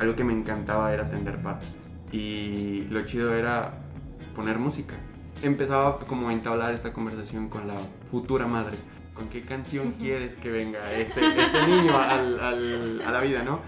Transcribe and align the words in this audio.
algo 0.00 0.16
que 0.16 0.24
me 0.24 0.32
encantaba 0.32 0.92
era 0.92 1.08
tender 1.08 1.36
par. 1.38 1.58
Y 2.10 2.86
lo 2.90 3.02
chido 3.02 3.34
era 3.34 3.72
poner 4.34 4.58
música. 4.58 4.94
Empezaba 5.42 6.00
como 6.00 6.28
a 6.28 6.32
entablar 6.32 6.74
esta 6.74 6.92
conversación 6.92 7.48
con 7.48 7.68
la 7.68 7.76
futura 8.10 8.46
madre. 8.46 8.76
¿Con 9.14 9.28
qué 9.28 9.42
canción 9.42 9.92
quieres 9.98 10.34
que 10.36 10.50
venga 10.50 10.92
este, 10.92 11.20
este 11.40 11.66
niño 11.66 11.96
al- 11.98 12.40
al- 12.40 13.02
a 13.06 13.10
la 13.10 13.20
vida, 13.20 13.42
no? 13.42 13.60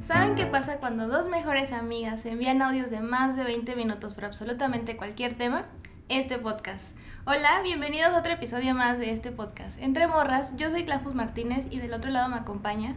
¿Saben 0.00 0.36
qué 0.36 0.46
pasa 0.46 0.78
cuando 0.78 1.08
dos 1.08 1.28
mejores 1.28 1.72
amigas 1.72 2.24
envían 2.26 2.62
audios 2.62 2.90
de 2.90 3.00
más 3.00 3.36
de 3.36 3.44
20 3.44 3.74
minutos 3.76 4.14
por 4.14 4.24
absolutamente 4.24 4.96
cualquier 4.96 5.34
tema? 5.34 5.66
Este 6.08 6.38
podcast. 6.38 6.96
Hola, 7.24 7.62
bienvenidos 7.64 8.10
a 8.10 8.18
otro 8.20 8.32
episodio 8.32 8.74
más 8.74 8.98
de 8.98 9.10
este 9.10 9.32
podcast. 9.32 9.80
Entre 9.82 10.06
morras, 10.06 10.56
yo 10.56 10.70
soy 10.70 10.84
Clafus 10.84 11.14
Martínez 11.14 11.66
y 11.70 11.80
del 11.80 11.92
otro 11.94 12.10
lado 12.10 12.28
me 12.28 12.36
acompaña. 12.36 12.94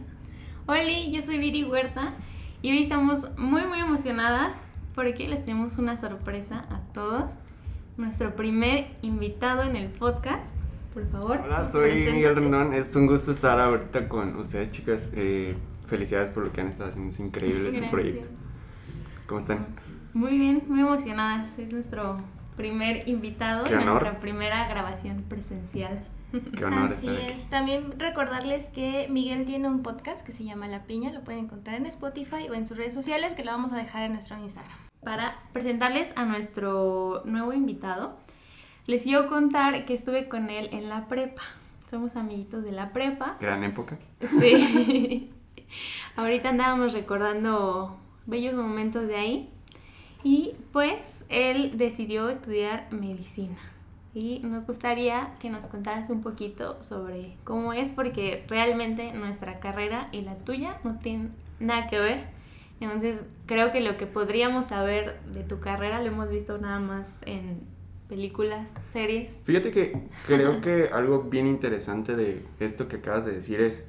Hola, 0.66 0.82
yo 1.10 1.20
soy 1.20 1.38
Viri 1.38 1.64
Huerta 1.64 2.14
y 2.62 2.70
hoy 2.70 2.84
estamos 2.84 3.36
muy 3.36 3.62
muy 3.66 3.80
emocionadas 3.80 4.54
porque 4.94 5.26
les 5.28 5.44
tenemos 5.44 5.76
una 5.78 5.96
sorpresa 5.96 6.66
a 6.70 6.80
todos. 6.92 7.32
Nuestro 7.96 8.36
primer 8.36 8.86
invitado 9.02 9.64
en 9.64 9.74
el 9.74 9.88
podcast. 9.88 10.54
Por 10.94 11.10
favor. 11.10 11.40
Hola, 11.44 11.68
soy 11.68 11.90
preséntate. 11.90 12.16
Miguel 12.16 12.36
Rendón. 12.36 12.74
Es 12.74 12.94
un 12.94 13.06
gusto 13.06 13.32
estar 13.32 13.58
ahorita 13.58 14.08
con 14.08 14.36
ustedes, 14.36 14.70
chicas. 14.70 15.10
Eh, 15.14 15.56
felicidades 15.86 16.30
por 16.30 16.44
lo 16.44 16.52
que 16.52 16.60
han 16.60 16.68
estado 16.68 16.88
haciendo. 16.90 17.10
Es 17.12 17.18
increíble 17.18 17.70
ese 17.70 17.80
Gracias. 17.80 17.90
proyecto. 17.90 18.28
¿Cómo 19.26 19.40
están? 19.40 19.66
Muy 20.14 20.38
bien, 20.38 20.62
muy 20.68 20.80
emocionadas. 20.80 21.58
Es 21.58 21.72
nuestro 21.72 22.20
primer 22.60 23.08
invitado 23.08 23.64
Qué 23.64 23.72
y 23.72 23.76
honor. 23.76 24.02
nuestra 24.02 24.20
primera 24.20 24.68
grabación 24.68 25.22
presencial. 25.28 26.04
Qué 26.56 26.64
honor 26.64 26.84
Así 26.84 27.08
estar 27.08 27.24
aquí. 27.24 27.32
es. 27.32 27.50
También 27.50 27.98
recordarles 27.98 28.68
que 28.68 29.08
Miguel 29.10 29.44
tiene 29.46 29.68
un 29.68 29.82
podcast 29.82 30.24
que 30.24 30.32
se 30.32 30.44
llama 30.44 30.68
La 30.68 30.84
Piña. 30.84 31.10
Lo 31.10 31.22
pueden 31.22 31.44
encontrar 31.46 31.76
en 31.76 31.86
Spotify 31.86 32.48
o 32.50 32.54
en 32.54 32.66
sus 32.66 32.76
redes 32.76 32.94
sociales 32.94 33.34
que 33.34 33.44
lo 33.44 33.50
vamos 33.50 33.72
a 33.72 33.76
dejar 33.76 34.02
en 34.04 34.12
nuestro 34.12 34.36
Instagram. 34.38 34.76
Para 35.02 35.38
presentarles 35.52 36.12
a 36.16 36.24
nuestro 36.26 37.22
nuevo 37.24 37.52
invitado, 37.52 38.16
les 38.86 39.02
quiero 39.02 39.26
contar 39.26 39.86
que 39.86 39.94
estuve 39.94 40.28
con 40.28 40.50
él 40.50 40.68
en 40.72 40.88
la 40.88 41.08
prepa. 41.08 41.42
Somos 41.90 42.14
amiguitos 42.14 42.62
de 42.62 42.72
la 42.72 42.92
prepa. 42.92 43.36
Gran 43.40 43.64
época. 43.64 43.98
Sí. 44.38 45.30
Ahorita 46.16 46.50
andábamos 46.50 46.92
recordando 46.92 47.96
bellos 48.26 48.54
momentos 48.54 49.08
de 49.08 49.16
ahí. 49.16 49.50
Y 50.22 50.54
pues 50.72 51.24
él 51.28 51.76
decidió 51.76 52.28
estudiar 52.28 52.88
medicina. 52.92 53.56
Y 54.12 54.40
nos 54.40 54.66
gustaría 54.66 55.34
que 55.38 55.50
nos 55.50 55.66
contaras 55.66 56.10
un 56.10 56.20
poquito 56.20 56.82
sobre 56.82 57.36
cómo 57.44 57.72
es, 57.72 57.92
porque 57.92 58.44
realmente 58.48 59.12
nuestra 59.12 59.60
carrera 59.60 60.08
y 60.10 60.22
la 60.22 60.34
tuya 60.36 60.78
no 60.82 60.98
tienen 60.98 61.32
nada 61.60 61.86
que 61.86 61.98
ver. 61.98 62.24
Entonces 62.80 63.24
creo 63.46 63.72
que 63.72 63.80
lo 63.80 63.96
que 63.96 64.06
podríamos 64.06 64.66
saber 64.66 65.20
de 65.32 65.44
tu 65.44 65.60
carrera 65.60 66.00
lo 66.00 66.08
hemos 66.08 66.30
visto 66.30 66.58
nada 66.58 66.80
más 66.80 67.20
en 67.26 67.60
películas, 68.08 68.74
series. 68.90 69.42
Fíjate 69.44 69.70
que 69.70 70.08
creo 70.26 70.60
que 70.60 70.90
algo 70.92 71.22
bien 71.22 71.46
interesante 71.46 72.16
de 72.16 72.42
esto 72.58 72.88
que 72.88 72.96
acabas 72.96 73.26
de 73.26 73.32
decir 73.32 73.60
es 73.60 73.86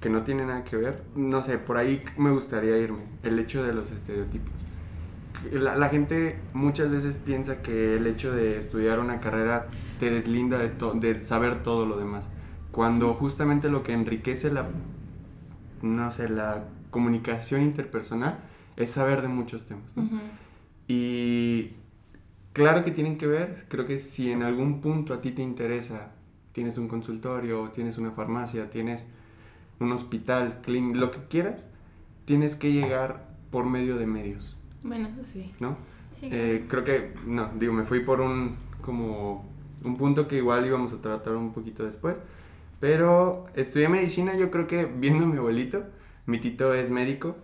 que 0.00 0.08
no 0.08 0.24
tiene 0.24 0.46
nada 0.46 0.64
que 0.64 0.76
ver. 0.76 1.02
No 1.14 1.42
sé, 1.42 1.58
por 1.58 1.76
ahí 1.76 2.02
me 2.16 2.30
gustaría 2.30 2.76
irme. 2.78 3.04
El 3.22 3.38
hecho 3.38 3.62
de 3.62 3.72
los 3.72 3.92
estereotipos. 3.92 4.50
La, 5.52 5.74
la 5.76 5.88
gente 5.88 6.38
muchas 6.52 6.90
veces 6.90 7.18
piensa 7.18 7.62
que 7.62 7.96
el 7.96 8.06
hecho 8.06 8.32
de 8.32 8.58
estudiar 8.58 8.98
una 9.00 9.20
carrera 9.20 9.68
te 9.98 10.10
deslinda 10.10 10.58
de, 10.58 10.68
to- 10.68 10.92
de 10.94 11.18
saber 11.18 11.62
todo 11.62 11.86
lo 11.86 11.96
demás. 11.96 12.28
Cuando 12.72 13.14
justamente 13.14 13.70
lo 13.70 13.82
que 13.82 13.92
enriquece 13.92 14.50
la, 14.52 14.68
no 15.82 16.10
sé, 16.12 16.28
la 16.28 16.64
comunicación 16.90 17.62
interpersonal 17.62 18.38
es 18.76 18.90
saber 18.90 19.22
de 19.22 19.28
muchos 19.28 19.66
temas. 19.66 19.94
Y 20.88 21.70
claro 22.52 22.84
que 22.84 22.90
tienen 22.90 23.16
que 23.16 23.26
ver, 23.26 23.66
creo 23.68 23.86
que 23.86 23.98
si 23.98 24.30
en 24.30 24.42
algún 24.42 24.80
punto 24.80 25.14
a 25.14 25.20
ti 25.20 25.30
te 25.32 25.42
interesa, 25.42 26.10
tienes 26.52 26.78
un 26.78 26.88
consultorio, 26.88 27.70
tienes 27.70 27.96
una 27.98 28.10
farmacia, 28.10 28.70
tienes 28.70 29.06
un 29.78 29.92
hospital, 29.92 30.60
clín- 30.66 30.94
lo 30.96 31.10
que 31.10 31.18
quieras, 31.28 31.66
tienes 32.24 32.56
que 32.56 32.72
llegar 32.72 33.28
por 33.50 33.66
medio 33.66 33.96
de 33.96 34.06
medios, 34.06 34.56
Bueno, 34.82 35.08
eso 35.08 35.24
sí. 35.24 35.52
¿no? 35.60 35.76
Sí, 36.12 36.28
Eh, 36.30 36.66
creo 36.68 36.84
que, 36.84 37.14
no, 37.26 37.50
digo, 37.54 37.72
me 37.72 37.84
fui 37.84 38.00
por 38.00 38.20
un, 38.20 38.56
como, 38.82 39.48
un 39.84 39.96
punto 39.96 40.26
que 40.28 40.36
igual 40.36 40.66
íbamos 40.66 40.92
a 40.92 41.00
tratar 41.00 41.34
un 41.36 41.52
poquito 41.52 41.84
después, 41.84 42.20
pero 42.80 43.46
estudié 43.54 43.88
medicina, 43.88 44.36
yo 44.36 44.50
creo 44.50 44.66
que 44.66 44.86
viendo 44.86 45.24
a 45.24 45.28
mi 45.28 45.38
abuelito, 45.38 45.84
mi 46.26 46.40
tito 46.40 46.74
es 46.74 46.90
médico, 46.90 47.36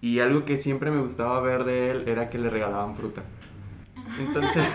y 0.00 0.18
algo 0.18 0.44
que 0.44 0.56
siempre 0.58 0.90
me 0.90 1.00
gustaba 1.00 1.40
ver 1.40 1.64
de 1.64 1.90
él 1.90 2.08
era 2.08 2.28
que 2.28 2.38
le 2.38 2.50
regalaban 2.50 2.96
fruta. 2.96 3.22
Entonces, 4.18 4.64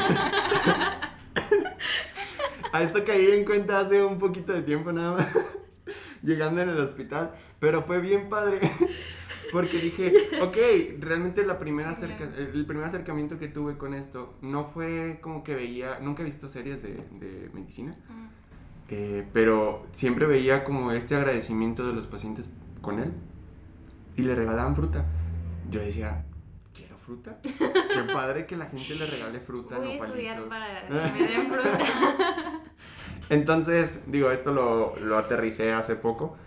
a 2.71 2.81
esto 2.81 3.03
caí 3.05 3.31
en 3.31 3.45
cuenta 3.45 3.79
hace 3.79 4.03
un 4.03 4.17
poquito 4.19 4.53
de 4.53 4.61
tiempo 4.61 4.91
nada 4.91 5.17
más, 5.17 5.27
llegando 6.23 6.61
en 6.61 6.69
el 6.69 6.79
hospital, 6.79 7.33
pero 7.59 7.81
fue 7.83 7.99
bien 7.99 8.29
padre. 8.29 8.59
Porque 9.51 9.79
dije, 9.79 10.13
ok, 10.41 10.57
realmente 10.99 11.45
la 11.45 11.59
primera 11.59 11.91
acerca- 11.91 12.29
el 12.37 12.65
primer 12.65 12.85
acercamiento 12.85 13.37
que 13.39 13.47
tuve 13.47 13.77
con 13.77 13.93
esto 13.93 14.33
no 14.41 14.63
fue 14.65 15.19
como 15.21 15.43
que 15.43 15.55
veía, 15.55 15.99
nunca 15.99 16.21
he 16.21 16.25
visto 16.25 16.47
series 16.47 16.81
de, 16.83 16.95
de 17.19 17.49
medicina, 17.53 17.93
Ah. 18.09 18.29
eh, 18.89 19.27
pero 19.33 19.85
siempre 19.93 20.25
veía 20.25 20.63
como 20.63 20.91
este 20.91 21.15
agradecimiento 21.15 21.85
de 21.87 21.93
los 21.93 22.07
pacientes 22.07 22.49
con 22.81 22.99
él 22.99 23.11
y 24.15 24.23
le 24.23 24.35
regalaban 24.35 24.75
fruta. 24.75 25.05
Yo 25.69 25.79
decía, 25.81 26.23
quiero 26.73 26.97
fruta. 26.97 27.37
Qué 27.43 28.13
padre 28.13 28.45
que 28.45 28.55
la 28.55 28.65
gente 28.67 28.95
le 28.95 29.05
regale 29.05 29.39
fruta, 29.39 29.77
Voy 29.77 29.91
a 29.91 29.95
estudiar 29.95 30.43
palitos. 30.43 30.49
para 30.49 31.13
que 31.13 31.19
me 31.21 31.27
den 31.27 31.47
fruta. 31.51 31.79
Entonces, 33.29 34.03
digo, 34.07 34.31
esto 34.31 34.53
lo, 34.53 34.95
lo 34.99 35.17
aterricé 35.17 35.73
hace 35.73 35.95
poco, 35.95 36.37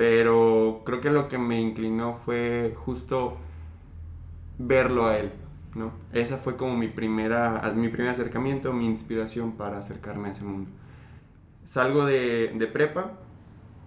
pero 0.00 0.82
creo 0.86 1.02
que 1.02 1.10
lo 1.10 1.28
que 1.28 1.36
me 1.36 1.60
inclinó 1.60 2.20
fue 2.24 2.74
justo 2.74 3.36
verlo 4.58 5.06
a 5.06 5.18
él, 5.18 5.32
¿no? 5.74 5.92
Esa 6.12 6.36
fue 6.38 6.56
como 6.56 6.76
mi 6.76 6.88
primera, 6.88 7.72
mi 7.74 7.88
primer 7.88 8.10
acercamiento, 8.10 8.72
mi 8.72 8.86
inspiración 8.86 9.52
para 9.52 9.78
acercarme 9.78 10.28
a 10.28 10.32
ese 10.32 10.44
mundo. 10.44 10.70
Salgo 11.64 12.06
de, 12.06 12.52
de 12.56 12.66
prepa, 12.66 13.12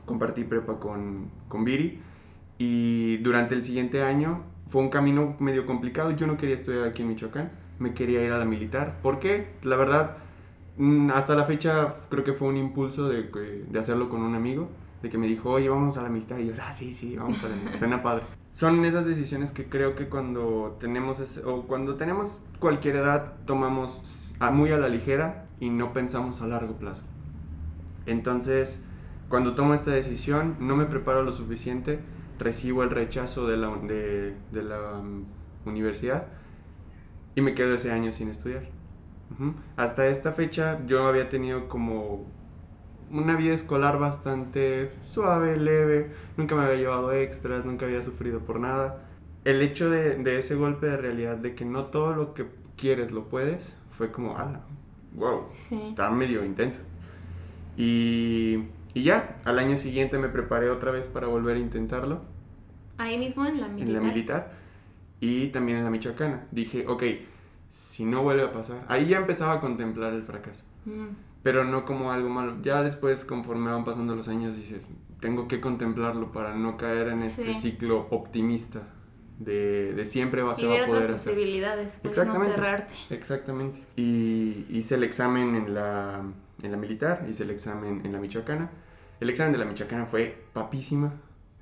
compartí 0.06 0.44
prepa 0.44 0.80
con, 0.80 1.30
con 1.48 1.66
Viri, 1.66 2.02
y 2.58 3.18
durante 3.18 3.56
el 3.56 3.64
siguiente 3.64 4.04
año 4.04 4.44
fue 4.68 4.82
un 4.82 4.90
camino 4.90 5.36
medio 5.40 5.66
complicado, 5.66 6.12
yo 6.12 6.28
no 6.28 6.38
quería 6.38 6.56
estudiar 6.56 6.88
aquí 6.88 7.04
en 7.04 7.10
Michoacán, 7.10 7.52
me 7.80 7.94
quería 7.94 8.24
ir 8.24 8.32
a 8.32 8.40
la 8.40 8.46
militar, 8.46 9.00
¿por 9.02 9.20
qué? 9.20 9.50
La 9.64 9.78
verdad, 9.78 10.18
Mm, 10.78 11.12
Hasta 11.12 11.36
la 11.36 11.46
fecha 11.46 11.96
creo 12.10 12.24
que 12.24 12.34
fue 12.34 12.48
un 12.50 12.58
impulso 12.58 13.10
de, 13.10 13.24
de 13.70 13.80
hacerlo 13.80 14.10
con 14.10 14.22
un 14.24 14.36
amigo, 14.36 14.70
de 15.04 15.10
que 15.10 15.18
me 15.20 15.28
dijo, 15.28 15.52
oye, 15.52 15.70
vamos 15.70 15.98
a 15.98 16.02
la 16.02 16.10
militar. 16.10 16.40
Y 16.42 16.48
yo, 16.48 16.54
ah, 16.60 16.74
sí, 16.74 16.94
sí, 16.96 17.16
vamos 17.16 17.44
a 17.44 17.50
la 17.50 17.56
militar. 17.56 17.78
Suena 17.78 18.02
padre. 18.02 18.24
Son 18.54 18.84
esas 18.86 19.06
decisiones 19.06 19.52
que 19.52 19.66
creo 19.66 19.96
que 19.96 20.08
cuando 20.10 20.78
tenemos, 20.80 21.20
ese- 21.20 21.44
o 21.46 21.64
cuando 21.68 21.96
tenemos 21.96 22.42
cualquier 22.60 22.96
edad, 22.96 23.34
tomamos 23.46 24.34
a- 24.40 24.50
muy 24.50 24.72
a 24.72 24.78
la 24.78 24.88
ligera 24.90 25.46
y 25.60 25.70
no 25.70 25.94
pensamos 25.94 26.42
a 26.42 26.48
largo 26.48 26.76
plazo. 26.78 27.04
Entonces, 28.06 28.84
cuando 29.30 29.56
tomo 29.56 29.74
esta 29.74 29.92
decisión, 29.92 30.56
no 30.60 30.76
me 30.76 30.86
preparo 30.86 31.24
lo 31.24 31.34
suficiente, 31.34 32.00
recibo 32.40 32.84
el 32.84 32.90
rechazo 32.90 33.48
de 33.48 33.58
la, 33.58 33.70
de, 33.76 34.36
de 34.52 34.64
la 34.64 34.94
um, 35.00 35.24
universidad 35.66 36.28
y 37.36 37.42
me 37.42 37.54
quedo 37.56 37.76
ese 37.76 37.92
año 37.92 38.12
sin 38.12 38.30
estudiar. 38.30 38.64
Ujú. 39.32 39.54
Hasta 39.78 40.08
esta 40.08 40.32
fecha 40.32 40.80
yo 40.86 41.08
había 41.08 41.30
tenido 41.30 41.68
como 41.68 42.26
una 43.14 43.36
vida 43.38 43.54
escolar 43.54 44.00
bastante 44.00 44.92
suave, 45.06 45.56
leve, 45.58 46.12
nunca 46.36 46.56
me 46.56 46.64
había 46.64 46.78
llevado 46.78 47.14
extras, 47.14 47.64
nunca 47.64 47.86
había 47.86 48.04
sufrido 48.04 48.40
por 48.42 48.60
nada. 48.60 49.06
El 49.46 49.62
hecho 49.62 49.90
de, 49.90 50.16
de 50.16 50.40
ese 50.40 50.56
golpe 50.56 50.88
de 50.88 50.98
realidad, 50.98 51.38
de 51.38 51.54
que 51.56 51.64
no 51.66 51.86
todo 51.86 52.16
lo 52.16 52.34
que 52.34 52.48
quieres 52.76 53.12
lo 53.12 53.30
puedes, 53.30 53.76
fue 53.92 54.12
como, 54.12 54.38
ala, 54.38 54.62
wow, 55.16 55.46
Sí. 55.54 55.80
está 55.82 56.10
medio 56.10 56.44
intenso. 56.44 56.82
Y, 57.78 58.66
y 58.94 59.04
ya, 59.04 59.38
al 59.46 59.60
año 59.60 59.78
siguiente 59.78 60.18
me 60.18 60.30
preparé 60.30 60.70
otra 60.70 60.92
vez 60.92 61.08
para 61.08 61.28
volver 61.28 61.58
a 61.58 61.60
intentarlo 61.60 62.22
Ahí 62.98 63.18
mismo 63.18 63.46
en 63.46 63.60
la 63.60 63.68
militar. 63.68 63.88
en 63.88 63.94
la 63.94 64.00
militar 64.00 64.52
y 65.20 65.48
también 65.48 65.80
en 65.80 65.84
la 65.84 65.90
michoacana. 65.90 66.46
Dije, 66.52 66.86
ok, 66.88 67.04
si 67.70 68.06
no 68.06 68.22
vuelve 68.22 68.44
a 68.44 68.54
pasar, 68.54 68.86
ahí 68.88 69.08
ya 69.08 69.18
empezaba 69.18 69.54
a 69.54 69.60
contemplar 69.60 70.14
el 70.14 70.22
fracaso, 70.24 70.64
Mm, 70.86 71.08
pero 71.44 71.64
no 71.66 71.86
como 71.86 72.12
algo 72.12 72.30
malo. 72.30 72.58
Ya 72.62 72.82
después, 72.84 73.26
conforme 73.26 73.72
van 73.72 73.84
pasando 73.86 74.16
los 74.16 74.28
años, 74.28 74.56
dices, 74.56 74.88
tengo 75.20 75.48
que 75.48 75.60
contemplarlo 75.62 76.32
para 76.32 76.56
no 76.56 76.78
caer 76.78 77.10
en 77.10 77.24
este 77.24 77.54
Sí. 77.54 77.72
ciclo 77.72 78.08
optimista 78.12 78.82
de, 79.40 79.94
de 79.94 80.06
siempre 80.06 80.42
va, 80.42 80.56
se 80.56 80.64
Y 80.64 80.68
ver 80.68 80.84
a 80.84 80.88
poder 80.88 81.04
otras 81.04 81.22
hacer. 81.22 81.34
posibilidades, 81.34 82.00
pues 82.02 82.16
no 82.18 82.24
Exactamente. 82.24 82.56
cerrarte. 82.56 82.94
Exactamente. 83.10 83.84
Y 83.96 84.66
hice 84.70 84.96
el 84.96 85.04
examen 85.04 85.56
en 85.56 85.74
la 85.74 86.22
en 86.62 86.72
la 86.72 86.78
militar, 86.78 87.26
hice 87.30 87.44
el 87.44 87.50
examen 87.50 88.02
en 88.06 88.14
la 88.14 88.20
Michoacana. 88.20 88.70
El 89.20 89.30
examen 89.30 89.52
de 89.52 89.58
la 89.58 89.66
Michoacana 89.66 90.06
fue 90.06 90.46
papísima 90.54 91.12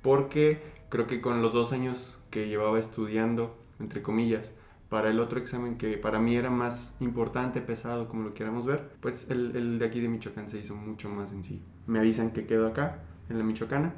porque 0.00 0.62
creo 0.90 1.06
que 1.08 1.20
con 1.20 1.42
los 1.42 1.52
dos 1.54 1.72
años 1.72 2.20
que 2.30 2.46
llevaba 2.46 2.78
estudiando, 2.78 3.56
entre 3.80 4.00
comillas, 4.02 4.54
para 4.92 5.08
el 5.08 5.20
otro 5.20 5.40
examen 5.40 5.78
que 5.78 5.96
para 5.96 6.18
mí 6.18 6.36
era 6.36 6.50
más 6.50 6.98
importante, 7.00 7.62
pesado, 7.62 8.08
como 8.08 8.24
lo 8.24 8.34
queramos 8.34 8.66
ver, 8.66 8.90
pues 9.00 9.30
el, 9.30 9.56
el 9.56 9.78
de 9.78 9.86
aquí 9.86 10.00
de 10.00 10.08
Michoacán 10.08 10.50
se 10.50 10.58
hizo 10.58 10.74
mucho 10.74 11.08
más 11.08 11.30
sencillo. 11.30 11.62
Me 11.86 11.98
avisan 11.98 12.30
que 12.30 12.44
quedo 12.44 12.66
acá, 12.66 12.98
en 13.30 13.38
la 13.38 13.42
Michoacana, 13.42 13.94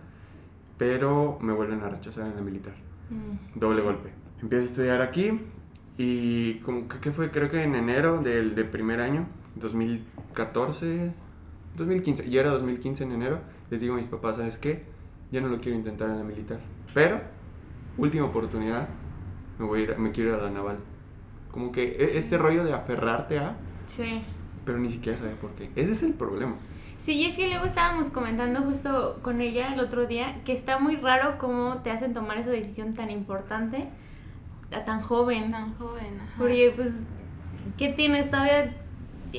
pero 0.79 1.37
me 1.41 1.53
vuelven 1.53 1.81
a 1.81 1.89
rechazar 1.89 2.29
en 2.29 2.37
la 2.37 2.43
militar. 2.43 2.75
Mm. 3.11 3.59
Doble 3.59 3.83
golpe. 3.83 4.11
Empiezo 4.41 4.67
a 4.67 4.69
estudiar 4.69 5.03
aquí 5.03 5.41
y 5.99 6.61
como 6.61 6.87
que, 6.87 6.99
¿qué 6.99 7.11
fue? 7.11 7.33
Creo 7.33 7.51
que 7.51 7.65
en 7.65 7.75
enero 7.75 8.23
del, 8.23 8.55
del 8.55 8.69
primer 8.69 9.01
año, 9.01 9.27
2014, 9.57 11.13
2015, 11.77 12.31
ya 12.31 12.41
era 12.41 12.51
2015 12.51 13.03
en 13.03 13.11
enero, 13.11 13.41
les 13.69 13.81
digo 13.81 13.95
a 13.95 13.97
mis 13.97 14.07
papás, 14.07 14.37
¿sabes 14.37 14.59
qué? 14.59 14.85
Ya 15.33 15.41
no 15.41 15.49
lo 15.49 15.61
quiero 15.61 15.77
intentar 15.77 16.09
en 16.09 16.19
la 16.19 16.25
militar. 16.25 16.61
Pero, 16.95 17.21
última 17.99 18.27
oportunidad, 18.27 18.89
me 19.59 19.67
voy 19.67 19.81
a 19.81 19.83
ir, 19.85 19.99
me 19.99 20.13
quiero 20.13 20.31
ir 20.35 20.37
a 20.41 20.43
la 20.45 20.51
naval. 20.51 20.79
Como 21.51 21.71
que 21.73 21.83
e- 21.85 22.19
este 22.19 22.37
rollo 22.39 22.65
de 22.65 22.73
aferrarte 22.73 23.39
a, 23.39 23.57
Sí. 23.87 24.23
pero 24.65 24.79
ni 24.79 24.91
siquiera 24.91 25.17
saber 25.19 25.35
por 25.37 25.51
qué. 25.53 25.71
Ese 25.77 25.93
es 25.93 26.03
el 26.03 26.15
problema. 26.15 26.55
Sí, 26.99 27.13
y 27.13 27.25
es 27.27 27.37
que 27.37 27.49
luego 27.49 27.65
estábamos 27.65 28.09
comentando 28.11 28.61
justo 28.63 29.19
con 29.23 29.41
ella 29.41 29.73
el 29.75 29.81
otro 29.81 30.07
día 30.07 30.43
que 30.45 30.53
está 30.53 30.79
muy 30.79 30.97
raro 30.97 31.39
cómo 31.39 31.79
te 31.79 31.91
hacen 31.91 32.13
tomar 32.15 32.39
esa 32.39 32.51
decisión 32.51 32.95
tan 32.95 33.11
importante 33.11 33.89
a 34.73 34.85
tan 34.85 35.01
joven. 35.01 35.51
Tan 35.51 35.75
joven. 35.75 36.19
ajá. 36.21 36.33
Porque, 36.39 36.73
pues, 36.75 37.05
¿qué 37.77 37.89
tienes 37.91 38.31
todavía? 38.31 38.75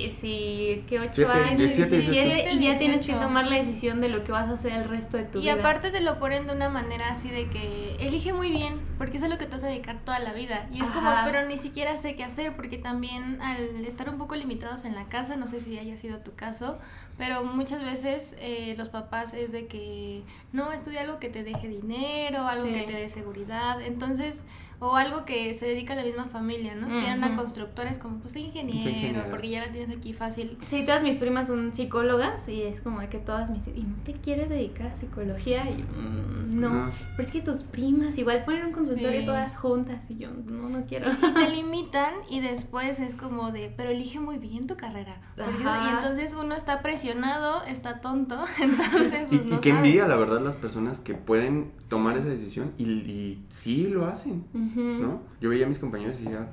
18 0.03 1.09
Siete, 1.13 1.31
años, 1.31 1.57
17, 1.59 1.97
17, 1.97 2.51
y 2.53 2.63
ya 2.63 2.77
tienes 2.77 2.99
que 3.05 3.13
18. 3.13 3.19
tomar 3.19 3.47
la 3.47 3.55
decisión 3.57 4.01
de 4.01 4.09
lo 4.09 4.23
que 4.23 4.31
vas 4.31 4.49
a 4.49 4.53
hacer 4.53 4.73
el 4.73 4.87
resto 4.89 5.17
de 5.17 5.23
tu 5.23 5.39
Y 5.39 5.43
vida. 5.43 5.53
aparte 5.53 5.91
te 5.91 6.01
lo 6.01 6.19
ponen 6.19 6.47
de 6.47 6.53
una 6.53 6.69
manera 6.69 7.09
así 7.09 7.29
de 7.29 7.47
que 7.49 7.95
elige 7.99 8.33
muy 8.33 8.51
bien, 8.51 8.79
porque 8.97 9.17
es 9.17 9.23
lo 9.23 9.37
que 9.37 9.45
te 9.45 9.51
vas 9.51 9.63
a 9.63 9.67
dedicar 9.67 9.99
toda 10.03 10.19
la 10.19 10.33
vida. 10.33 10.67
Y 10.71 10.81
es 10.81 10.91
como, 10.91 11.09
pero 11.25 11.47
ni 11.47 11.57
siquiera 11.57 11.97
sé 11.97 12.15
qué 12.15 12.23
hacer, 12.23 12.55
porque 12.55 12.77
también 12.77 13.41
al 13.41 13.85
estar 13.85 14.09
un 14.09 14.17
poco 14.17 14.35
limitados 14.35 14.85
en 14.85 14.95
la 14.95 15.05
casa, 15.07 15.35
no 15.37 15.47
sé 15.47 15.59
si 15.59 15.77
haya 15.79 15.97
sido 15.97 16.19
tu 16.19 16.33
caso, 16.35 16.77
pero 17.17 17.43
muchas 17.43 17.81
veces 17.83 18.35
eh, 18.39 18.75
los 18.77 18.89
papás 18.89 19.33
es 19.33 19.51
de 19.51 19.67
que 19.67 20.21
no, 20.51 20.71
estudia 20.71 21.01
algo 21.01 21.19
que 21.19 21.29
te 21.29 21.43
deje 21.43 21.67
dinero, 21.67 22.45
algo 22.47 22.65
Sí. 22.65 22.73
que 22.73 22.81
te 22.81 22.93
dé 22.93 23.09
seguridad. 23.09 23.81
Entonces, 23.81 24.43
o 24.79 24.95
algo 24.95 25.25
que 25.25 25.53
se 25.53 25.65
dedica 25.65 25.93
a 25.93 25.95
la 25.95 26.03
misma 26.03 26.25
familia, 26.25 26.75
¿no? 26.75 26.87
Si 26.87 26.93
tienen 26.93 27.17
una 27.19 27.35
constructora, 27.35 27.89
es 27.89 27.99
como, 27.99 28.17
pues 28.19 28.33
sé 28.33 28.39
ingeniero, 28.41 28.89
ingeniero. 28.89 29.29
porque 29.29 29.49
ya 29.49 29.65
la 29.65 29.71
tienes 29.71 29.95
aquí 29.95 30.13
fácil. 30.13 30.57
Sí, 30.65 30.83
todas 30.85 31.03
mis 31.03 31.17
primas 31.17 31.47
son 31.47 31.73
psicólogas 31.73 32.47
y 32.49 32.61
es 32.63 32.81
como 32.81 32.99
de 33.01 33.09
que 33.09 33.17
todas 33.19 33.49
me 33.49 33.57
dicen, 33.57 33.77
¿y 33.77 33.83
no 33.83 33.95
te 34.03 34.13
quieres 34.13 34.49
dedicar 34.49 34.87
a 34.87 34.95
psicología? 34.95 35.69
Y 35.69 35.77
yo, 35.77 35.85
"Mm, 35.85 36.59
no. 36.59 36.69
No. 36.85 36.91
Pero 37.15 37.27
es 37.27 37.31
que 37.33 37.41
tus 37.41 37.61
primas 37.61 38.17
igual 38.17 38.43
ponen 38.45 38.65
un 38.67 38.71
consultorio 38.71 39.19
Sí. 39.21 39.25
todas 39.25 39.55
juntas 39.57 40.09
y 40.09 40.17
yo, 40.17 40.29
no, 40.45 40.69
no 40.69 40.85
quiero. 40.85 41.11
Y 41.11 41.33
te 41.33 41.49
limitan 41.49 42.13
y 42.29 42.39
después 42.39 42.99
es 42.99 43.15
como 43.15 43.51
de, 43.51 43.73
pero 43.75 43.91
elige 43.91 44.19
muy 44.19 44.37
bien 44.37 44.67
tu 44.67 44.75
carrera. 44.77 45.17
Ajá. 45.37 45.87
Y 45.89 45.93
entonces 45.95 46.33
uno 46.33 46.55
está 46.55 46.81
presionado, 46.81 47.63
está 47.65 48.01
tonto, 48.01 48.37
entonces 48.61 49.27
Y, 49.31 49.37
pues 49.37 49.45
y 49.45 49.49
no 49.49 49.59
qué 49.59 49.69
sabe. 49.69 49.87
envidia, 49.87 50.07
la 50.07 50.15
verdad, 50.15 50.41
las 50.41 50.57
personas 50.57 50.99
que 50.99 51.13
pueden 51.13 51.71
tomar 51.89 52.17
esa 52.17 52.29
decisión 52.29 52.71
y, 52.77 52.83
y 52.85 53.45
sí 53.49 53.87
lo 53.89 54.05
hacen, 54.05 54.43
¿no? 54.73 55.21
Yo 55.41 55.49
veía 55.49 55.65
a 55.65 55.69
mis 55.69 55.79
compañeros 55.79 56.15
y 56.19 56.23
decía, 56.23 56.47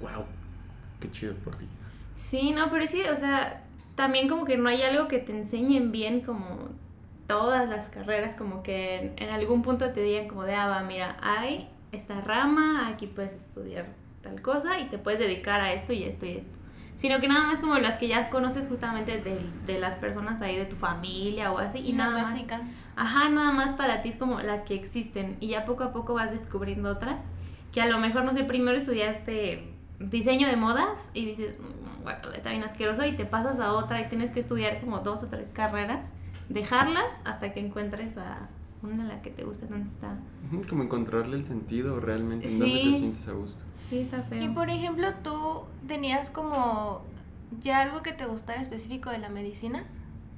wow, 0.00 0.24
qué 1.00 1.10
chido 1.10 1.34
por 1.36 1.54
ti. 1.56 1.66
Sí, 2.14 2.52
no, 2.52 2.70
pero 2.70 2.86
sí, 2.86 3.02
o 3.12 3.16
sea, 3.16 3.62
también 3.94 4.28
como 4.28 4.44
que 4.44 4.56
no 4.56 4.68
hay 4.68 4.82
algo 4.82 5.08
que 5.08 5.18
te 5.18 5.36
enseñen 5.36 5.92
bien 5.92 6.20
como 6.20 6.68
todas 7.26 7.68
las 7.68 7.88
carreras, 7.88 8.34
como 8.34 8.62
que 8.62 8.96
en, 8.96 9.12
en 9.16 9.30
algún 9.34 9.62
punto 9.62 9.90
te 9.90 10.02
digan 10.02 10.28
como 10.28 10.44
de, 10.44 10.54
ah, 10.54 10.66
va, 10.68 10.82
mira, 10.82 11.16
hay 11.22 11.68
esta 11.92 12.20
rama, 12.20 12.88
aquí 12.88 13.06
puedes 13.06 13.32
estudiar 13.34 13.86
tal 14.22 14.40
cosa 14.42 14.78
y 14.80 14.88
te 14.88 14.98
puedes 14.98 15.20
dedicar 15.20 15.60
a 15.60 15.72
esto 15.72 15.92
y 15.92 16.04
esto 16.04 16.26
y 16.26 16.32
esto. 16.38 16.58
Sino 16.96 17.20
que 17.20 17.26
nada 17.28 17.46
más 17.48 17.60
como 17.60 17.76
las 17.78 17.98
que 17.98 18.06
ya 18.08 18.30
conoces 18.30 18.68
justamente 18.68 19.18
de, 19.20 19.40
de 19.66 19.80
las 19.80 19.96
personas 19.96 20.40
ahí 20.42 20.56
de 20.56 20.64
tu 20.64 20.76
familia 20.76 21.50
o 21.52 21.58
así 21.58 21.78
y 21.78 21.92
Las 21.92 21.96
nada 21.96 22.22
más. 22.22 22.32
básicas. 22.32 22.60
Ajá, 22.94 23.28
nada 23.30 23.50
más 23.50 23.74
para 23.74 24.00
ti 24.00 24.10
es 24.10 24.16
como 24.16 24.40
las 24.40 24.62
que 24.62 24.74
existen 24.74 25.36
y 25.40 25.48
ya 25.48 25.64
poco 25.64 25.82
a 25.84 25.92
poco 25.92 26.14
vas 26.14 26.30
descubriendo 26.30 26.88
otras 26.90 27.24
que 27.74 27.82
a 27.82 27.86
lo 27.86 27.98
mejor, 27.98 28.24
no 28.24 28.32
sé, 28.32 28.44
primero 28.44 28.78
estudiaste 28.78 29.74
diseño 29.98 30.46
de 30.46 30.54
modas 30.56 31.08
y 31.12 31.24
dices, 31.24 31.56
"Mm, 31.58 32.02
guácala, 32.04 32.36
está 32.36 32.50
bien 32.50 32.62
asqueroso 32.62 33.04
y 33.04 33.12
te 33.16 33.26
pasas 33.26 33.58
a 33.58 33.72
otra 33.72 34.00
y 34.00 34.08
tienes 34.08 34.30
que 34.30 34.38
estudiar 34.38 34.80
como 34.80 35.00
dos 35.00 35.24
o 35.24 35.26
tres 35.26 35.50
carreras, 35.52 36.14
dejarlas 36.48 37.20
hasta 37.24 37.52
que 37.52 37.58
encuentres 37.60 38.16
a 38.16 38.48
una 38.82 39.02
en 39.02 39.08
la 39.08 39.22
que 39.22 39.30
te 39.30 39.42
guste, 39.44 39.64
entonces 39.64 39.94
está... 39.94 40.16
Como 40.68 40.84
encontrarle 40.84 41.36
el 41.36 41.44
sentido 41.44 41.98
realmente 41.98 42.46
en 42.46 42.58
donde 42.60 42.76
Sí. 42.76 42.92
te 42.92 42.98
sientes 42.98 43.28
a 43.28 43.32
gusto. 43.32 43.60
Sí, 43.90 43.98
está 43.98 44.22
feo. 44.22 44.42
Y 44.42 44.48
por 44.48 44.70
ejemplo, 44.70 45.08
tú 45.24 45.64
tenías 45.88 46.30
como 46.30 47.02
ya 47.60 47.80
algo 47.80 48.02
que 48.02 48.12
te 48.12 48.26
gustara 48.26 48.60
específico 48.62 49.10
de 49.10 49.18
la 49.18 49.30
medicina, 49.30 49.84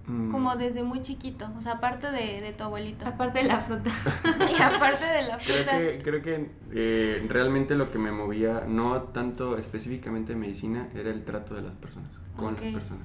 Mm, 0.09 0.31
como 0.31 0.55
desde 0.57 0.85
muy 0.85 1.03
chiquito, 1.03 1.49
o 1.59 1.61
sea, 1.61 1.73
aparte 1.73 2.11
de, 2.13 2.41
de 2.41 2.53
tu 2.53 2.63
abuelito. 2.65 3.05
Aparte 3.07 3.39
de 3.41 3.45
la 3.45 3.59
fruta. 3.61 3.91
y 4.57 4.63
aparte 4.63 5.05
de 5.05 5.23
la 5.23 5.39
Creo 5.39 5.57
fruta. 5.57 5.79
que, 5.79 6.01
creo 6.05 6.23
que 6.23 6.51
eh, 6.73 7.27
realmente 7.29 7.75
lo 7.75 7.91
que 7.91 7.99
me 7.99 8.13
movía, 8.13 8.65
no 8.69 9.03
tanto 9.03 9.59
específicamente 9.59 10.33
de 10.35 10.39
medicina, 10.39 10.89
era 10.95 11.11
el 11.11 11.25
trato 11.25 11.55
de 11.55 11.63
las 11.63 11.75
personas, 11.75 12.11
con 12.37 12.55
las 12.55 12.63
personas. 12.69 13.03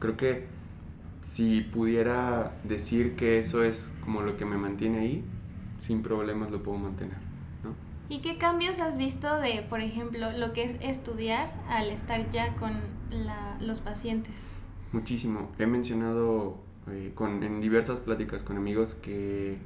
Creo 0.00 0.16
que 0.16 0.48
si 1.22 1.60
pudiera 1.60 2.52
decir 2.64 3.14
que 3.14 3.38
eso 3.38 3.62
es 3.62 3.92
como 4.02 4.22
lo 4.22 4.36
que 4.36 4.44
me 4.44 4.56
mantiene 4.56 4.98
ahí, 5.00 5.24
sin 5.80 6.02
problemas 6.02 6.50
lo 6.50 6.62
puedo 6.62 6.78
mantener, 6.78 7.18
¿no? 7.62 7.74
¿Y 8.08 8.22
qué 8.22 8.38
cambios 8.38 8.80
has 8.80 8.96
visto 8.96 9.36
de, 9.38 9.64
por 9.68 9.80
ejemplo, 9.82 10.32
lo 10.32 10.52
que 10.52 10.64
es 10.64 10.76
estudiar 10.80 11.52
al 11.68 11.90
estar 11.90 12.28
ya 12.30 12.54
con 12.56 12.72
la- 13.10 13.56
los 13.60 13.80
pacientes? 13.80 14.52
Muchísimo. 14.92 15.50
He 15.58 15.66
mencionado 15.66 16.58
eh, 16.90 17.12
con, 17.14 17.42
en 17.42 17.60
diversas 17.60 18.00
pláticas 18.00 18.42
con 18.42 18.56
amigos 18.56 18.94
que, 18.94 19.56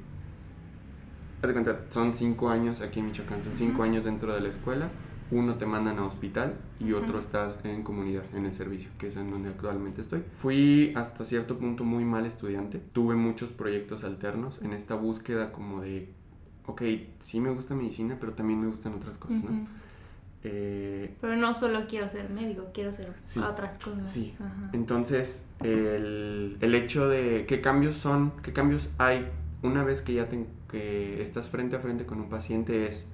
haz 1.41 1.47
de 1.47 1.53
cuenta, 1.53 1.85
son 1.89 2.15
cinco 2.15 2.49
años 2.49 2.81
aquí 2.81 2.99
en 2.99 3.07
Michoacán, 3.07 3.43
son 3.43 3.57
cinco 3.57 3.83
años 3.83 4.05
dentro 4.05 4.33
de 4.33 4.41
la 4.41 4.49
escuela, 4.49 4.89
uno 5.31 5.55
te 5.55 5.65
mandan 5.65 5.97
a 5.97 6.05
hospital 6.05 6.53
y 6.79 6.91
otro 6.91 7.13
Ujú. 7.13 7.19
estás 7.19 7.57
en 7.65 7.81
comunidad, 7.81 8.23
en 8.35 8.45
el 8.45 8.53
servicio, 8.53 8.91
que 8.99 9.07
es 9.07 9.17
en 9.17 9.31
donde 9.31 9.49
actualmente 9.49 10.01
estoy. 10.01 10.23
Fui 10.37 10.93
hasta 10.95 11.25
cierto 11.25 11.57
punto 11.57 11.83
muy 11.83 12.05
mal 12.05 12.27
estudiante, 12.27 12.79
tuve 12.93 13.15
muchos 13.15 13.49
proyectos 13.49 14.03
alternos 14.03 14.61
en 14.61 14.73
esta 14.73 14.93
búsqueda 14.93 15.51
como 15.51 15.81
de, 15.81 16.09
ok, 16.67 16.83
sí 17.19 17.39
me 17.39 17.49
gusta 17.49 17.73
medicina, 17.73 18.17
pero 18.19 18.33
también 18.33 18.61
me 18.61 18.67
gustan 18.67 18.93
otras 18.93 19.17
cosas, 19.17 19.43
¿no? 19.43 19.67
Eh, 20.47 21.15
Pero 21.21 21.35
no 21.37 21.53
solo 21.55 21.87
quiero 21.87 22.07
ser 22.07 22.29
médico, 22.29 22.67
quiero 22.73 22.91
ser 22.91 23.13
Sí. 23.23 23.39
otras 23.39 23.79
cosas. 23.79 24.09
Sí. 24.09 24.35
Ajá. 24.39 24.69
Entonces, 24.73 25.49
el, 25.63 26.57
el 26.61 26.75
hecho 26.75 27.09
de 27.09 27.45
qué 27.47 27.61
cambios 27.61 27.95
son, 27.97 28.31
qué 28.43 28.53
cambios 28.53 28.89
hay 28.99 29.27
una 29.63 29.83
vez 29.83 30.01
que 30.03 30.13
ya 30.13 30.29
te- 30.29 30.45
que 30.69 31.21
estás 31.23 31.49
frente 31.49 31.75
a 31.75 31.79
frente 31.79 32.05
con 32.05 32.19
un 32.19 32.29
paciente 32.29 32.85
es, 32.87 33.11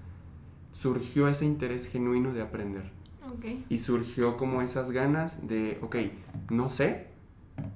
surgió 0.74 1.28
ese 1.30 1.46
interés 1.46 1.88
genuino 1.88 2.34
de 2.34 2.42
aprender 2.42 2.84
y 3.70 3.78
surgió 3.78 4.36
como 4.36 4.62
esas 4.62 4.92
ganas 4.92 5.48
de, 5.48 5.78
ok, 5.82 5.96
no 6.50 6.68
sé, 6.68 7.08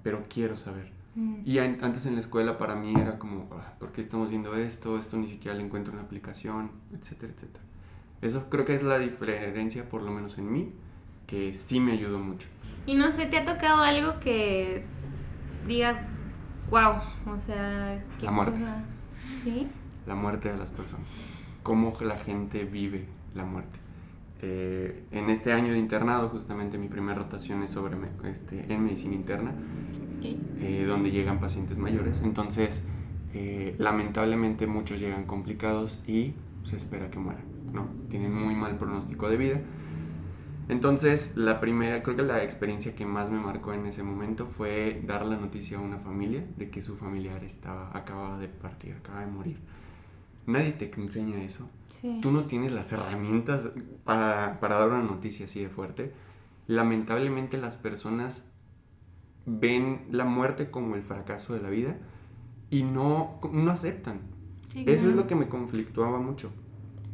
pero 0.04 0.26
quiero 0.28 0.58
saber. 0.58 0.92
Mm. 1.16 1.36
Y 1.46 1.60
an- 1.60 1.78
antes 1.82 2.06
en 2.08 2.16
la 2.16 2.20
escuela 2.20 2.58
para 2.58 2.76
mí 2.76 2.94
era 3.00 3.18
como, 3.18 3.48
ah, 3.54 3.74
¿por 3.80 3.94
qué 3.94 4.02
estamos 4.02 4.30
viendo 4.32 4.54
esto? 4.56 5.00
Esto 5.00 5.16
ni 5.16 5.28
siquiera 5.30 5.56
le 5.58 5.64
encuentro 5.64 5.94
una 5.94 6.02
aplicación, 6.02 6.72
etcétera, 6.94 7.32
etcétera. 7.34 7.64
Eso 8.22 8.50
creo 8.50 8.66
que 8.66 8.76
es 8.76 8.84
la 8.84 8.98
diferencia, 9.00 9.88
por 9.90 10.02
lo 10.02 10.12
menos 10.12 10.38
en 10.38 10.52
mí, 10.52 10.72
que 11.28 11.54
sí 11.54 11.80
me 11.80 11.92
ayudó 11.94 12.20
mucho. 12.20 12.48
Y 12.86 12.96
no 12.96 13.12
sé, 13.12 13.26
¿te 13.26 13.38
ha 13.38 13.46
tocado 13.46 13.82
algo 13.84 14.20
que 14.20 14.84
digas, 15.68 16.00
wow, 16.70 16.94
o 17.34 17.40
sea, 17.40 18.04
qué 18.20 18.26
La 18.26 18.32
muerte. 18.32 18.60
cosa? 18.60 18.84
¿Sí? 19.44 19.68
la 20.06 20.14
muerte 20.14 20.52
de 20.52 20.58
las 20.60 20.70
personas, 20.70 21.08
cómo 21.64 21.92
la 22.02 22.16
gente 22.16 22.64
vive 22.64 23.06
la 23.34 23.44
muerte. 23.44 23.80
Eh, 24.44 25.04
en 25.12 25.32
este 25.32 25.52
año 25.52 25.72
de 25.74 25.80
internado, 25.80 26.30
justamente 26.30 26.78
mi 26.78 26.88
primera 26.90 27.18
rotación 27.18 27.64
es 27.64 27.72
sobre 27.72 27.96
me- 27.96 28.10
este, 28.30 28.72
en 28.72 28.84
medicina 28.84 29.16
interna, 29.16 29.54
eh, 30.62 30.86
donde 30.88 31.10
llegan 31.10 31.40
pacientes 31.40 31.80
mayores. 31.80 32.22
Entonces, 32.22 32.86
eh, 33.34 33.74
lamentablemente 33.80 34.68
muchos 34.68 35.00
llegan 35.00 35.26
complicados 35.26 36.00
y 36.06 36.36
se 36.66 36.76
espera 36.76 37.10
que 37.10 37.18
mueran, 37.18 37.44
¿no? 37.76 37.88
Tienen 38.10 38.34
muy 38.34 38.56
mal 38.56 38.78
pronóstico 38.78 39.30
de 39.30 39.38
vida. 39.38 39.62
Entonces, 40.68 41.38
la 41.38 41.60
primera, 41.60 42.02
creo 42.02 42.16
que 42.16 42.24
la 42.24 42.44
experiencia 42.44 42.96
que 42.96 43.06
más 43.06 43.30
me 43.30 43.40
marcó 43.40 43.74
en 43.74 43.86
ese 43.86 44.02
momento 44.02 44.48
fue 44.48 45.04
dar 45.06 45.26
la 45.26 45.38
noticia 45.38 45.78
a 45.78 45.82
una 45.82 46.00
familia 46.00 46.44
de 46.58 46.72
que 46.72 46.82
su 46.82 46.96
familiar 46.96 47.44
estaba, 47.44 47.96
acababa 47.96 48.40
de 48.40 48.48
partir, 48.48 48.94
acaba 48.94 49.20
de 49.22 49.28
morir. 49.28 49.60
Nadie 50.48 50.72
te 50.72 50.92
enseña 51.00 51.44
eso. 51.44 51.70
Sí. 51.90 52.20
Tú 52.22 52.32
no 52.32 52.46
tienes 52.46 52.72
las 52.72 52.92
herramientas 52.92 53.70
para, 54.04 54.60
para 54.60 54.78
dar 54.78 54.90
una 54.90 55.04
noticia 55.04 55.46
así 55.46 55.62
de 55.62 55.70
fuerte. 55.70 56.14
Lamentablemente 56.68 57.58
las 57.58 57.78
personas 57.78 58.50
ven 59.46 60.08
la 60.10 60.26
muerte 60.26 60.72
como 60.72 60.96
el 60.96 61.04
fracaso 61.04 61.54
de 61.54 61.62
la 61.62 61.70
vida 61.70 61.98
y 62.70 62.84
no, 62.84 63.40
no 63.52 63.72
aceptan. 63.72 64.22
Sí, 64.70 64.84
Eso 64.88 65.08
es 65.10 65.16
lo 65.16 65.28
que 65.28 65.36
me 65.36 65.48
conflictuaba 65.48 66.20
mucho. 66.20 66.52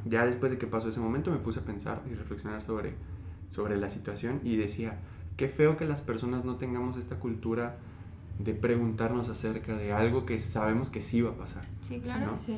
Ya 0.05 0.25
después 0.25 0.51
de 0.51 0.57
que 0.57 0.67
pasó 0.67 0.89
ese 0.89 0.99
momento 0.99 1.31
me 1.31 1.37
puse 1.37 1.59
a 1.59 1.63
pensar 1.63 2.01
y 2.09 2.15
reflexionar 2.15 2.65
sobre, 2.65 2.95
sobre 3.51 3.77
la 3.77 3.89
situación 3.89 4.39
y 4.43 4.55
decía, 4.57 4.99
qué 5.37 5.47
feo 5.47 5.77
que 5.77 5.85
las 5.85 6.01
personas 6.01 6.45
no 6.45 6.55
tengamos 6.55 6.97
esta 6.97 7.17
cultura 7.17 7.77
de 8.39 8.53
preguntarnos 8.53 9.29
acerca 9.29 9.75
de 9.75 9.93
algo 9.93 10.25
que 10.25 10.39
sabemos 10.39 10.89
que 10.89 11.01
sí 11.01 11.21
va 11.21 11.31
a 11.31 11.35
pasar. 11.35 11.65
Sí, 11.81 11.99
claro. 11.99 12.33
¿no? 12.33 12.39
Sí. 12.39 12.57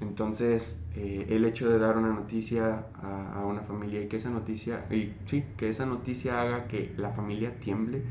Entonces, 0.00 0.84
eh, 0.96 1.26
el 1.30 1.44
hecho 1.44 1.68
de 1.70 1.78
dar 1.78 1.96
una 1.96 2.12
noticia 2.12 2.86
a, 3.02 3.40
a 3.40 3.46
una 3.46 3.62
familia 3.62 4.02
y 4.02 4.08
que 4.08 4.16
esa 4.16 4.30
noticia, 4.30 4.86
y 4.90 5.12
sí, 5.26 5.44
que 5.56 5.68
esa 5.68 5.86
noticia 5.86 6.40
haga 6.40 6.66
que 6.66 6.92
la 6.96 7.10
familia 7.10 7.58
tiemble, 7.58 8.02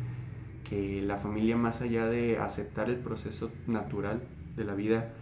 que 0.64 1.02
la 1.02 1.18
familia 1.18 1.58
más 1.58 1.82
allá 1.82 2.08
de 2.08 2.40
aceptar 2.40 2.90
el 2.90 2.98
proceso 2.98 3.52
natural 3.68 4.24
de 4.56 4.64
la 4.64 4.76
vida, 4.76 5.14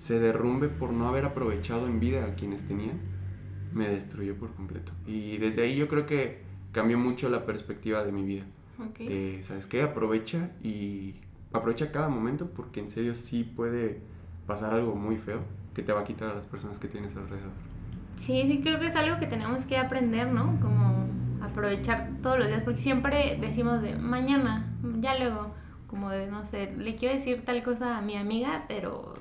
se 0.00 0.18
derrumbe 0.18 0.68
por 0.68 0.94
no 0.94 1.08
haber 1.08 1.26
aprovechado 1.26 1.86
en 1.86 2.00
vida 2.00 2.24
a 2.24 2.34
quienes 2.34 2.66
tenían, 2.66 2.98
me 3.74 3.86
destruyó 3.86 4.34
por 4.34 4.54
completo. 4.54 4.92
Y 5.06 5.36
desde 5.36 5.62
ahí 5.62 5.76
yo 5.76 5.88
creo 5.88 6.06
que 6.06 6.40
cambió 6.72 6.96
mucho 6.96 7.28
la 7.28 7.44
perspectiva 7.44 8.02
de 8.02 8.10
mi 8.10 8.24
vida. 8.24 8.46
Ok. 8.78 9.00
De, 9.00 9.42
¿sabes 9.46 9.66
qué? 9.66 9.82
Aprovecha 9.82 10.52
y 10.62 11.16
aprovecha 11.52 11.92
cada 11.92 12.08
momento 12.08 12.48
porque 12.48 12.80
en 12.80 12.88
serio 12.88 13.14
sí 13.14 13.44
puede 13.44 14.00
pasar 14.46 14.72
algo 14.72 14.94
muy 14.94 15.18
feo 15.18 15.42
que 15.74 15.82
te 15.82 15.92
va 15.92 16.00
a 16.00 16.04
quitar 16.04 16.30
a 16.30 16.34
las 16.34 16.46
personas 16.46 16.78
que 16.78 16.88
tienes 16.88 17.14
alrededor. 17.14 17.52
Sí, 18.16 18.44
sí, 18.48 18.62
creo 18.62 18.80
que 18.80 18.86
es 18.86 18.96
algo 18.96 19.20
que 19.20 19.26
tenemos 19.26 19.66
que 19.66 19.76
aprender, 19.76 20.28
¿no? 20.28 20.58
Como 20.62 21.08
aprovechar 21.42 22.08
todos 22.22 22.38
los 22.38 22.48
días, 22.48 22.62
porque 22.62 22.80
siempre 22.80 23.36
decimos 23.38 23.82
de 23.82 23.96
mañana, 23.96 24.74
ya 25.00 25.18
luego, 25.18 25.52
como 25.88 26.08
de, 26.08 26.26
no 26.26 26.42
sé, 26.42 26.72
le 26.78 26.94
quiero 26.94 27.14
decir 27.16 27.44
tal 27.44 27.62
cosa 27.62 27.98
a 27.98 28.00
mi 28.00 28.16
amiga, 28.16 28.64
pero 28.66 29.20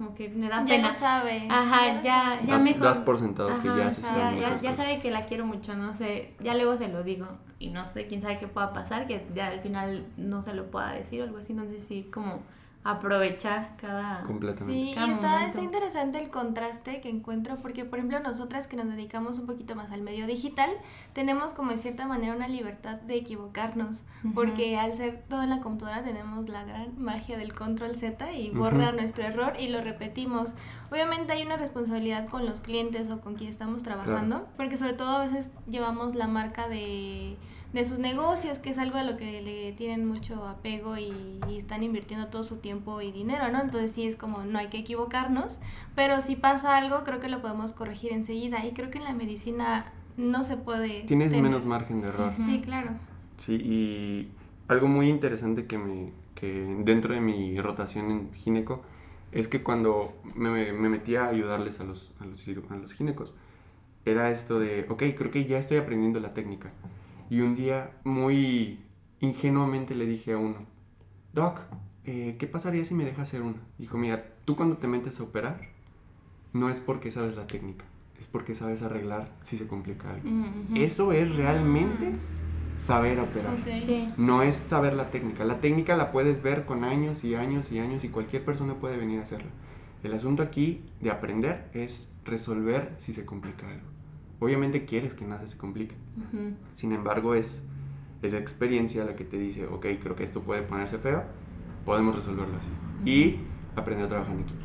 como 0.00 0.14
que 0.14 0.30
me 0.30 0.48
da 0.48 0.60
Ya 0.60 0.76
pena. 0.76 0.86
lo 0.88 0.92
sabe. 0.94 1.46
Ajá, 1.50 1.92
lo 1.92 2.02
ya- 2.02 2.12
sabe. 2.34 2.46
ya 2.46 2.54
das, 2.54 2.64
mejor- 2.64 2.80
das 2.82 2.98
por 3.00 3.18
sentado 3.18 3.48
que 3.60 3.68
Ajá, 3.68 3.78
ya 3.78 3.92
se 3.92 4.00
ya, 4.40 4.56
ya 4.56 4.74
sabe 4.74 4.98
que 4.98 5.10
la 5.10 5.26
quiero 5.26 5.44
mucho, 5.44 5.74
no 5.76 5.92
sé, 5.94 6.32
ya 6.40 6.54
luego 6.54 6.78
se 6.78 6.88
lo 6.88 7.02
digo 7.02 7.26
y 7.58 7.68
no 7.68 7.86
sé, 7.86 8.06
quién 8.06 8.22
sabe 8.22 8.38
qué 8.38 8.48
pueda 8.48 8.70
pasar, 8.70 9.06
que 9.06 9.26
ya 9.34 9.48
al 9.48 9.60
final 9.60 10.06
no 10.16 10.42
se 10.42 10.54
lo 10.54 10.70
pueda 10.70 10.92
decir 10.92 11.20
o 11.20 11.24
algo 11.24 11.36
así, 11.36 11.52
entonces 11.52 11.84
sí, 11.86 12.08
como 12.10 12.40
aprovechar 12.82 13.76
cada... 13.76 14.22
Completamente. 14.22 14.72
Sí, 14.72 14.98
y 14.98 15.10
está, 15.10 15.46
está 15.46 15.60
interesante 15.60 16.18
el 16.18 16.30
contraste 16.30 17.02
que 17.02 17.10
encuentro 17.10 17.56
porque, 17.56 17.84
por 17.84 17.98
ejemplo, 17.98 18.20
nosotras 18.20 18.66
que 18.66 18.76
nos 18.76 18.88
dedicamos 18.88 19.38
un 19.38 19.46
poquito 19.46 19.76
más 19.76 19.92
al 19.92 20.00
medio 20.00 20.26
digital, 20.26 20.70
tenemos 21.12 21.52
como 21.52 21.72
de 21.72 21.76
cierta 21.76 22.06
manera 22.06 22.34
una 22.34 22.48
libertad 22.48 22.96
de 22.96 23.16
equivocarnos, 23.16 24.02
porque 24.34 24.78
al 24.78 24.94
ser 24.94 25.22
todo 25.28 25.42
en 25.42 25.50
la 25.50 25.60
computadora 25.60 26.02
tenemos 26.02 26.48
la 26.48 26.64
gran 26.64 26.98
magia 26.98 27.36
del 27.36 27.54
control 27.54 27.96
Z 27.96 28.32
y 28.32 28.50
borra 28.50 28.92
nuestro 28.92 29.24
error 29.24 29.54
y 29.58 29.68
lo 29.68 29.82
repetimos. 29.82 30.54
Obviamente 30.90 31.34
hay 31.34 31.42
una 31.42 31.58
responsabilidad 31.58 32.28
con 32.28 32.46
los 32.46 32.62
clientes 32.62 33.10
o 33.10 33.20
con 33.20 33.34
quien 33.34 33.50
estamos 33.50 33.82
trabajando, 33.82 34.48
porque 34.56 34.78
sobre 34.78 34.94
todo 34.94 35.18
a 35.18 35.24
veces 35.24 35.52
llevamos 35.68 36.14
la 36.14 36.28
marca 36.28 36.66
de 36.66 37.36
de 37.72 37.84
sus 37.84 37.98
negocios, 37.98 38.58
que 38.58 38.70
es 38.70 38.78
algo 38.78 38.98
a 38.98 39.04
lo 39.04 39.16
que 39.16 39.40
le 39.42 39.72
tienen 39.72 40.06
mucho 40.06 40.46
apego 40.46 40.96
y, 40.98 41.12
y 41.48 41.56
están 41.56 41.82
invirtiendo 41.82 42.26
todo 42.26 42.42
su 42.42 42.56
tiempo 42.56 43.00
y 43.00 43.12
dinero, 43.12 43.48
¿no? 43.50 43.60
Entonces 43.60 43.92
sí 43.92 44.06
es 44.06 44.16
como 44.16 44.42
no 44.44 44.58
hay 44.58 44.68
que 44.68 44.78
equivocarnos, 44.78 45.60
pero 45.94 46.20
si 46.20 46.34
pasa 46.36 46.76
algo 46.76 47.04
creo 47.04 47.20
que 47.20 47.28
lo 47.28 47.40
podemos 47.40 47.72
corregir 47.72 48.12
enseguida 48.12 48.64
y 48.66 48.72
creo 48.72 48.90
que 48.90 48.98
en 48.98 49.04
la 49.04 49.14
medicina 49.14 49.92
no 50.16 50.42
se 50.42 50.56
puede... 50.56 51.02
Tienes 51.04 51.30
tener- 51.30 51.44
menos 51.44 51.64
margen 51.64 52.00
de 52.00 52.08
error. 52.08 52.32
Ujú. 52.38 52.42
Sí, 52.50 52.60
claro. 52.60 52.90
Sí, 53.38 53.54
y 53.54 54.28
algo 54.68 54.88
muy 54.88 55.08
interesante 55.08 55.66
que 55.66 55.78
me 55.78 56.12
que 56.34 56.64
dentro 56.84 57.12
de 57.12 57.20
mi 57.20 57.60
rotación 57.60 58.10
en 58.10 58.32
gineco 58.32 58.82
es 59.30 59.46
que 59.46 59.62
cuando 59.62 60.14
me, 60.34 60.72
me 60.72 60.88
metí 60.88 61.14
a 61.16 61.26
ayudarles 61.28 61.80
a 61.80 61.84
los, 61.84 62.10
a 62.18 62.24
los, 62.24 62.42
a 62.70 62.76
los 62.76 62.92
ginecos, 62.94 63.34
era 64.06 64.30
esto 64.30 64.58
de, 64.58 64.86
ok, 64.88 65.02
creo 65.18 65.30
que 65.30 65.44
ya 65.44 65.58
estoy 65.58 65.76
aprendiendo 65.76 66.18
la 66.18 66.32
técnica. 66.32 66.72
Y 67.30 67.40
un 67.40 67.54
día 67.54 67.92
muy 68.04 68.80
ingenuamente 69.20 69.94
le 69.94 70.04
dije 70.04 70.32
a 70.32 70.38
uno, 70.38 70.66
Doc, 71.32 71.60
eh, 72.04 72.36
¿qué 72.38 72.46
pasaría 72.48 72.84
si 72.84 72.92
me 72.92 73.04
dejas 73.04 73.28
hacer 73.28 73.42
una? 73.42 73.58
Dijo, 73.78 73.96
mira, 73.96 74.24
tú 74.44 74.56
cuando 74.56 74.78
te 74.78 74.88
metes 74.88 75.20
a 75.20 75.22
operar, 75.22 75.60
no 76.52 76.70
es 76.70 76.80
porque 76.80 77.12
sabes 77.12 77.36
la 77.36 77.46
técnica, 77.46 77.84
es 78.18 78.26
porque 78.26 78.54
sabes 78.54 78.82
arreglar 78.82 79.30
si 79.44 79.56
se 79.56 79.68
complica 79.68 80.10
algo. 80.10 80.28
Ujú. 80.28 80.74
Eso 80.74 81.12
es 81.12 81.36
realmente 81.36 82.14
saber 82.76 83.20
operar. 83.20 83.58
Sí. 83.76 84.12
No 84.16 84.42
es 84.42 84.56
saber 84.56 84.94
la 84.94 85.10
técnica. 85.10 85.44
La 85.44 85.60
técnica 85.60 85.96
la 85.96 86.10
puedes 86.10 86.42
ver 86.42 86.64
con 86.64 86.82
años 86.82 87.22
y 87.22 87.36
años 87.36 87.70
y 87.70 87.78
años 87.78 88.02
y 88.02 88.08
cualquier 88.08 88.44
persona 88.44 88.74
puede 88.74 88.96
venir 88.96 89.20
a 89.20 89.22
hacerla. 89.22 89.50
El 90.02 90.14
asunto 90.14 90.42
aquí 90.42 90.82
de 91.00 91.10
aprender 91.10 91.70
es 91.74 92.12
resolver 92.24 92.94
si 92.98 93.12
se 93.12 93.24
complica 93.24 93.68
algo. 93.68 93.86
Obviamente 94.40 94.86
quieres 94.86 95.14
que 95.14 95.26
nada 95.26 95.46
se 95.46 95.56
complique. 95.56 95.94
Sin 96.72 96.92
embargo, 96.92 97.34
es 97.34 97.62
esa 98.22 98.38
experiencia 98.38 99.04
la 99.04 99.14
que 99.14 99.24
te 99.24 99.38
dice, 99.38 99.66
ok, 99.66 99.86
creo 100.00 100.16
que 100.16 100.24
esto 100.24 100.42
puede 100.42 100.62
ponerse 100.62 100.98
feo, 100.98 101.24
podemos 101.84 102.16
resolverlo 102.16 102.56
así. 102.56 102.68
Y 103.08 103.36
aprender 103.76 104.06
a 104.06 104.08
trabajar 104.08 104.34
en 104.34 104.40
equipo. 104.40 104.64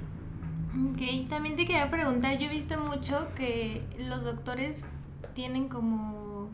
Ok, 0.91 1.29
también 1.29 1.55
te 1.55 1.65
quería 1.65 1.89
preguntar, 1.89 2.38
yo 2.38 2.48
he 2.48 2.50
visto 2.50 2.79
mucho 2.79 3.29
que 3.36 3.84
los 3.98 4.24
doctores 4.24 4.89
tienen 5.34 5.67
como 5.70 6.50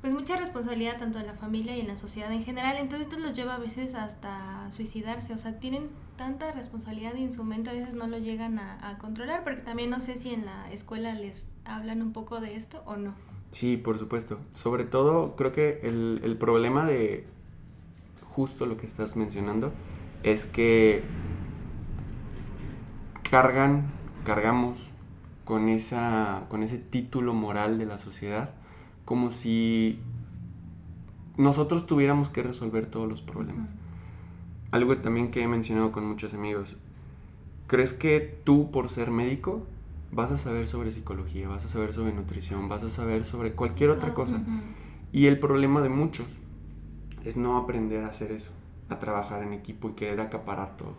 pues 0.00 0.12
mucha 0.12 0.36
responsabilidad 0.36 0.96
tanto 0.96 1.18
en 1.18 1.26
la 1.26 1.34
familia 1.34 1.76
y 1.76 1.80
en 1.80 1.88
la 1.88 1.96
sociedad 1.96 2.32
en 2.32 2.44
general, 2.44 2.76
entonces 2.76 3.08
esto 3.08 3.18
los 3.18 3.36
lleva 3.36 3.56
a 3.56 3.58
veces 3.58 3.94
hasta 3.94 4.70
suicidarse, 4.70 5.34
o 5.34 5.38
sea, 5.38 5.58
tienen 5.58 5.88
tanta 6.16 6.52
responsabilidad 6.52 7.14
y 7.16 7.24
en 7.24 7.32
su 7.32 7.42
mente 7.42 7.70
a 7.70 7.72
veces 7.72 7.94
no 7.94 8.06
lo 8.06 8.18
llegan 8.18 8.60
a, 8.60 8.88
a 8.88 8.98
controlar, 8.98 9.42
porque 9.42 9.62
también 9.62 9.90
no 9.90 10.00
sé 10.00 10.16
si 10.16 10.30
en 10.32 10.46
la 10.46 10.70
escuela 10.70 11.14
les 11.14 11.48
hablan 11.68 12.02
un 12.02 12.12
poco 12.12 12.40
de 12.40 12.56
esto 12.56 12.82
o 12.86 12.96
no. 12.96 13.14
Sí, 13.50 13.76
por 13.76 13.98
supuesto. 13.98 14.38
Sobre 14.52 14.84
todo, 14.84 15.36
creo 15.36 15.52
que 15.52 15.80
el, 15.82 16.20
el 16.24 16.36
problema 16.36 16.86
de 16.86 17.26
justo 18.22 18.66
lo 18.66 18.76
que 18.76 18.86
estás 18.86 19.16
mencionando 19.16 19.72
es 20.22 20.46
que 20.46 21.02
cargan, 23.30 23.90
cargamos 24.24 24.90
con, 25.44 25.68
esa, 25.68 26.44
con 26.48 26.62
ese 26.62 26.78
título 26.78 27.34
moral 27.34 27.78
de 27.78 27.86
la 27.86 27.98
sociedad 27.98 28.54
como 29.04 29.30
si 29.30 30.00
nosotros 31.38 31.86
tuviéramos 31.86 32.28
que 32.28 32.42
resolver 32.42 32.86
todos 32.86 33.08
los 33.08 33.22
problemas. 33.22 33.70
Algo 34.70 34.98
también 34.98 35.30
que 35.30 35.42
he 35.42 35.48
mencionado 35.48 35.92
con 35.92 36.04
muchos 36.06 36.34
amigos. 36.34 36.76
¿Crees 37.66 37.94
que 37.94 38.20
tú, 38.44 38.70
por 38.70 38.90
ser 38.90 39.10
médico, 39.10 39.66
vas 40.10 40.32
a 40.32 40.36
saber 40.36 40.66
sobre 40.66 40.90
psicología, 40.92 41.48
vas 41.48 41.64
a 41.64 41.68
saber 41.68 41.92
sobre 41.92 42.12
nutrición, 42.12 42.68
vas 42.68 42.82
a 42.82 42.90
saber 42.90 43.24
sobre 43.24 43.52
cualquier 43.52 43.90
otra 43.90 44.14
Todo. 44.14 44.26
cosa? 44.26 44.40
Y 45.12 45.26
el 45.26 45.38
problema 45.38 45.80
de 45.80 45.88
muchos 45.88 46.26
es 47.24 47.36
no 47.36 47.56
aprender 47.56 48.04
a 48.04 48.08
hacer 48.08 48.32
eso, 48.32 48.52
a 48.88 48.98
trabajar 48.98 49.42
en 49.42 49.52
equipo 49.52 49.90
y 49.90 49.92
querer 49.92 50.20
acaparar 50.20 50.76
todo. 50.76 50.94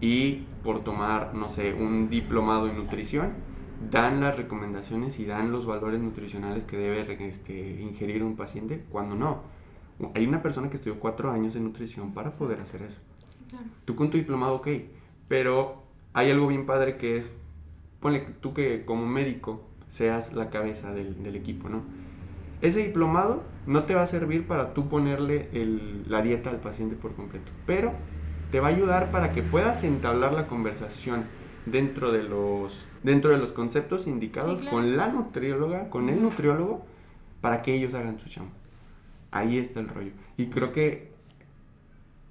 Y 0.00 0.46
por 0.62 0.82
tomar, 0.82 1.34
no 1.34 1.48
sé, 1.48 1.74
un 1.74 2.08
diplomado 2.08 2.68
en 2.68 2.76
nutrición, 2.76 3.32
dan 3.90 4.20
las 4.20 4.36
recomendaciones 4.36 5.18
y 5.18 5.24
dan 5.24 5.52
los 5.52 5.66
valores 5.66 6.00
nutricionales 6.00 6.64
que 6.64 6.76
debe 6.76 7.28
este, 7.28 7.80
ingerir 7.80 8.22
un 8.22 8.36
paciente, 8.36 8.84
cuando 8.90 9.14
no. 9.14 9.42
Hay 10.14 10.26
una 10.26 10.42
persona 10.42 10.68
que 10.70 10.76
estudió 10.76 10.98
cuatro 10.98 11.30
años 11.30 11.54
en 11.54 11.64
nutrición 11.64 12.12
para 12.12 12.32
poder 12.32 12.60
hacer 12.60 12.82
eso. 12.82 13.00
Sí, 13.28 13.44
claro. 13.48 13.66
Tú 13.84 13.94
con 13.94 14.10
tu 14.10 14.16
diplomado, 14.16 14.56
ok, 14.56 14.68
pero 15.28 15.82
hay 16.12 16.30
algo 16.30 16.48
bien 16.48 16.66
padre 16.66 16.96
que 16.96 17.16
es, 17.18 17.32
ponle 18.02 18.20
tú 18.40 18.52
que 18.52 18.84
como 18.84 19.06
médico 19.06 19.64
seas 19.88 20.34
la 20.34 20.50
cabeza 20.50 20.92
del, 20.92 21.22
del 21.22 21.36
equipo, 21.36 21.70
¿no? 21.70 21.82
Ese 22.60 22.84
diplomado 22.84 23.42
no 23.66 23.84
te 23.84 23.94
va 23.94 24.02
a 24.02 24.06
servir 24.06 24.46
para 24.46 24.74
tú 24.74 24.88
ponerle 24.88 25.48
el- 25.54 26.04
la 26.10 26.20
dieta 26.22 26.50
al 26.50 26.60
paciente 26.60 26.94
por 26.96 27.14
completo, 27.14 27.50
pero 27.66 27.92
te 28.50 28.60
va 28.60 28.68
a 28.68 28.70
ayudar 28.70 29.10
para 29.10 29.32
que 29.32 29.42
puedas 29.42 29.82
entablar 29.84 30.32
la 30.34 30.46
conversación 30.46 31.24
dentro 31.66 32.12
de 32.12 32.22
los, 32.24 32.86
dentro 33.02 33.30
de 33.30 33.38
los 33.38 33.52
conceptos 33.52 34.06
indicados 34.06 34.58
Sí, 34.58 34.64
claro. 34.66 34.76
con 34.76 34.96
la 34.96 35.08
nutrióloga, 35.08 35.88
con 35.90 36.08
el 36.10 36.20
nutriólogo, 36.22 36.84
para 37.40 37.62
que 37.62 37.74
ellos 37.74 37.94
hagan 37.94 38.20
su 38.20 38.28
chamba. 38.28 38.52
Ahí 39.30 39.58
está 39.58 39.80
el 39.80 39.88
rollo. 39.88 40.10
Y 40.36 40.46
creo 40.46 40.72
que 40.72 41.10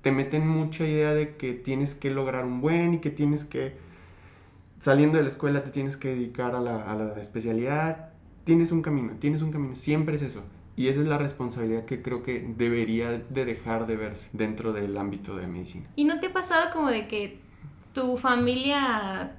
te 0.01 0.11
meten 0.11 0.47
mucha 0.47 0.85
idea 0.85 1.13
de 1.13 1.35
que 1.35 1.53
tienes 1.53 1.93
que 1.95 2.09
lograr 2.11 2.45
un 2.45 2.61
buen 2.61 2.93
y 2.95 2.99
que 2.99 3.09
tienes 3.11 3.43
que, 3.43 3.75
saliendo 4.81 5.17
de 5.17 5.23
la 5.23 5.29
escuela, 5.29 5.63
te 5.63 5.69
tienes 5.69 5.95
que 5.95 6.09
dedicar 6.09 6.55
a 6.55 6.59
la, 6.59 6.83
a 6.83 6.95
la 6.95 7.19
especialidad. 7.21 8.09
Tienes 8.43 8.71
un 8.71 8.81
camino, 8.81 9.13
tienes 9.19 9.43
un 9.43 9.51
camino, 9.51 9.75
siempre 9.75 10.15
es 10.15 10.23
eso. 10.23 10.41
Y 10.75 10.87
esa 10.87 11.01
es 11.01 11.07
la 11.07 11.19
responsabilidad 11.19 11.85
que 11.85 12.01
creo 12.01 12.23
que 12.23 12.53
debería 12.57 13.11
de 13.11 13.45
dejar 13.45 13.85
de 13.85 13.95
verse 13.95 14.29
dentro 14.33 14.73
del 14.73 14.97
ámbito 14.97 15.35
de 15.37 15.45
medicina. 15.45 15.85
¿Y 15.95 16.05
no 16.05 16.19
te 16.19 16.27
ha 16.27 16.33
pasado 16.33 16.71
como 16.73 16.89
de 16.89 17.07
que 17.07 17.39
tu 17.93 18.17
familia 18.17 19.35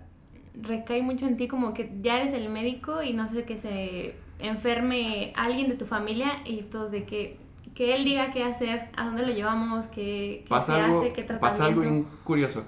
recae 0.60 1.02
mucho 1.02 1.26
en 1.26 1.36
ti, 1.36 1.48
como 1.48 1.74
que 1.74 1.90
ya 2.00 2.20
eres 2.20 2.32
el 2.34 2.48
médico 2.48 3.02
y 3.02 3.12
no 3.12 3.28
sé, 3.28 3.44
que 3.44 3.58
se 3.58 4.14
enferme 4.38 5.32
alguien 5.34 5.68
de 5.68 5.74
tu 5.74 5.86
familia 5.86 6.34
y 6.44 6.62
todos 6.62 6.92
de 6.92 7.04
que, 7.04 7.38
que 7.74 7.96
él 7.96 8.04
diga 8.04 8.30
qué 8.30 8.44
hacer, 8.44 8.90
a 8.96 9.06
dónde 9.06 9.26
lo 9.26 9.32
llevamos, 9.32 9.86
qué, 9.86 10.42
qué 10.44 10.48
Pasa 10.48 10.76
se 10.76 10.80
algo, 10.82 11.00
hace, 11.00 11.12
qué 11.12 11.22
tratamiento. 11.22 11.40
pasa 11.40 11.64
algo 11.64 11.80
bien 11.80 12.06
curioso. 12.22 12.64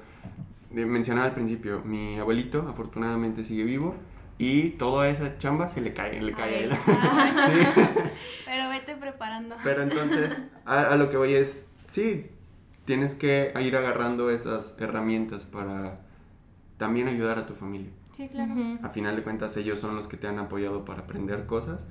Mencionaba 0.75 1.29
al 1.29 1.35
principio, 1.35 1.83
mi 1.85 2.19
abuelito 2.19 2.67
afortunadamente 2.69 3.45
sigue 3.45 3.65
vivo 3.65 3.95
y 4.39 4.71
toda 4.71 5.09
esa 5.09 5.39
chamba 5.39 5.69
se 5.69 5.81
le 5.81 5.95
cae, 5.95 6.21
le 6.21 6.33
A 6.33 6.37
cae 6.37 6.55
a 6.55 6.59
él. 6.59 6.73
Sí. 6.77 7.81
Pero 8.45 8.69
vete 8.69 8.97
preparando. 8.97 9.55
Pero 9.63 9.83
entonces, 9.83 10.37
a, 10.65 10.93
a 10.93 10.97
lo 10.97 11.11
que 11.11 11.17
voy 11.17 11.35
es, 11.35 11.73
sí, 11.87 12.27
tienes 12.85 13.15
que 13.15 13.53
ir 13.61 13.77
agarrando 13.77 14.31
esas 14.31 14.77
herramientas 14.81 15.45
para 15.45 16.01
también 16.77 17.09
ayudar 17.09 17.39
a 17.39 17.47
tu 17.47 17.55
familia. 17.55 17.91
Sí, 18.13 18.29
claro. 18.29 18.53
Ujú. 18.53 18.79
A 18.85 18.91
final 18.91 19.17
de 19.17 19.23
cuentas, 19.23 19.57
ellos 19.57 19.81
son 19.81 19.97
los 19.97 20.07
que 20.07 20.17
te 20.17 20.27
han 20.29 20.39
apoyado 20.39 20.85
para 20.85 21.03
aprender 21.03 21.47
cosas. 21.47 21.87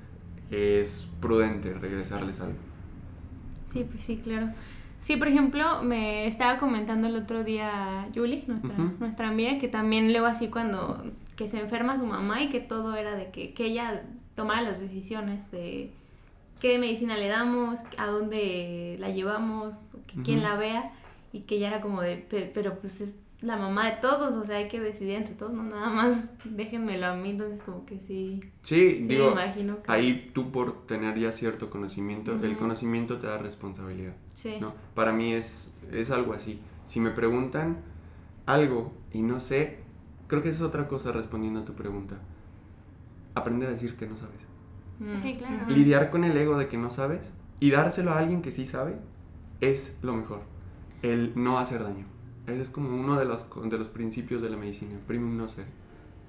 Es 0.51 1.07
prudente 1.19 1.73
regresarles 1.73 2.39
algo. 2.39 2.57
Sí, 3.67 3.85
pues 3.89 4.03
sí, 4.03 4.17
claro. 4.23 4.49
Sí, 5.03 5.17
por 5.17 5.27
ejemplo, 5.27 5.81
me 5.83 6.27
estaba 6.27 6.57
comentando 6.59 7.07
el 7.07 7.15
otro 7.17 7.43
día 7.43 8.07
Julie, 8.15 8.43
nuestra, 8.47 8.73
nuestra 8.99 9.27
amiga, 9.27 9.57
que 9.57 9.67
también 9.67 10.11
luego 10.13 10.27
así 10.27 10.47
cuando 10.47 11.03
que 11.35 11.49
se 11.49 11.59
enferma 11.59 11.97
su 11.97 12.05
mamá 12.05 12.41
y 12.41 12.47
que 12.49 12.59
todo 12.61 12.95
era 12.95 13.13
de 13.15 13.29
que, 13.31 13.53
que 13.53 13.65
ella 13.65 14.03
tomara 14.35 14.61
las 14.61 14.79
decisiones 14.79 15.51
de 15.51 15.91
qué 16.61 16.79
medicina 16.79 17.17
le 17.17 17.27
damos, 17.27 17.79
a 17.97 18.05
dónde 18.05 18.95
la 18.99 19.09
llevamos, 19.09 19.75
que 20.07 20.21
quién 20.23 20.41
la 20.41 20.55
vea, 20.55 20.91
y 21.33 21.41
que 21.41 21.59
ya 21.59 21.67
era 21.67 21.81
como 21.81 22.01
de, 22.01 22.15
"Pe- 22.17 22.49
pero 22.53 22.79
pues 22.79 23.01
es 23.01 23.13
la 23.43 23.57
mamá 23.57 23.91
de 23.91 23.97
todos, 23.97 24.33
o 24.35 24.43
sea, 24.45 24.57
hay 24.57 24.69
que 24.69 24.79
decidir 24.79 25.15
entre 25.15 25.35
todos, 25.35 25.51
no 25.53 25.63
nada 25.63 25.89
más 25.89 26.29
déjenmelo 26.45 27.07
a 27.07 27.15
mí, 27.15 27.31
entonces 27.31 27.61
como 27.61 27.85
que 27.85 27.99
sí, 27.99 28.39
Sí, 28.61 28.99
sí 29.01 29.07
digo, 29.07 29.27
me 29.35 29.43
imagino 29.43 29.83
que... 29.83 29.91
ahí 29.91 30.31
tú 30.33 30.51
por 30.51 30.87
tener 30.87 31.19
ya 31.19 31.31
cierto 31.33 31.69
conocimiento, 31.69 32.31
el 32.41 32.57
conocimiento 32.57 33.19
te 33.19 33.27
da 33.27 33.37
responsabilidad. 33.37 34.15
Sí. 34.33 34.55
¿no? 34.61 34.73
Para 34.95 35.11
mí 35.11 35.33
es, 35.33 35.75
es 35.91 36.09
algo 36.09 36.33
así. 36.33 36.61
Si 36.85 36.99
me 37.01 37.11
preguntan 37.11 37.77
algo 38.45 38.93
y 39.11 39.21
no 39.21 39.39
sé, 39.41 39.79
creo 40.27 40.41
que 40.41 40.49
es 40.49 40.61
otra 40.61 40.87
cosa 40.87 41.11
respondiendo 41.11 41.59
a 41.59 41.65
tu 41.65 41.73
pregunta. 41.73 42.15
Aprender 43.35 43.67
a 43.67 43.71
decir 43.71 43.95
que 43.97 44.07
no 44.07 44.15
sabes. 44.15 44.39
Mm, 44.99 45.15
Sí, 45.15 45.35
claro. 45.37 45.69
Lidiar 45.69 46.09
con 46.09 46.23
el 46.23 46.37
ego 46.37 46.57
de 46.57 46.67
que 46.69 46.77
no 46.77 46.89
sabes 46.89 47.33
y 47.59 47.71
dárselo 47.71 48.11
a 48.11 48.19
alguien 48.19 48.41
que 48.41 48.51
sí 48.53 48.65
sabe 48.65 48.95
es 49.59 49.97
lo 50.01 50.13
mejor. 50.13 50.41
El 51.01 51.33
no 51.35 51.59
hacer 51.59 51.83
daño. 51.83 52.12
Ese 52.47 52.61
es 52.61 52.69
como 52.69 52.89
uno 52.99 53.17
de 53.17 53.25
los, 53.25 53.45
de 53.69 53.77
los 53.77 53.87
principios 53.87 54.41
de 54.41 54.49
la 54.49 54.57
medicina. 54.57 54.99
Primero 55.07 55.33
no 55.33 55.45
hacer, 55.45 55.65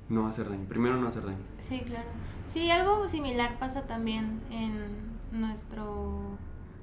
no 0.09 0.29
hacer 0.29 0.49
daño. 0.49 0.65
Primero 0.69 0.97
no 0.97 1.09
hacer 1.09 1.25
daño. 1.25 1.39
Sí, 1.59 1.81
claro. 1.81 2.09
Sí, 2.47 2.71
algo 2.71 3.09
similar 3.09 3.59
pasa 3.59 3.87
también 3.87 4.41
en 4.51 4.87
nuestro 5.33 6.39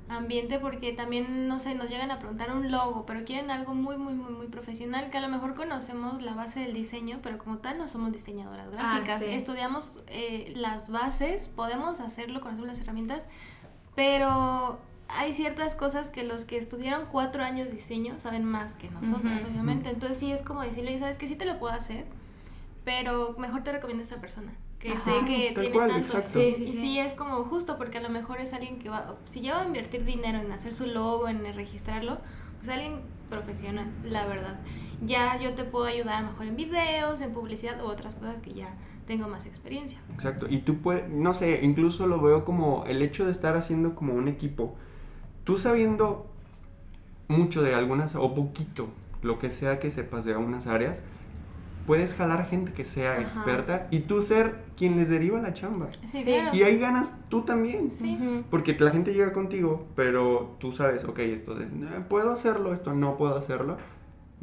ambiente 0.09 0.59
porque 0.59 0.91
también, 0.91 1.47
no 1.47 1.59
sé, 1.61 1.73
nos 1.73 1.87
llegan 1.89 2.11
a 2.11 2.19
preguntar 2.19 2.51
un 2.53 2.69
logo, 2.69 3.05
pero 3.05 3.23
quieren 3.23 3.49
algo 3.49 3.73
muy, 3.73 3.95
muy, 3.97 4.13
muy, 4.13 4.33
muy 4.33 4.47
profesional, 4.47 5.09
que 5.09 5.17
a 5.17 5.21
lo 5.21 5.29
mejor 5.29 5.55
conocemos 5.55 6.21
la 6.21 6.33
base 6.33 6.59
del 6.59 6.73
diseño, 6.73 7.19
pero 7.23 7.37
como 7.37 7.59
tal 7.59 7.77
no 7.77 7.87
somos 7.87 8.11
diseñadoras 8.11 8.67
Ah, 8.77 8.95
gráficas. 8.99 9.19
sí. 9.19 9.25
Estudiamos 9.29 9.99
eh, 10.07 10.51
las 10.57 10.89
bases, 10.91 11.47
podemos 11.47 12.01
hacerlo, 12.01 12.41
conocemos 12.41 12.67
las 12.67 12.81
herramientas, 12.81 13.29
pero 13.95 14.79
hay 15.17 15.33
ciertas 15.33 15.75
cosas 15.75 16.09
que 16.09 16.23
los 16.23 16.45
que 16.45 16.57
estudiaron 16.57 17.07
cuatro 17.11 17.43
años 17.43 17.67
de 17.67 17.73
diseño 17.73 18.19
saben 18.19 18.43
más 18.43 18.77
que 18.77 18.89
nosotros, 18.89 19.43
obviamente. 19.49 19.89
Entonces 19.89 20.17
sí 20.17 20.31
es 20.31 20.41
como 20.41 20.61
decirle, 20.61 20.97
sabes 20.99 21.17
que 21.17 21.27
sí 21.27 21.35
te 21.35 21.45
lo 21.45 21.59
puedo 21.59 21.73
hacer, 21.73 22.05
pero 22.83 23.35
mejor 23.37 23.63
te 23.63 23.71
recomiendo 23.71 24.01
a 24.01 24.05
esa 24.05 24.21
persona. 24.21 24.53
Que 24.79 24.93
Ajá, 24.93 24.99
sé 24.99 25.11
que 25.25 25.53
tiene 25.53 25.71
cual, 25.71 25.91
tanto. 25.91 26.21
Sí, 26.25 26.53
sí, 26.55 26.63
y 26.63 26.73
sí. 26.73 26.81
sí 26.81 26.99
es 26.99 27.13
como 27.13 27.43
justo 27.43 27.77
porque 27.77 27.99
a 27.99 28.01
lo 28.01 28.09
mejor 28.09 28.39
es 28.41 28.53
alguien 28.53 28.79
que 28.79 28.89
va, 28.89 29.15
si 29.25 29.41
ya 29.41 29.55
va 29.55 29.61
a 29.61 29.65
invertir 29.65 30.05
dinero 30.05 30.39
en 30.39 30.51
hacer 30.51 30.73
su 30.73 30.87
logo, 30.87 31.27
en 31.27 31.43
registrarlo, 31.53 32.17
pues 32.57 32.69
alguien 32.69 33.01
profesional, 33.29 33.87
la 34.03 34.25
verdad. 34.25 34.59
Ya 35.03 35.39
yo 35.39 35.53
te 35.53 35.63
puedo 35.63 35.85
ayudar 35.85 36.15
a 36.15 36.21
lo 36.21 36.29
mejor 36.31 36.47
en 36.47 36.55
videos, 36.55 37.21
en 37.21 37.31
publicidad 37.31 37.79
u 37.83 37.85
otras 37.85 38.15
cosas 38.15 38.37
que 38.37 38.53
ya 38.53 38.75
tengo 39.05 39.27
más 39.27 39.45
experiencia. 39.45 39.99
Exacto. 40.13 40.47
Y 40.49 40.59
tú 40.59 40.77
puedes, 40.77 41.09
no 41.09 41.33
sé, 41.33 41.59
incluso 41.63 42.07
lo 42.07 42.21
veo 42.21 42.45
como 42.45 42.85
el 42.85 43.01
hecho 43.01 43.25
de 43.25 43.31
estar 43.31 43.55
haciendo 43.55 43.95
como 43.95 44.13
un 44.13 44.27
equipo. 44.27 44.75
Tú 45.43 45.57
sabiendo 45.57 46.27
mucho 47.27 47.61
de 47.61 47.73
algunas, 47.75 48.15
o 48.15 48.33
poquito, 48.35 48.89
lo 49.21 49.39
que 49.39 49.49
sea 49.51 49.79
que 49.79 49.91
sepas 49.91 50.25
de 50.25 50.33
algunas 50.33 50.67
áreas, 50.67 51.03
puedes 51.87 52.13
jalar 52.15 52.45
gente 52.47 52.73
que 52.73 52.83
sea 52.85 53.13
Ajá. 53.13 53.21
experta 53.21 53.87
y 53.89 54.01
tú 54.01 54.21
ser 54.21 54.63
quien 54.77 54.97
les 54.97 55.09
deriva 55.09 55.39
la 55.41 55.53
chamba. 55.53 55.87
Sí, 56.05 56.19
Sí. 56.19 56.23
claro. 56.23 56.55
Y 56.55 56.63
ahí 56.63 56.77
ganas 56.77 57.15
tú 57.29 57.41
también. 57.41 57.91
Sí. 57.91 58.43
Porque 58.49 58.77
la 58.79 58.91
gente 58.91 59.13
llega 59.13 59.33
contigo, 59.33 59.87
pero 59.95 60.55
tú 60.59 60.71
sabes, 60.73 61.03
ok, 61.05 61.19
esto 61.19 61.55
de, 61.55 61.65
"Eh, 61.65 62.03
puedo 62.07 62.31
hacerlo, 62.33 62.73
esto 62.73 62.93
no 62.93 63.17
puedo 63.17 63.35
hacerlo, 63.35 63.77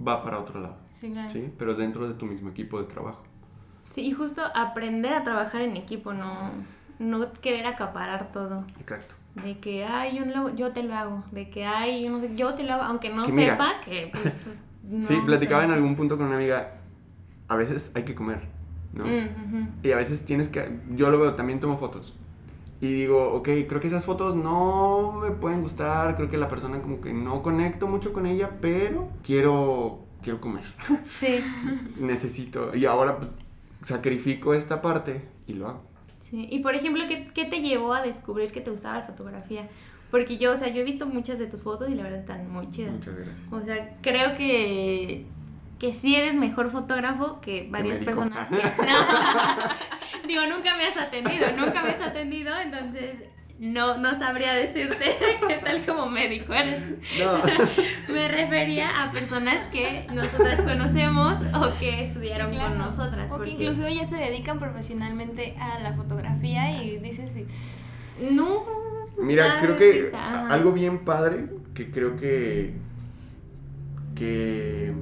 va 0.04 0.22
para 0.24 0.38
otro 0.40 0.61
lado. 0.61 0.76
Sí, 0.94 1.12
claro. 1.12 1.30
¿Sí? 1.30 1.52
Pero 1.58 1.72
es 1.72 1.78
dentro 1.78 2.08
de 2.08 2.14
tu 2.14 2.26
mismo 2.26 2.50
equipo 2.50 2.78
de 2.80 2.87
trabajo. 2.87 3.22
Sí, 3.90 4.00
y 4.02 4.12
justo 4.12 4.42
aprender 4.54 5.14
a 5.14 5.22
trabajar 5.24 5.62
en 5.62 5.76
equipo, 5.76 6.12
no, 6.12 6.50
no 6.98 7.32
querer 7.40 7.66
acaparar 7.66 8.32
todo. 8.32 8.64
Exacto. 8.80 9.14
De 9.44 9.59
que, 9.59 9.85
ay, 9.85 10.20
un 10.20 10.33
logo, 10.33 10.55
yo 10.55 10.72
te 10.72 10.83
lo 10.83 10.94
hago. 10.94 11.24
De 11.33 11.48
que, 11.51 11.64
ay, 11.64 12.05
yo 12.05 12.11
no 12.11 12.20
sé, 12.20 12.35
yo 12.35 12.55
te 12.55 12.64
lo 12.64 12.74
hago, 12.74 12.83
aunque 12.83 13.11
no 13.11 13.27
Que 13.27 13.33
mira. 13.33 13.53
sepa 13.53 13.81
que, 13.85 14.11
pues, 14.12 14.62
no, 14.83 15.07
sí, 15.07 15.16
platicaba 15.24 15.62
en 15.62 15.68
sí. 15.68 15.74
algún 15.74 15.96
punto 15.96 16.16
con 16.16 16.27
una 16.27 16.37
amiga, 16.37 16.74
a 17.48 17.57
veces 17.57 17.92
hay 17.94 18.05
que 18.05 18.14
comer, 18.14 18.42
¿no? 18.92 19.05
Mm. 19.05 19.68
Y 19.83 19.92
a 19.92 19.96
veces 19.96 20.24
tienes 20.24 20.48
que, 20.48 20.79
yo 20.90 21.11
lo 21.11 21.18
veo, 21.18 21.35
también 21.35 21.61
tomo 21.61 21.77
fotos. 21.77 22.14
Y 22.81 22.92
digo, 22.92 23.33
ok, 23.35 23.48
creo 23.68 23.81
que 23.81 23.88
esas 23.88 24.05
fotos 24.05 24.37
no 24.37 25.12
me 25.20 25.33
pueden 25.33 25.62
gustar, 25.62 26.14
creo 26.14 26.31
que 26.31 26.37
la 26.37 26.48
persona 26.48 26.81
como 26.81 27.01
que 27.01 27.12
no 27.12 27.42
conecto 27.42 27.88
mucho 27.88 28.12
con 28.12 28.24
ella, 28.27 28.51
pero 28.61 29.09
quiero, 29.24 30.05
quiero 30.22 30.40
comer. 30.40 30.62
Sí, 31.09 31.40
Necesito, 31.98 32.77
y 32.77 32.87
ahora 32.87 33.16
pues, 33.18 33.31
sacrifico 33.83 34.55
esta 34.55 34.81
parte 34.81 35.22
y 35.46 35.55
lo 35.55 35.68
hago. 35.68 35.88
Sí. 36.20 36.46
Y 36.50 36.61
por 36.61 36.74
ejemplo, 36.74 37.04
¿qué, 37.09 37.28
¿qué 37.35 37.44
te 37.44 37.61
llevó 37.61 37.94
a 37.94 38.02
descubrir 38.02 38.52
que 38.52 38.61
te 38.61 38.70
gustaba 38.70 38.98
la 38.98 39.04
fotografía? 39.07 39.68
Porque 40.11 40.38
yo, 40.38 40.52
o 40.52 40.57
sea, 40.57 40.68
yo 40.68 40.81
he 40.81 40.85
visto 40.85 41.07
muchas 41.07 41.38
de 41.38 41.46
tus 41.46 41.62
fotos 41.62 41.90
y 41.90 41.94
la 41.94 42.02
verdad 42.04 42.20
están 42.20 42.50
muy 42.50 42.70
chidas. 42.70 42.92
Muchas 42.94 43.14
gracias. 43.16 43.52
O 43.52 43.61
sea, 43.62 43.96
creo 44.00 44.37
que, 44.37 45.26
que 45.78 45.94
sí 45.94 46.16
eres 46.16 46.35
mejor 46.35 46.70
fotógrafo 46.70 47.40
que 47.42 47.68
varias 47.70 47.98
personas. 47.98 48.48
que- 48.48 48.57
Digo, 50.28 50.42
nunca 50.46 50.76
me 50.76 50.85
has 50.87 50.96
atendido, 50.96 51.46
nunca 51.57 51.83
me 51.83 51.90
has 51.90 52.00
atendido, 52.02 52.59
entonces 52.59 53.16
no, 53.59 53.99
no 53.99 54.14
sabría 54.16 54.55
decirte 54.55 55.16
qué 55.49 55.57
tal 55.64 55.85
como 55.85 56.09
médico 56.09 56.53
eres. 56.55 56.81
No. 57.18 57.42
Me 58.12 58.29
refería 58.29 59.03
a 59.03 59.11
personas 59.11 59.66
que 59.73 60.07
nosotras 60.12 60.62
conocemos 60.62 61.42
o 61.55 61.79
que 61.79 62.05
estudiaron 62.05 62.51
Sí, 62.51 62.57
claro. 62.57 62.71
con 62.71 62.79
nosotras. 62.79 63.31
O 63.33 63.40
que 63.40 63.51
inclusive 63.51 63.94
ya 63.94 64.05
se 64.05 64.16
dedican 64.16 64.59
profesionalmente 64.59 65.57
a 65.59 65.81
la 65.81 65.92
fotografía 65.94 66.83
y 66.83 66.99
dices, 66.99 67.31
sí, 67.33 67.47
No. 68.35 68.64
Mira, 69.21 69.47
está 69.57 69.61
creo 69.61 69.77
que 69.77 70.12
ajá. 70.16 70.47
algo 70.49 70.71
bien 70.73 71.01
padre, 71.05 71.47
que 71.75 71.90
creo 71.90 72.16
que, 72.16 72.75
que, 74.14 74.92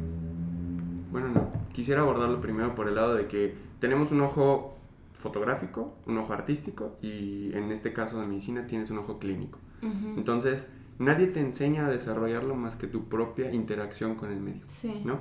bueno, 1.10 1.28
no, 1.28 1.52
quisiera 1.74 2.00
abordarlo 2.00 2.40
primero 2.40 2.74
por 2.74 2.88
el 2.88 2.94
lado 2.94 3.14
de 3.14 3.26
que 3.26 3.54
tenemos 3.78 4.12
un 4.12 4.22
ojo 4.22 4.78
fotográfico, 5.18 5.96
un 6.06 6.18
ojo 6.18 6.32
artístico 6.32 6.96
y 7.02 7.50
en 7.54 7.70
este 7.72 7.92
caso 7.92 8.20
de 8.20 8.28
medicina 8.28 8.66
tienes 8.66 8.90
un 8.90 8.98
ojo 8.98 9.18
clínico. 9.18 9.58
Entonces, 9.82 10.68
nadie 10.98 11.26
te 11.28 11.40
enseña 11.40 11.86
a 11.86 11.90
desarrollarlo 11.90 12.54
más 12.56 12.76
que 12.76 12.86
tu 12.86 13.08
propia 13.08 13.52
interacción 13.52 14.14
con 14.16 14.30
el 14.32 14.40
medio, 14.40 14.62
Sí. 14.66 15.02
¿no? 15.04 15.18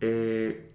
Eh, 0.00 0.72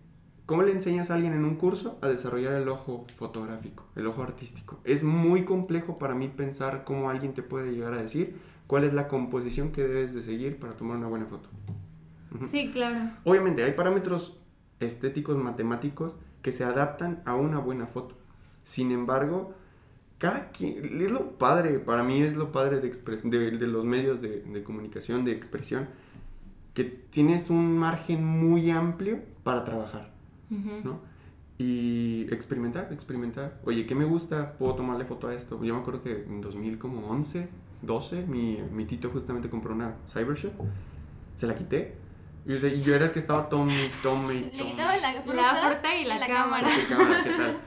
¿Cómo 0.47 0.63
le 0.63 0.71
enseñas 0.73 1.11
a 1.11 1.13
alguien 1.13 1.31
en 1.33 1.45
un 1.45 1.55
curso 1.55 1.97
a 2.01 2.09
desarrollar 2.09 2.53
el 2.55 2.67
ojo 2.67 3.05
fotográfico, 3.15 3.85
el 3.95 4.05
ojo 4.07 4.21
artístico? 4.21 4.81
Es 4.83 5.03
muy 5.03 5.45
complejo 5.45 5.97
para 5.97 6.13
mí 6.13 6.27
pensar 6.27 6.83
cómo 6.83 7.09
alguien 7.09 7.33
te 7.33 7.41
puede 7.43 7.71
llegar 7.71 7.93
a 7.93 8.01
decir 8.01 8.35
cuál 8.67 8.83
es 8.83 8.93
la 8.93 9.07
composición 9.07 9.71
que 9.71 9.83
debes 9.87 10.13
de 10.13 10.21
seguir 10.21 10.59
para 10.59 10.73
tomar 10.75 10.97
una 10.97 11.07
buena 11.07 11.25
foto. 11.27 11.47
Sí, 12.45 12.71
claro. 12.71 13.11
Obviamente 13.23 13.63
hay 13.63 13.71
parámetros 13.73 14.37
estéticos, 14.79 15.37
matemáticos 15.37 16.17
que 16.41 16.51
se 16.51 16.63
adaptan 16.65 17.21
a 17.25 17.35
una 17.35 17.59
buena 17.59 17.87
foto. 17.87 18.15
Sin 18.71 18.91
embargo, 18.91 19.53
cada 20.17 20.51
quien, 20.51 21.01
es 21.01 21.11
lo 21.11 21.31
padre, 21.37 21.79
para 21.79 22.03
mí 22.03 22.21
es 22.21 22.35
lo 22.35 22.53
padre 22.53 22.79
de, 22.79 22.87
expres- 22.89 23.23
de, 23.23 23.51
de 23.51 23.67
los 23.67 23.83
medios 23.83 24.21
de, 24.21 24.43
de 24.43 24.63
comunicación, 24.63 25.25
de 25.25 25.33
expresión, 25.33 25.89
que 26.73 26.85
tienes 26.85 27.49
un 27.49 27.77
margen 27.77 28.23
muy 28.23 28.71
amplio 28.71 29.19
para 29.43 29.65
trabajar. 29.65 30.09
Ujú. 30.49 30.71
¿no? 30.85 30.99
Y 31.57 32.27
experimentar, 32.33 32.87
experimentar. 32.93 33.59
Oye, 33.65 33.85
¿qué 33.85 33.93
me 33.93 34.05
gusta? 34.05 34.53
¿Puedo 34.57 34.75
tomarle 34.75 35.03
foto 35.03 35.27
a 35.27 35.33
esto? 35.33 35.61
Yo 35.63 35.73
me 35.75 35.81
acuerdo 35.81 36.01
que 36.01 36.23
en 36.23 36.39
2011, 36.39 37.49
12, 37.81 38.25
mi, 38.27 38.59
mi 38.71 38.85
tito 38.85 39.09
justamente 39.09 39.49
compró 39.49 39.73
una 39.73 39.95
Cybershot. 40.13 40.53
Se 41.35 41.45
la 41.45 41.55
quité. 41.55 41.95
Y, 42.45 42.57
yo 42.81 42.95
era 42.95 43.05
el 43.07 43.11
que 43.11 43.19
estaba 43.19 43.49
tome, 43.49 43.89
tome 44.01 44.33
y 44.35 44.43
le 44.43 44.49
tome. 44.57 44.71
quitaban 44.71 45.01
la 45.01 45.11
fruta, 45.21 45.35
La 45.35 45.55
fruta 45.55 45.95
y 45.97 46.05
la 46.05 46.25
cámara. 46.25 46.67
¿Qué 46.73 46.85
cámara? 46.95 47.23
¿Qué 47.23 47.29
tal? 47.31 47.57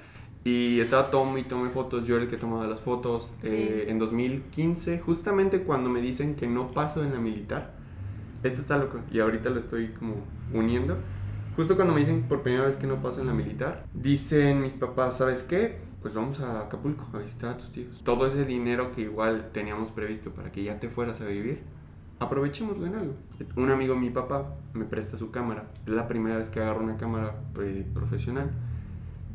Y 0.44 0.78
estaba 0.80 1.10
tome 1.10 1.40
y 1.40 1.44
tome 1.44 1.70
fotos, 1.70 2.06
yo 2.06 2.16
era 2.16 2.24
el 2.24 2.30
que 2.30 2.36
tomaba 2.36 2.66
las 2.66 2.82
fotos. 2.82 3.30
Eh, 3.42 3.86
en 3.88 3.98
2015, 3.98 4.98
justamente 5.00 5.62
cuando 5.62 5.88
me 5.88 6.02
dicen 6.02 6.36
que 6.36 6.46
no 6.46 6.70
paso 6.70 7.02
en 7.02 7.14
la 7.14 7.18
militar, 7.18 7.72
esto 8.42 8.60
está 8.60 8.76
loco 8.76 9.00
y 9.10 9.20
ahorita 9.20 9.48
lo 9.48 9.58
estoy 9.58 9.88
como 9.88 10.16
uniendo. 10.52 10.98
Justo 11.56 11.76
cuando 11.76 11.94
me 11.94 12.00
dicen 12.00 12.24
por 12.24 12.42
primera 12.42 12.66
vez 12.66 12.76
que 12.76 12.86
no 12.86 13.00
paso 13.00 13.22
en 13.22 13.28
la 13.28 13.32
militar, 13.32 13.86
dicen 13.94 14.60
mis 14.60 14.74
papás, 14.74 15.16
¿sabes 15.16 15.42
qué? 15.44 15.78
Pues 16.02 16.12
vamos 16.12 16.40
a 16.40 16.60
Acapulco 16.60 17.06
a 17.14 17.18
visitar 17.20 17.50
a 17.54 17.56
tus 17.56 17.72
tíos. 17.72 18.02
Todo 18.04 18.26
ese 18.26 18.44
dinero 18.44 18.92
que 18.92 19.00
igual 19.00 19.48
teníamos 19.52 19.92
previsto 19.92 20.30
para 20.30 20.52
que 20.52 20.62
ya 20.62 20.78
te 20.78 20.90
fueras 20.90 21.22
a 21.22 21.24
vivir, 21.24 21.62
aprovechémoslo 22.18 22.86
en 22.86 22.96
algo. 22.96 23.14
Un 23.56 23.70
amigo, 23.70 23.96
mi 23.96 24.10
papá, 24.10 24.56
me 24.74 24.84
presta 24.84 25.16
su 25.16 25.30
cámara. 25.30 25.70
Es 25.86 25.94
la 25.94 26.06
primera 26.06 26.36
vez 26.36 26.50
que 26.50 26.60
agarro 26.60 26.82
una 26.82 26.98
cámara 26.98 27.36
eh, 27.60 27.86
profesional 27.94 28.50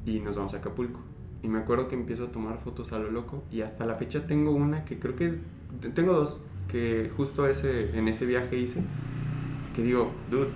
y 0.09 0.19
nos 0.19 0.37
vamos 0.37 0.53
a 0.53 0.57
Acapulco. 0.57 0.99
Y 1.41 1.47
me 1.47 1.59
acuerdo 1.59 1.87
que 1.87 1.95
empiezo 1.95 2.25
a 2.25 2.31
tomar 2.31 2.59
fotos 2.59 2.91
a 2.91 2.99
lo 2.99 3.11
loco 3.11 3.43
y 3.51 3.61
hasta 3.61 3.85
la 3.85 3.95
fecha 3.95 4.27
tengo 4.27 4.51
una 4.51 4.83
que 4.83 4.99
creo 4.99 5.15
que 5.15 5.27
es, 5.27 5.39
tengo 5.93 6.13
dos 6.13 6.39
que 6.67 7.11
justo 7.15 7.47
ese, 7.47 7.97
en 7.97 8.07
ese 8.07 8.25
viaje 8.25 8.57
hice, 8.57 8.81
que 9.75 9.81
digo, 9.81 10.11
dude, 10.29 10.49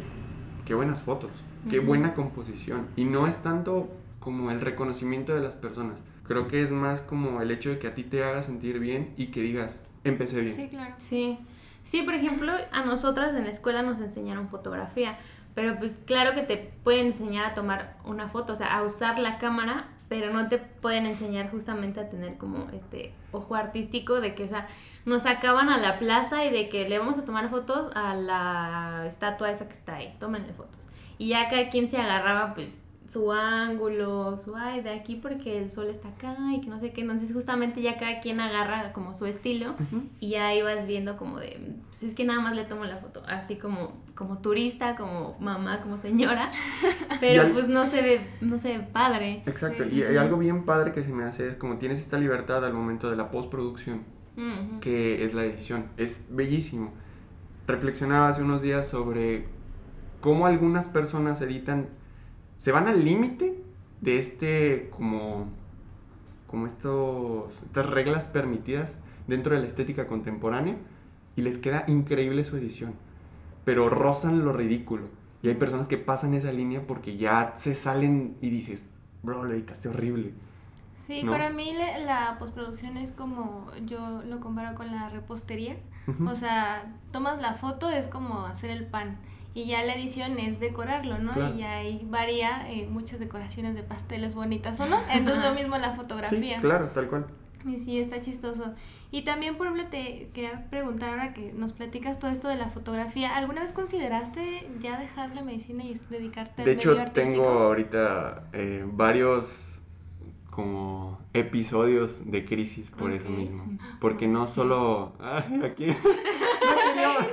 qué 0.66 0.74
buenas 0.74 1.02
fotos, 1.02 1.32
qué 1.70 1.80
buena 1.80 2.14
composición. 2.14 2.88
Y 2.96 3.06
no 3.06 3.28
es 3.28 3.42
tanto 3.42 3.90
como 4.20 4.52
el 4.52 4.62
reconocimiento 4.62 5.34
de 5.34 5.42
las 5.42 5.56
personas, 5.56 6.04
creo 6.24 6.48
que 6.48 6.62
es 6.62 6.72
más 6.72 7.02
como 7.02 7.42
el 7.42 7.52
hecho 7.52 7.70
de 7.70 7.80
que 7.80 7.88
a 7.88 7.96
ti 7.96 8.04
te 8.04 8.24
haga 8.24 8.42
sentir 8.42 8.80
bien 8.80 9.14
y 9.18 9.28
que 9.28 9.42
digas, 9.42 9.84
empecé 10.04 10.42
bien. 10.42 10.56
Sí, 10.56 10.70
claro. 10.70 10.94
Sí. 10.98 11.40
Sí, 11.84 12.02
por 12.04 12.14
ejemplo, 12.14 12.54
a 12.72 12.86
nosotras 12.86 13.36
en 13.36 13.44
la 13.44 13.52
escuela 13.52 13.82
nos 13.82 14.00
enseñaron 14.00 14.48
fotografía, 14.48 15.18
pero 15.56 15.78
pues 15.78 15.98
claro 15.98 16.34
que 16.34 16.42
te 16.42 16.58
pueden 16.84 17.08
enseñar 17.08 17.46
a 17.46 17.54
tomar 17.54 17.98
una 18.06 18.28
foto, 18.28 18.54
o 18.54 18.56
sea, 18.56 18.76
a 18.76 18.84
usar 18.84 19.20
la 19.20 19.38
cámara, 19.38 19.90
pero 20.10 20.32
no 20.32 20.48
te 20.48 20.58
pueden 20.58 21.06
enseñar 21.06 21.50
justamente 21.50 22.00
a 22.00 22.10
tener 22.10 22.38
como 22.38 22.68
este 22.72 23.14
ojo 23.32 23.56
artístico 23.56 24.22
de 24.22 24.36
que, 24.36 24.44
o 24.44 24.48
sea, 24.48 24.68
nos 25.06 25.24
sacaban 25.24 25.70
a 25.70 25.78
la 25.78 26.00
plaza 26.00 26.46
y 26.46 26.52
de 26.52 26.70
que 26.70 26.88
le 26.88 27.00
vamos 27.00 27.18
a 27.18 27.26
tomar 27.26 27.50
fotos 27.50 27.90
a 27.96 28.14
la 28.16 29.06
estatua 29.08 29.52
esa 29.52 29.68
que 29.68 29.74
está 29.74 29.96
ahí, 29.96 30.16
tómenle 30.20 30.54
fotos. 30.54 30.80
Y 31.18 31.30
ya 31.30 31.48
cada 31.50 31.70
quien 31.70 31.90
se 31.90 31.98
agarraba 31.98 32.54
pues 32.54 32.83
su 33.08 33.32
ángulo, 33.32 34.38
su 34.38 34.56
ay, 34.56 34.82
de 34.82 34.90
aquí 34.90 35.16
porque 35.16 35.62
el 35.62 35.72
sol 35.72 35.88
está 35.88 36.10
acá 36.10 36.36
y 36.54 36.62
que 36.62 36.70
no 36.70 36.80
sé 36.80 36.92
qué. 36.92 37.02
Entonces, 37.02 37.34
justamente 37.34 37.82
ya 37.82 37.98
cada 37.98 38.22
quien 38.22 38.40
agarra 38.40 38.94
como 38.94 39.16
su 39.16 39.26
estilo 39.26 39.76
y 40.20 40.30
ya 40.30 40.54
ibas 40.56 40.88
viendo 40.88 41.18
como 41.18 41.40
de, 41.40 41.76
pues 41.90 42.04
es 42.04 42.14
que 42.14 42.26
nada 42.26 42.40
más 42.40 42.56
le 42.56 42.64
tomo 42.64 42.86
la 42.86 42.98
foto, 42.98 43.22
así 43.28 43.56
como, 43.56 43.94
como 44.16 44.40
turista, 44.40 44.96
como 44.96 45.38
mamá, 45.40 45.82
como 45.82 45.98
señora, 45.98 46.52
pero 47.20 47.52
pues 47.52 47.68
no 47.68 47.86
se 47.86 48.02
ve, 48.02 48.22
no 48.42 48.58
se 48.58 48.78
ve 48.78 48.84
padre. 48.84 49.44
Exacto, 49.46 49.84
y, 49.84 50.00
y 50.00 50.18
algo 50.18 50.38
bien 50.38 50.66
padre 50.66 50.94
que 50.94 51.04
se 51.04 51.14
me 51.14 51.24
hace 51.24 51.48
es 51.48 51.56
como 51.56 51.78
tienes 51.78 52.00
esta 52.00 52.18
libertad 52.18 52.66
al 52.66 52.74
momento 52.74 53.10
de 53.10 53.16
la 53.16 53.30
postproducción, 53.30 54.04
que 54.82 55.24
es 55.24 55.34
la 55.34 55.44
edición. 55.46 55.86
Es 55.98 56.26
bellísimo. 56.30 56.92
Reflexionaba 57.68 58.28
hace 58.28 58.42
unos 58.42 58.62
días 58.62 58.88
sobre 58.88 59.46
cómo 60.22 60.48
algunas 60.48 60.88
personas 60.88 61.42
editan, 61.42 61.88
se 62.64 62.72
van 62.72 62.88
al 62.88 63.04
límite 63.04 63.62
de 64.00 64.20
este 64.20 64.90
como 64.90 65.50
como 66.48 66.66
estos 66.66 67.52
estas 67.62 67.88
reglas 67.88 68.30
permitidas 68.30 68.96
dentro 69.28 69.54
de 69.54 69.60
la 69.60 69.68
estética 69.68 70.08
contemporánea 70.08 70.78
y 71.36 71.42
les 71.42 71.58
queda 71.58 71.84
increíble 71.88 72.42
su 72.46 72.56
edición, 72.56 72.94
pero 73.66 73.90
rozan 73.90 74.46
lo 74.46 74.54
ridículo. 74.54 75.10
Y 75.42 75.50
hay 75.50 75.56
personas 75.56 75.90
que 75.90 75.98
pasan 75.98 76.36
esa 76.36 76.54
línea 76.54 76.88
porque 76.88 77.18
ya 77.18 77.54
se 77.58 77.76
salen 77.76 78.38
y 78.40 78.50
dices, 78.50 78.86
bro, 79.24 79.44
lo 79.44 79.54
editaste 79.54 79.90
horrible. 79.90 80.34
Sí, 81.06 81.22
¿no? 81.24 81.34
para 81.34 81.50
mí 81.50 81.74
la, 81.74 81.98
la 82.00 82.40
postproducción 82.40 82.96
es 82.96 83.12
como, 83.12 83.70
yo 83.86 84.22
lo 84.24 84.40
comparo 84.40 84.74
con 84.74 84.90
la 84.90 85.10
repostería. 85.10 85.76
O 86.26 86.36
sea, 86.36 86.96
tomas 87.12 87.42
la 87.42 87.56
foto, 87.56 87.90
es 87.90 88.08
como 88.08 88.46
hacer 88.46 88.70
el 88.70 88.86
pan. 88.86 89.18
Y 89.56 89.66
ya 89.66 89.84
la 89.84 89.94
edición 89.96 90.40
es 90.40 90.60
decorarlo, 90.60 91.20
¿no? 91.20 91.34
Claro. 91.34 91.56
Y 91.56 91.62
ahí 91.64 92.02
varía 92.10 92.68
eh, 92.72 92.88
muchas 92.90 93.20
decoraciones 93.20 93.76
de 93.76 93.84
pasteles 93.84 94.34
bonitas 94.34 94.80
o 94.80 94.86
no. 94.88 95.00
Entonces 95.12 95.44
lo 95.44 95.54
mismo 95.54 95.78
la 95.78 95.92
Sí, 95.92 95.98
fotografía. 95.98 96.58
claro, 96.60 96.88
tal 96.88 97.08
cual. 97.08 97.28
Y 97.66 97.78
sí, 97.80 98.00
está 98.00 98.20
chistoso. 98.22 98.74
Y 99.12 99.22
también, 99.22 99.56
por 99.56 99.68
ejemplo, 99.68 99.88
te 99.90 100.30
quería 100.34 100.66
preguntar 100.72 101.12
ahora 101.12 101.34
que 101.34 101.54
nos 101.54 101.72
platicas 101.72 102.18
todo 102.20 102.32
esto 102.32 102.48
de 102.48 102.56
la 102.56 102.68
fotografía. 102.68 103.38
¿Alguna 103.38 103.62
vez 103.62 103.72
consideraste 103.74 104.68
ya 104.82 105.00
dejar 105.00 105.36
la 105.36 105.44
medicina 105.44 105.84
y 105.84 106.00
dedicarte 106.10 106.64
De 106.64 106.72
al 106.72 106.78
hecho, 106.78 106.90
medio 106.90 107.02
artístico? 107.04 107.44
tengo 107.44 107.48
ahorita 107.48 108.46
eh, 108.54 108.84
varios 108.88 109.82
como 110.50 111.20
episodios 111.34 112.30
de 112.30 112.44
crisis 112.46 112.92
por 112.92 113.12
eso 113.14 113.30
mismo. 113.30 113.78
Porque 114.00 114.28
no 114.28 114.48
solo... 114.48 115.14
Ay, 115.20 115.62
aquí... 115.64 115.86
lugar 116.94 117.28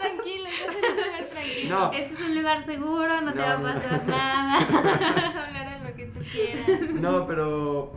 tranquilo, 0.00 0.48
estás 0.48 0.76
en 0.76 0.90
un 0.90 0.96
lugar 0.96 1.24
tranquilo. 1.30 1.61
No. 1.72 1.92
Este 1.92 2.14
es 2.14 2.20
un 2.20 2.34
lugar 2.34 2.62
seguro, 2.62 3.20
no, 3.20 3.32
te 3.32 3.38
va 3.38 3.54
a 3.54 3.62
pasar 3.62 4.04
nada. 4.06 4.66
Vamos 4.70 5.34
a 5.36 5.46
hablar 5.46 5.80
de 5.80 5.90
lo 5.90 5.96
que 5.96 6.06
tú 6.06 6.20
quieras. 6.30 6.94
No, 6.94 7.26
pero 7.26 7.92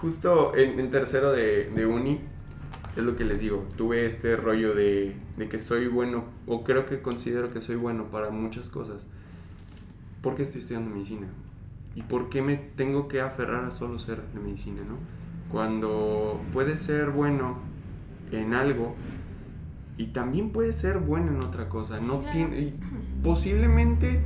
justo 0.00 0.54
en, 0.56 0.80
en 0.80 0.90
tercero 0.90 1.32
de, 1.32 1.70
de 1.70 1.86
uni, 1.86 2.20
es 2.96 3.02
lo 3.02 3.16
que 3.16 3.24
les 3.24 3.40
digo, 3.40 3.66
tuve 3.76 4.06
este 4.06 4.36
rollo 4.36 4.74
de, 4.74 5.16
de 5.36 5.48
que 5.48 5.58
soy 5.58 5.88
bueno, 5.88 6.24
o 6.46 6.62
creo 6.64 6.86
que 6.86 7.02
considero 7.02 7.52
que 7.52 7.60
soy 7.60 7.76
bueno 7.76 8.04
para 8.04 8.30
muchas 8.30 8.68
cosas. 8.68 9.06
¿Por 10.22 10.36
qué 10.36 10.42
estoy 10.42 10.60
estudiando 10.60 10.90
medicina? 10.90 11.26
¿Y 11.94 12.02
por 12.02 12.28
qué 12.28 12.42
me 12.42 12.56
tengo 12.56 13.08
que 13.08 13.20
aferrar 13.20 13.64
a 13.64 13.70
solo 13.70 13.98
ser 13.98 14.22
de 14.32 14.40
medicina, 14.40 14.82
no? 14.88 14.96
Cuando 15.50 16.40
puedes 16.52 16.80
ser 16.80 17.10
bueno 17.10 17.58
en 18.32 18.54
algo 18.54 18.94
y 19.96 20.06
también 20.06 20.50
puedes 20.50 20.76
ser 20.76 20.98
bueno 20.98 21.32
en 21.32 21.38
otra 21.38 21.68
cosa. 21.68 22.00
No 22.00 22.20
claro. 22.20 22.32
tiene, 22.32 22.74
posiblemente 23.22 24.20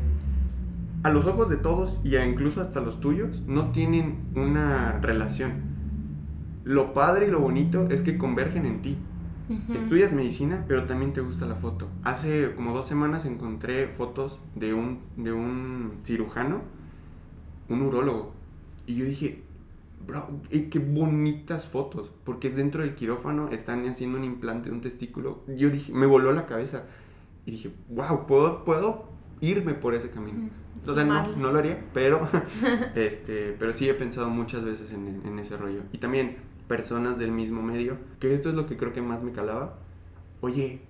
a 1.02 1.10
los 1.10 1.26
ojos 1.26 1.48
de 1.48 1.56
todos 1.56 2.00
y 2.04 2.16
a 2.16 2.26
incluso 2.26 2.60
hasta 2.60 2.80
los 2.80 3.00
tuyos 3.00 3.42
no 3.46 3.70
tienen 3.70 4.18
una 4.34 4.98
relación. 5.00 5.52
Lo 6.64 6.92
padre 6.92 7.28
y 7.28 7.30
lo 7.30 7.40
bonito 7.40 7.88
es 7.90 8.02
que 8.02 8.18
convergen 8.18 8.66
en 8.66 8.82
ti. 8.82 8.98
Estudias 9.74 10.12
medicina, 10.12 10.66
pero 10.68 10.84
también 10.84 11.14
te 11.14 11.22
gusta 11.22 11.46
la 11.46 11.54
foto. 11.54 11.88
Hace 12.02 12.52
como 12.54 12.74
dos 12.74 12.86
semanas 12.86 13.24
encontré 13.24 13.88
fotos 13.88 14.42
de 14.54 14.74
un, 14.74 15.00
de 15.16 15.32
un 15.32 15.92
cirujano, 16.04 16.60
un 17.70 17.80
urólogo. 17.80 18.34
Y 18.86 18.96
yo 18.96 19.06
dije, 19.06 19.42
bro, 20.06 20.40
eh, 20.50 20.68
qué 20.70 20.78
bonitas 20.78 21.68
fotos. 21.68 22.10
Porque 22.24 22.48
es 22.48 22.56
dentro 22.56 22.82
del 22.82 22.94
quirófano, 22.94 23.48
están 23.50 23.86
haciendo 23.86 24.18
un 24.18 24.24
implante 24.24 24.68
de 24.70 24.74
un 24.74 24.80
testículo. 24.80 25.42
Yo 25.48 25.70
dije, 25.70 25.92
me 25.92 26.06
voló 26.06 26.32
la 26.32 26.46
cabeza. 26.46 26.84
Y 27.46 27.52
dije, 27.52 27.70
wow, 27.88 28.26
puedo, 28.26 28.64
puedo 28.64 29.08
irme 29.40 29.74
por 29.74 29.94
ese 29.94 30.10
camino. 30.10 30.38
Mm, 30.38 30.84
Total, 30.84 31.08
no, 31.08 31.36
no 31.36 31.52
lo 31.52 31.58
haría, 31.58 31.84
pero, 31.92 32.28
este, 32.94 33.54
pero 33.58 33.72
sí 33.72 33.88
he 33.88 33.94
pensado 33.94 34.28
muchas 34.28 34.64
veces 34.64 34.92
en, 34.92 35.22
en 35.24 35.38
ese 35.38 35.56
rollo. 35.56 35.82
Y 35.92 35.98
también 35.98 36.36
personas 36.68 37.18
del 37.18 37.32
mismo 37.32 37.62
medio, 37.62 37.96
que 38.20 38.34
esto 38.34 38.50
es 38.50 38.54
lo 38.54 38.66
que 38.66 38.76
creo 38.76 38.92
que 38.92 39.02
más 39.02 39.24
me 39.24 39.32
calaba. 39.32 39.78
Oye, 40.40 40.80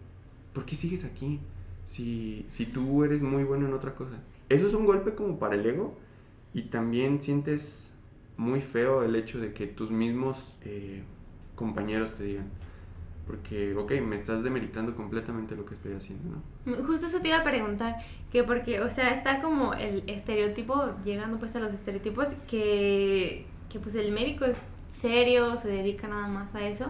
¿por 0.53 0.65
qué 0.65 0.77
sigues 0.77 1.05
aquí? 1.05 1.41
Si, 1.87 2.45
si 2.49 2.67
tú 2.67 3.05
eres 3.05 3.23
muy 3.23 3.45
bueno 3.45 3.67
en 3.67 3.73
otra 3.73 3.95
cosa. 3.95 4.19
Eso 4.49 4.67
es 4.67 4.75
un 4.75 4.85
golpe 4.85 5.15
como 5.15 5.39
para 5.39 5.55
el 5.55 5.65
ego 5.65 5.97
y 6.53 6.63
también 6.63 7.23
sientes 7.23 7.95
muy 8.39 8.63
feo 8.63 9.03
el 9.03 9.15
hecho 9.17 9.39
de 9.39 9.53
que 9.53 9.67
tus 9.67 9.91
mismos 9.91 10.55
eh, 10.63 11.03
compañeros 11.55 12.15
te 12.15 12.23
digan. 12.23 12.47
Porque, 13.27 13.75
ok, 13.77 13.93
me 14.01 14.17
estás 14.17 14.43
demeritando 14.43 14.97
completamente 14.97 15.55
lo 15.55 15.67
que 15.67 15.75
estoy 15.75 15.93
haciendo, 15.93 16.41
¿no? 16.65 16.77
Justo 16.87 17.09
eso 17.09 17.21
te 17.21 17.29
iba 17.29 17.37
a 17.41 17.45
preguntar, 17.45 17.97
que 18.33 18.43
porque, 18.43 18.81
o 18.81 18.91
sea, 18.91 19.11
está 19.13 19.43
como 19.43 19.75
el 19.75 20.03
estereotipo, 20.07 20.95
llegando 21.05 21.39
pues 21.39 21.55
a 21.55 21.61
los 21.61 21.75
estereotipos, 21.75 22.29
que, 22.49 23.45
que 23.69 23.81
pues 23.81 23.97
el 23.97 24.13
médico 24.13 24.47
es 24.47 24.57
serio, 24.89 25.59
se 25.59 25.69
dedica 25.69 26.09
nada 26.09 26.27
más 26.27 26.55
a 26.55 26.67
eso. 26.67 26.87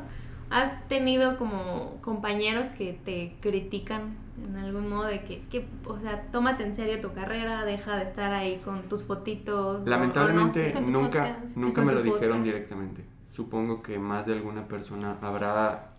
¿Has 0.50 0.88
tenido 0.88 1.37
como 1.37 1.98
compañeros 2.00 2.68
que 2.68 2.98
te 3.04 3.37
critican 3.40 4.16
en 4.42 4.56
algún 4.56 4.88
modo 4.88 5.04
de 5.04 5.22
que 5.24 5.37
es 5.37 5.46
que, 5.46 5.66
o 5.84 5.98
sea, 6.00 6.22
tómate 6.32 6.62
en 6.64 6.74
serio 6.74 7.00
tu 7.00 7.12
carrera, 7.12 7.64
deja 7.64 7.96
de 7.96 8.04
estar 8.04 8.32
ahí 8.32 8.61
con 8.64 8.82
tus 8.88 9.04
fotitos? 9.04 9.80
o- 9.80 9.84
o 9.84 9.87
Lamentablemente 9.87 10.72
no 10.80 11.02
nunca, 11.02 11.24
podcast. 11.34 11.56
nunca 11.56 11.82
me 11.82 11.92
lo 11.92 12.02
dijeron 12.02 12.42
directamente. 12.44 13.04
Supongo 13.28 13.82
que 13.82 13.98
más 13.98 14.26
de 14.26 14.32
alguna 14.34 14.66
persona 14.68 15.18
habrá 15.20 15.90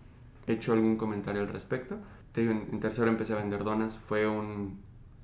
hecho 0.46 0.72
algún 0.72 0.96
comentario 0.96 1.42
al 1.42 1.48
respecto. 1.48 1.96
Te 2.32 2.40
digo, 2.42 2.52
en, 2.52 2.68
en 2.72 2.80
tercero 2.80 3.08
empecé 3.08 3.34
a 3.34 3.36
vender 3.36 3.62
donas, 3.62 3.98
fue 4.08 4.26
un, 4.26 4.80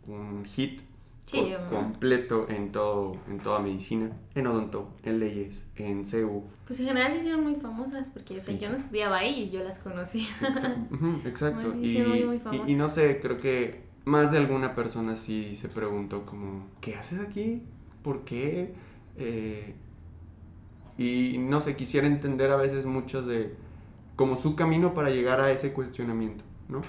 un 0.07 0.45
hit 0.45 0.81
Sí, 1.27 1.55
completo 1.69 2.47
en, 2.49 2.71
todo, 2.71 3.17
en 3.29 3.39
toda 3.41 3.59
medicina, 3.59 4.11
en 4.37 4.47
odonto, 4.47 4.91
en 5.03 5.19
leyes, 5.19 5.67
en 5.77 6.05
CU. 6.05 6.45
Pues 6.67 6.79
en 6.81 6.87
general 6.87 7.13
se 7.13 7.19
hicieron 7.19 7.43
muy 7.43 7.57
famosas 7.57 8.09
porque 8.11 8.35
o 8.35 8.37
sea, 8.37 8.55
Sí. 8.55 8.61
yo 8.61 8.71
no 8.71 8.77
estudiaba 8.77 9.19
ahí 9.19 9.43
y 9.43 9.51
yo 9.51 9.63
las 9.65 9.81
conocí. 9.81 10.29
Exa- 10.41 10.87
ujú, 10.93 11.29
Exacto. 11.29 11.73
Ay, 11.75 11.85
Y, 11.85 11.93
sí, 11.95 12.03
muy, 12.03 12.25
muy 12.25 12.37
y- 12.37 12.39
famosas. 12.39 12.69
y 12.69 12.75
no 12.77 12.89
sé, 12.89 13.19
creo 13.21 13.39
que 13.39 13.81
más 14.05 14.31
de 14.31 14.39
alguna 14.39 14.75
persona 14.77 15.17
sí 15.17 15.57
se 15.57 15.69
preguntó 15.69 16.25
como, 16.27 16.67
¿qué 16.81 16.95
haces 16.95 17.19
aquí? 17.19 17.63
¿Por 18.03 18.25
qué? 18.25 18.73
Eh, 19.17 19.75
Y 20.99 21.37
no 21.39 21.61
sé, 21.61 21.77
quisiera 21.77 22.07
entender 22.07 22.51
a 22.51 22.57
veces 22.57 22.87
muchas 22.87 23.27
de 23.27 23.55
como 24.17 24.37
su 24.37 24.57
camino 24.57 24.95
para 24.95 25.11
llegar 25.11 25.41
a 25.41 25.51
ese 25.53 25.73
cuestionamiento, 25.75 26.43
¿no? 26.69 26.83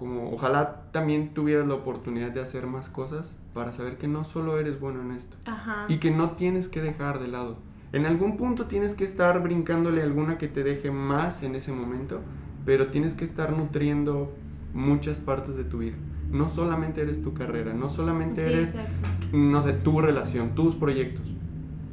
Como 0.00 0.30
ojalá 0.32 0.84
también 0.92 1.34
tuvieras 1.34 1.68
la 1.68 1.74
oportunidad 1.74 2.30
de 2.30 2.40
hacer 2.40 2.66
más 2.66 2.88
cosas 2.88 3.36
para 3.52 3.70
saber 3.70 3.98
que 3.98 4.08
no 4.08 4.24
solo 4.24 4.58
eres 4.58 4.80
bueno 4.80 5.02
en 5.02 5.10
esto 5.10 5.36
Ajá. 5.44 5.84
y 5.88 5.98
que 5.98 6.10
no 6.10 6.30
tienes 6.30 6.68
que 6.68 6.80
dejar 6.80 7.18
de 7.20 7.28
lado. 7.28 7.58
En 7.92 8.06
algún 8.06 8.38
punto 8.38 8.64
tienes 8.64 8.94
que 8.94 9.04
estar 9.04 9.42
brincándole 9.42 10.02
alguna 10.02 10.38
que 10.38 10.48
te 10.48 10.64
deje 10.64 10.90
más 10.90 11.42
en 11.42 11.54
ese 11.54 11.72
momento, 11.72 12.20
pero 12.64 12.86
tienes 12.86 13.12
que 13.12 13.24
estar 13.26 13.52
nutriendo 13.54 14.32
muchas 14.72 15.20
partes 15.20 15.54
de 15.56 15.64
tu 15.64 15.80
vida. 15.80 15.96
No 16.30 16.48
solamente 16.48 17.02
eres 17.02 17.20
tu 17.22 17.34
carrera, 17.34 17.74
no 17.74 17.90
solamente 17.90 18.40
Sí, 18.46 18.52
eres, 18.54 18.70
exacto. 18.70 19.36
no 19.36 19.60
sé, 19.60 19.74
tu 19.74 20.00
relación, 20.00 20.54
tus 20.54 20.74
proyectos. 20.76 21.26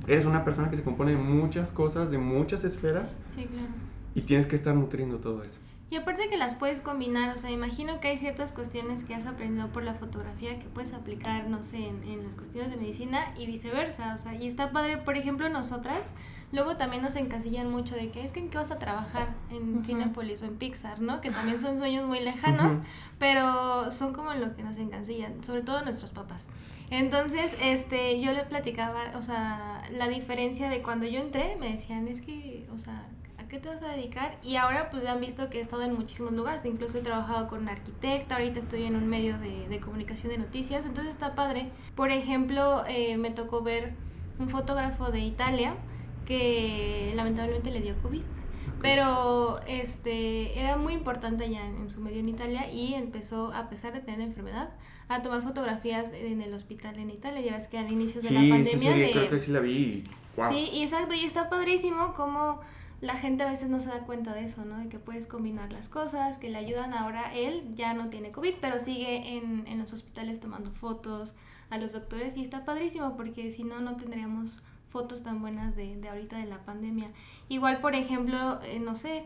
Eres 0.07 0.25
una 0.25 0.45
persona 0.45 0.69
que 0.69 0.77
se 0.77 0.83
compone 0.83 1.11
de 1.11 1.17
muchas 1.17 1.71
cosas, 1.71 2.09
de 2.09 2.19
muchas 2.19 2.63
esferas, 2.63 3.17
Sí, 3.35 3.43
claro. 3.51 3.67
y 4.15 4.21
tienes 4.21 4.47
que 4.47 4.55
estar 4.55 4.73
nutriendo 4.75 5.17
todo 5.17 5.43
eso. 5.43 5.59
Y 5.89 5.95
aparte 5.95 6.27
que 6.27 6.35
las 6.35 6.53
puedes 6.53 6.81
combinar, 6.81 7.33
o 7.33 7.37
sea, 7.37 7.49
imagino 7.49 8.01
que 8.01 8.09
hay 8.09 8.17
ciertas 8.17 8.51
cuestiones 8.51 9.05
que 9.05 9.15
has 9.15 9.25
aprendido 9.25 9.69
por 9.69 9.83
la 9.83 9.93
fotografía 9.93 10.59
que 10.59 10.65
puedes 10.65 10.93
aplicar, 10.93 11.47
no 11.47 11.63
sé, 11.63 11.87
en, 11.87 12.03
en 12.03 12.25
las 12.25 12.35
cuestiones 12.35 12.71
de 12.71 12.77
medicina 12.77 13.33
y 13.37 13.45
viceversa, 13.45 14.13
o 14.13 14.17
sea, 14.17 14.35
y 14.35 14.47
está 14.47 14.71
padre, 14.71 14.97
por 14.97 15.15
ejemplo, 15.15 15.47
nosotras, 15.47 16.13
luego 16.51 16.77
también 16.77 17.01
nos 17.01 17.15
encasillan 17.15 17.69
mucho 17.71 17.95
de 17.95 18.09
que 18.09 18.23
es 18.23 18.31
que 18.31 18.39
en 18.39 18.49
qué 18.49 18.57
vas 18.57 18.71
a 18.71 18.79
trabajar 18.79 19.35
en. 19.49 19.83
Cinepolis 19.83 20.41
o 20.41 20.45
en 20.45 20.57
Pixar, 20.57 20.99
¿no? 21.01 21.21
Que 21.21 21.29
también 21.29 21.59
son 21.59 21.77
sueños 21.77 22.05
muy 22.05 22.19
lejanos, 22.19 22.75
pero 23.19 23.91
son 23.91 24.13
como 24.13 24.33
lo 24.33 24.55
que 24.55 24.63
nos 24.63 24.77
encasillan, 24.77 25.43
sobre 25.43 25.61
todo 25.61 25.83
nuestros 25.83 26.11
papás. 26.11 26.47
Entonces, 26.89 27.55
este, 27.61 28.21
yo 28.21 28.31
le 28.31 28.43
platicaba, 28.43 29.03
o 29.15 29.21
sea, 29.21 29.83
la 29.91 30.07
diferencia 30.07 30.69
de 30.69 30.81
cuando 30.81 31.05
yo 31.05 31.19
entré, 31.19 31.57
me 31.57 31.69
decían, 31.69 32.07
es 32.07 32.21
que, 32.21 32.67
o 32.73 32.77
sea, 32.77 33.07
¿a 33.47 33.49
qué 33.49 33.59
te 33.59 33.69
vas 33.69 33.81
a 33.81 33.87
dedicar? 33.87 34.37
Y 34.43 34.57
ahora 34.57 34.89
pues 34.89 35.03
ya 35.03 35.13
han 35.13 35.21
visto 35.21 35.49
que 35.49 35.59
he 35.59 35.61
estado 35.61 35.83
en 35.83 35.93
muchísimos 35.95 36.33
lugares, 36.33 36.65
incluso 36.65 36.97
he 36.97 37.01
trabajado 37.01 37.47
con 37.47 37.61
una 37.61 37.71
arquitecta, 37.71 38.35
ahorita 38.35 38.59
estoy 38.59 38.83
en 38.83 38.95
un 38.97 39.07
medio 39.07 39.39
de, 39.39 39.69
de 39.69 39.79
comunicación 39.79 40.31
de 40.33 40.37
noticias, 40.37 40.85
entonces 40.85 41.13
está 41.15 41.33
padre. 41.33 41.69
Por 41.95 42.11
ejemplo, 42.11 42.83
eh, 42.87 43.17
me 43.17 43.31
tocó 43.31 43.61
ver 43.61 43.93
un 44.37 44.49
fotógrafo 44.49 45.11
de 45.11 45.19
Italia 45.21 45.75
que 46.25 47.13
lamentablemente 47.15 47.71
le 47.71 47.81
dio 47.81 47.95
COVID. 48.01 48.21
Pero 48.81 49.59
este 49.65 50.59
era 50.59 50.77
muy 50.77 50.93
importante 50.93 51.49
ya 51.49 51.65
en, 51.65 51.77
en 51.77 51.89
su 51.89 51.99
medio 51.99 52.19
en 52.19 52.29
Italia 52.29 52.71
y 52.71 52.93
empezó, 52.93 53.51
a 53.53 53.69
pesar 53.69 53.93
de 53.93 54.01
tener 54.01 54.19
la 54.19 54.25
enfermedad, 54.25 54.69
a 55.07 55.21
tomar 55.23 55.41
fotografías 55.41 56.11
en 56.13 56.41
el 56.41 56.53
hospital 56.53 56.99
en 56.99 57.09
Italia. 57.09 57.41
Ya 57.41 57.53
ves 57.53 57.67
que 57.67 57.79
al 57.79 57.91
inicio 57.91 58.21
de 58.21 58.29
la 58.31 58.39
Sí, 58.41 58.49
pandemia 58.49 58.71
esa 58.73 58.79
serie 58.91 59.05
le- 59.07 59.11
creo 59.13 59.29
que 59.31 59.39
sí 59.39 59.51
la 59.51 59.61
vi. 59.61 60.03
Wow. 60.35 60.51
Sí, 60.51 60.69
y 60.73 60.83
exacto, 60.83 61.15
y 61.15 61.23
está 61.25 61.49
padrísimo 61.49 62.13
como 62.13 62.59
la 62.99 63.15
gente 63.15 63.43
a 63.43 63.49
veces 63.49 63.69
no 63.69 63.79
se 63.79 63.89
da 63.89 63.99
cuenta 64.01 64.33
de 64.33 64.45
eso, 64.45 64.65
¿no? 64.65 64.79
De 64.79 64.89
que 64.89 64.97
puedes 64.97 65.27
combinar 65.27 65.71
las 65.71 65.87
cosas, 65.87 66.37
que 66.39 66.49
le 66.49 66.57
ayudan 66.57 66.93
ahora. 66.93 67.33
Él 67.33 67.75
ya 67.75 67.93
no 67.93 68.09
tiene 68.09 68.31
COVID, 68.31 68.55
pero 68.59 68.79
sigue 68.79 69.37
en, 69.37 69.67
en 69.67 69.79
los 69.79 69.93
hospitales 69.93 70.39
tomando 70.39 70.71
fotos 70.71 71.35
a 71.69 71.77
los 71.77 71.93
doctores 71.93 72.37
y 72.37 72.41
está 72.41 72.65
padrísimo 72.65 73.15
porque 73.15 73.51
si 73.51 73.63
no, 73.63 73.79
no 73.81 73.97
tendríamos 73.97 74.49
fotos 74.89 75.21
tan 75.21 75.41
buenas 75.41 75.75
de, 75.75 75.95
de 75.97 76.09
ahorita 76.09 76.37
de 76.37 76.45
la 76.45 76.59
pandemia. 76.65 77.11
Igual, 77.49 77.81
por 77.81 77.93
ejemplo, 77.93 78.59
eh, 78.63 78.79
no 78.79 78.95
sé, 78.95 79.25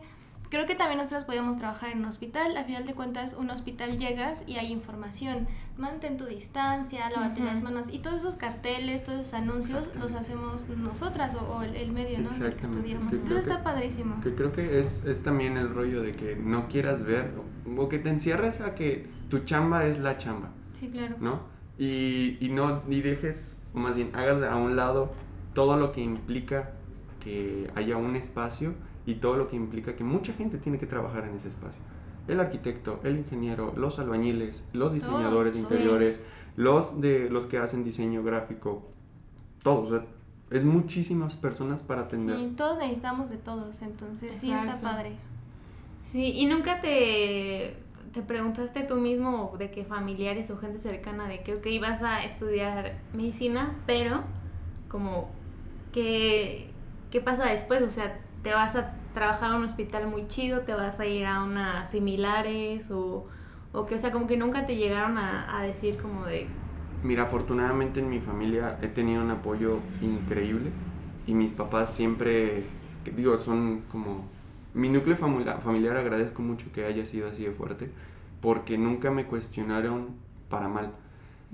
creo 0.52 0.66
que 0.66 0.74
también 0.74 0.98
nosotros 0.98 1.24
podíamos 1.24 1.56
trabajar 1.56 1.90
en 1.92 2.00
un 2.00 2.04
hospital. 2.04 2.54
A 2.58 2.64
final 2.64 2.84
de 2.84 2.92
cuentas, 2.92 3.34
un 3.38 3.48
hospital 3.48 3.96
llegas 3.96 4.44
y 4.46 4.58
hay 4.58 4.70
información. 4.70 5.48
Mantén 5.78 6.18
tu 6.18 6.26
distancia, 6.26 7.08
lávate 7.08 7.40
Ujú. 7.40 7.48
las 7.50 7.62
manos. 7.62 7.88
Y 7.90 8.00
todos 8.00 8.20
esos 8.20 8.36
carteles, 8.36 9.02
todos 9.02 9.20
esos 9.20 9.32
anuncios 9.32 9.88
los 9.98 10.12
hacemos 10.12 10.68
nosotras 10.68 11.34
o, 11.36 11.40
o 11.40 11.62
el, 11.62 11.74
el 11.74 11.90
medio, 11.92 12.18
¿no? 12.20 12.30
En 12.34 12.42
el 12.42 12.54
que 12.54 12.64
estudiamos. 12.66 13.08
Que 13.10 13.16
Entonces 13.16 13.46
está 13.46 13.64
padrísimo. 13.64 14.20
Que 14.20 14.34
creo 14.34 14.52
que 14.52 14.78
es, 14.78 15.06
es 15.06 15.22
también 15.22 15.56
el 15.56 15.70
rollo 15.74 16.02
de 16.02 16.12
que 16.14 16.36
no 16.36 16.68
quieras 16.68 17.02
ver 17.02 17.32
o, 17.66 17.80
o 17.82 17.88
que 17.88 17.98
te 17.98 18.10
encierres 18.10 18.60
a 18.60 18.74
que 18.74 19.08
tu 19.30 19.38
chamba 19.40 19.86
es 19.86 19.98
la 20.00 20.18
chamba, 20.18 20.50
Sí, 20.74 20.90
claro. 20.90 21.16
¿no? 21.18 21.40
Y, 21.78 22.36
y 22.44 22.50
no 22.50 22.82
y 22.90 23.00
dejes, 23.00 23.56
o 23.72 23.78
más 23.78 23.96
bien, 23.96 24.14
hagas 24.14 24.42
a 24.42 24.56
un 24.56 24.76
lado 24.76 25.14
todo 25.54 25.78
lo 25.78 25.92
que 25.92 26.02
implica 26.02 26.72
que 27.24 27.70
haya 27.74 27.96
un 27.96 28.14
espacio 28.16 28.74
y 29.06 29.14
todo 29.16 29.36
lo 29.36 29.48
que 29.48 29.56
implica 29.56 29.96
que 29.96 30.04
mucha 30.04 30.32
gente 30.32 30.58
tiene 30.58 30.78
que 30.78 30.86
trabajar 30.86 31.24
en 31.24 31.34
ese 31.36 31.48
espacio. 31.48 31.80
El 32.28 32.40
arquitecto, 32.40 33.00
el 33.02 33.18
ingeniero, 33.18 33.72
los 33.76 33.98
albañiles, 33.98 34.64
los 34.72 34.92
diseñadores 34.92 35.52
de 35.52 35.58
sí. 35.58 35.64
interiores, 35.64 36.20
los 36.56 37.00
de 37.00 37.28
los 37.30 37.46
que 37.46 37.58
hacen 37.58 37.82
diseño 37.84 38.22
gráfico, 38.22 38.88
todos, 39.62 39.90
o 39.90 39.96
sea, 39.98 40.06
es 40.50 40.64
muchísimas 40.64 41.34
personas 41.34 41.82
para 41.82 42.02
atender. 42.02 42.38
Y 42.38 42.48
todos 42.50 42.78
necesitamos 42.78 43.30
de 43.30 43.38
todos, 43.38 43.80
entonces 43.82 44.36
sí 44.36 44.52
está 44.52 44.78
padre. 44.78 45.16
Sí, 46.04 46.32
y 46.34 46.46
nunca 46.46 46.80
te, 46.80 47.76
te 48.12 48.22
preguntaste 48.22 48.82
tú 48.82 48.96
mismo 48.96 49.54
de 49.58 49.70
que 49.70 49.84
familiares 49.84 50.50
o 50.50 50.58
gente 50.58 50.78
cercana 50.78 51.26
de 51.26 51.42
que, 51.42 51.54
ok, 51.54 51.66
vas 51.80 52.02
a 52.02 52.22
estudiar 52.24 52.98
medicina, 53.14 53.76
pero 53.86 54.22
como 54.88 55.30
que, 55.92 56.70
¿qué 57.10 57.20
pasa 57.20 57.46
después? 57.46 57.82
O 57.82 57.90
sea, 57.90 58.20
te 58.42 58.52
vas 58.52 58.76
a 58.76 58.94
trabajar 59.14 59.52
a 59.52 59.56
un 59.56 59.64
hospital 59.64 60.08
muy 60.08 60.26
chido, 60.28 60.60
te 60.62 60.74
vas 60.74 61.00
a 61.00 61.06
ir 61.06 61.26
a 61.26 61.42
unas 61.42 61.90
similares 61.90 62.90
o, 62.90 63.26
o 63.72 63.86
que, 63.86 63.94
o 63.96 63.98
sea, 63.98 64.10
como 64.12 64.26
que 64.26 64.36
nunca 64.36 64.66
te 64.66 64.76
llegaron 64.76 65.18
a, 65.18 65.58
a 65.58 65.62
decir 65.62 65.96
como 65.96 66.24
de, 66.26 66.48
Mira, 67.02 67.24
afortunadamente 67.24 67.98
en 67.98 68.08
mi 68.08 68.20
familia 68.20 68.78
he 68.80 68.86
tenido 68.86 69.22
un 69.22 69.30
apoyo 69.30 69.80
increíble 70.00 70.70
y 71.26 71.34
mis 71.34 71.52
papás 71.52 71.92
siempre, 71.92 72.64
digo, 73.16 73.38
son 73.38 73.82
como... 73.90 74.30
Mi 74.74 74.88
núcleo 74.88 75.16
familiar 75.16 75.96
agradezco 75.96 76.40
mucho 76.40 76.66
que 76.72 76.86
haya 76.86 77.04
sido 77.04 77.28
así 77.28 77.44
de 77.44 77.50
fuerte 77.50 77.90
porque 78.40 78.78
nunca 78.78 79.10
me 79.10 79.26
cuestionaron 79.26 80.10
para 80.48 80.68
mal. 80.68 80.92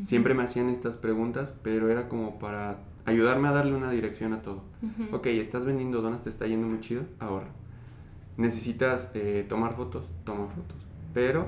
Siempre 0.05 0.35
me 0.35 0.45
hacían 0.45 0.69
estas 0.69 0.97
preguntas, 0.97 1.59
pero 1.65 1.91
era 1.91 2.09
como 2.09 2.39
para 2.39 2.79
ayudarme 3.09 3.49
a 3.49 3.53
darle 3.53 3.75
una 3.75 3.91
dirección 3.91 4.33
a 4.33 4.43
todo. 4.43 4.65
Ujú. 4.83 5.17
Ok, 5.17 5.27
estás 5.27 5.65
vendiendo 5.67 6.03
donas, 6.03 6.23
te 6.23 6.29
está 6.29 6.47
yendo 6.47 6.67
muy 6.67 6.81
chido, 6.81 7.03
ahorra. 7.19 7.51
Necesitas 8.37 9.11
eh, 9.15 9.45
tomar 9.49 9.75
fotos, 9.75 10.15
toma 10.25 10.47
fotos. 10.47 10.77
Pero 11.13 11.47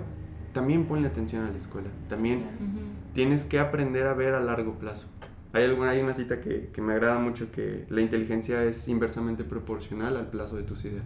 también 0.53 0.87
ponle 0.87 1.09
atención 1.09 1.45
a 1.45 1.51
la 1.51 1.57
escuela. 1.59 1.89
También 2.09 2.41
claro. 2.41 2.57
Ujú. 2.57 2.81
tienes 3.15 3.45
que 3.45 3.59
aprender 3.59 4.07
a 4.07 4.15
ver 4.15 4.35
a 4.35 4.41
largo 4.41 4.75
plazo. 4.79 5.07
Hay, 5.53 5.65
alguna, 5.65 5.91
hay 5.91 6.01
una 6.01 6.15
cita 6.15 6.41
que, 6.41 6.71
que 6.73 6.81
me 6.81 6.93
agrada 6.93 7.19
mucho 7.19 7.51
que 7.51 7.85
la 7.89 8.01
inteligencia 8.01 8.63
es 8.65 8.87
inversamente 8.89 9.43
proporcional 9.45 10.17
al 10.17 10.29
plazo 10.31 10.57
de 10.57 10.63
tus 10.63 10.85
ideas. 10.85 11.05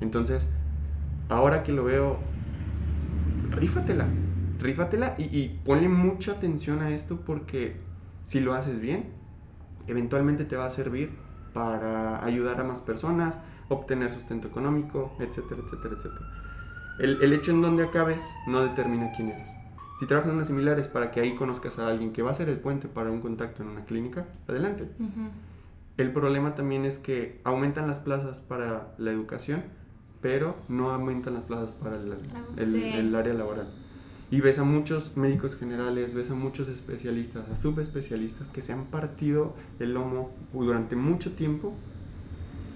Entonces, 0.00 0.48
ahora 1.28 1.62
que 1.62 1.72
lo 1.72 1.84
veo, 1.84 2.18
rífatela, 3.50 4.06
rífatela 4.60 5.14
y, 5.18 5.24
y 5.24 5.60
ponle 5.64 5.88
mucha 5.88 6.32
atención 6.32 6.82
a 6.82 6.90
esto 6.90 7.20
porque 7.24 7.76
si 8.24 8.40
lo 8.40 8.54
haces 8.54 8.80
bien, 8.80 9.06
eventualmente 9.90 10.44
te 10.44 10.56
va 10.56 10.66
a 10.66 10.70
servir 10.70 11.10
para 11.52 12.24
ayudar 12.24 12.60
a 12.60 12.64
más 12.64 12.80
personas, 12.80 13.38
obtener 13.68 14.12
sustento 14.12 14.48
económico, 14.48 15.16
etcétera, 15.18 15.60
etcétera, 15.64 15.94
etcétera. 15.96 16.26
El, 16.98 17.22
el 17.22 17.32
hecho 17.32 17.50
en 17.52 17.62
donde 17.62 17.82
acabes 17.84 18.28
no 18.46 18.62
determina 18.62 19.10
quién 19.16 19.30
eres. 19.30 19.48
Si 19.98 20.06
trabajas 20.06 20.30
en 20.30 20.36
unas 20.36 20.46
similares 20.48 20.88
para 20.88 21.10
que 21.10 21.20
ahí 21.20 21.34
conozcas 21.34 21.78
a 21.78 21.88
alguien 21.88 22.12
que 22.12 22.22
va 22.22 22.30
a 22.30 22.34
ser 22.34 22.48
el 22.48 22.58
puente 22.58 22.88
para 22.88 23.10
un 23.10 23.20
contacto 23.20 23.62
en 23.62 23.68
una 23.70 23.84
clínica, 23.84 24.26
adelante. 24.48 24.88
El 25.96 26.12
problema 26.12 26.54
también 26.54 26.84
es 26.86 26.98
que 26.98 27.40
aumentan 27.44 27.86
las 27.86 28.00
plazas 28.00 28.40
para 28.40 28.94
la 28.96 29.10
educación, 29.10 29.62
pero 30.22 30.56
no 30.68 30.90
aumentan 30.90 31.34
las 31.34 31.44
plazas 31.44 31.72
para 31.72 31.96
el, 31.96 32.16
el- 32.56 32.64
Sí. 32.80 32.84
el 32.94 33.14
área 33.14 33.34
laboral. 33.34 33.68
Y 34.30 34.40
ves 34.40 34.58
a 34.60 34.64
muchos 34.64 35.16
médicos 35.16 35.56
generales, 35.56 36.14
ves 36.14 36.30
a 36.30 36.34
muchos 36.34 36.68
especialistas, 36.68 37.48
a 37.50 37.56
subespecialistas 37.56 38.50
que 38.50 38.62
se 38.62 38.72
han 38.72 38.86
partido 38.86 39.56
el 39.80 39.94
lomo 39.94 40.30
durante 40.52 40.94
mucho 40.96 41.32
tiempo 41.32 41.74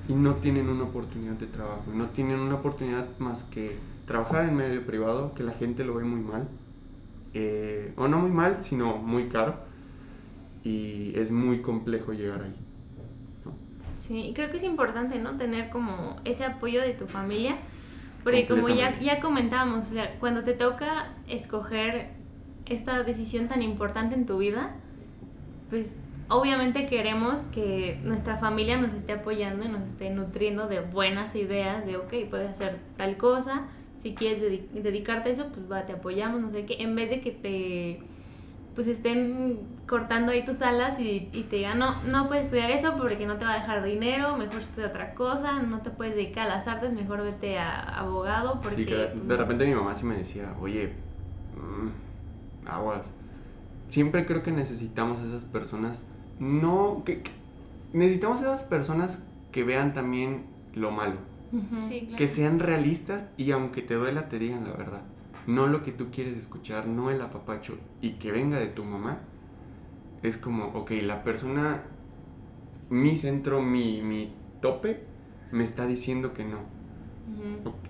y 0.08 0.14
no 0.14 0.36
tienen 0.36 0.68
una 0.68 0.84
oportunidad 0.84 1.34
de 1.34 1.46
trabajo. 1.46 1.92
No 1.92 2.10
tienen 2.10 2.40
una 2.40 2.56
oportunidad 2.56 3.06
más 3.18 3.44
que 3.44 3.78
trabajar 4.06 4.46
en 4.48 4.56
medio 4.56 4.84
privado, 4.86 5.34
que 5.34 5.42
la 5.44 5.52
gente 5.52 5.84
lo 5.84 5.94
ve 5.94 6.04
muy 6.04 6.20
mal. 6.20 6.48
eh, 7.34 7.92
o 7.96 8.08
no 8.08 8.18
muy 8.20 8.30
mal, 8.30 8.62
sino 8.62 8.96
muy 8.98 9.28
caro. 9.28 9.56
Y 10.64 11.12
es 11.18 11.32
muy 11.32 11.62
complejo 11.62 12.12
llegar 12.12 12.42
ahí. 12.42 12.56
¿no? 13.44 13.52
Sí, 13.94 14.20
y 14.28 14.34
creo 14.34 14.50
que 14.50 14.56
es 14.58 14.64
importante, 14.64 15.18
¿no? 15.18 15.36
Tener 15.36 15.70
como 15.70 16.16
ese 16.24 16.44
apoyo 16.44 16.80
de 16.82 16.94
tu 16.94 17.06
familia. 17.06 17.58
Porque 18.24 18.46
como 18.46 18.68
ya, 18.68 18.98
ya 18.98 19.20
comentábamos, 19.20 19.86
o 19.90 19.94
sea, 19.94 20.16
cuando 20.18 20.42
te 20.42 20.54
toca 20.54 21.12
escoger 21.28 22.08
esta 22.66 23.02
decisión 23.02 23.48
tan 23.48 23.62
importante 23.62 24.14
en 24.14 24.24
tu 24.26 24.38
vida, 24.38 24.72
pues 25.70 25.94
obviamente 26.28 26.86
queremos 26.86 27.40
que 27.52 28.00
nuestra 28.02 28.38
familia 28.38 28.78
nos 28.78 28.92
esté 28.94 29.12
apoyando 29.12 29.64
y 29.66 29.68
nos 29.68 29.82
esté 29.82 30.10
nutriendo 30.10 30.66
de 30.68 30.80
buenas 30.80 31.36
ideas, 31.36 31.84
de, 31.84 31.96
ok, 31.98 32.12
puedes 32.30 32.50
hacer 32.50 32.78
tal 32.96 33.16
cosa, 33.16 33.64
si 33.98 34.14
quieres 34.14 34.40
dedi- 34.42 34.68
dedicarte 34.72 35.28
a 35.28 35.32
eso, 35.32 35.48
pues 35.52 35.70
va, 35.70 35.84
te 35.86 35.92
apoyamos, 35.92 36.40
no 36.40 36.50
sé 36.50 36.64
qué, 36.64 36.76
en 36.82 36.94
vez 36.96 37.10
de 37.10 37.20
que 37.20 37.30
te 37.30 38.00
pues 38.74 38.86
estén 38.88 39.58
cortando 39.86 40.32
ahí 40.32 40.44
tus 40.44 40.62
alas 40.62 40.98
y, 40.98 41.28
y, 41.32 41.44
te 41.44 41.56
digan, 41.56 41.78
no, 41.78 41.94
no 42.04 42.26
puedes 42.26 42.46
estudiar 42.46 42.70
eso 42.70 42.96
porque 42.96 43.26
no 43.26 43.36
te 43.36 43.44
va 43.44 43.52
a 43.52 43.60
dejar 43.60 43.84
dinero, 43.84 44.36
mejor 44.36 44.62
estudia 44.62 44.88
otra 44.88 45.14
cosa, 45.14 45.62
no 45.62 45.80
te 45.80 45.90
puedes 45.90 46.14
dedicar 46.14 46.50
a 46.50 46.56
las 46.56 46.66
artes, 46.66 46.92
mejor 46.92 47.22
vete 47.22 47.58
a 47.58 47.80
abogado 47.80 48.60
porque... 48.60 48.84
Sí, 48.84 48.90
de 48.90 49.06
pues, 49.06 49.38
repente 49.38 49.66
mi 49.66 49.74
mamá 49.74 49.94
sí 49.94 50.06
me 50.06 50.16
decía, 50.16 50.54
oye, 50.60 50.92
mm, 51.56 52.68
aguas. 52.68 53.12
Siempre 53.88 54.26
creo 54.26 54.42
que 54.42 54.50
necesitamos 54.50 55.22
esas 55.22 55.46
personas, 55.46 56.06
no, 56.40 57.02
que, 57.04 57.22
necesitamos 57.92 58.40
esas 58.40 58.64
personas 58.64 59.22
que 59.52 59.62
vean 59.62 59.94
también 59.94 60.44
lo 60.74 60.90
malo. 60.90 61.16
Que 62.16 62.26
sean 62.26 62.58
realistas 62.58 63.24
y 63.36 63.52
aunque 63.52 63.80
te 63.80 63.94
duela 63.94 64.28
te 64.28 64.40
digan 64.40 64.64
la 64.64 64.72
verdad 64.72 65.02
no 65.46 65.66
lo 65.66 65.82
que 65.82 65.92
tú 65.92 66.10
quieres 66.10 66.36
escuchar, 66.36 66.86
no 66.86 67.10
el 67.10 67.20
apapacho, 67.20 67.78
y 68.00 68.12
que 68.12 68.32
venga 68.32 68.58
de 68.58 68.66
tu 68.66 68.84
mamá, 68.84 69.20
es 70.22 70.38
como, 70.38 70.66
ok, 70.68 70.92
la 71.02 71.22
persona, 71.22 71.82
mi 72.90 73.16
centro, 73.16 73.60
mi, 73.62 74.02
mi 74.02 74.32
tope, 74.60 75.02
me 75.52 75.64
está 75.64 75.86
diciendo 75.86 76.32
que 76.32 76.44
no. 76.44 76.74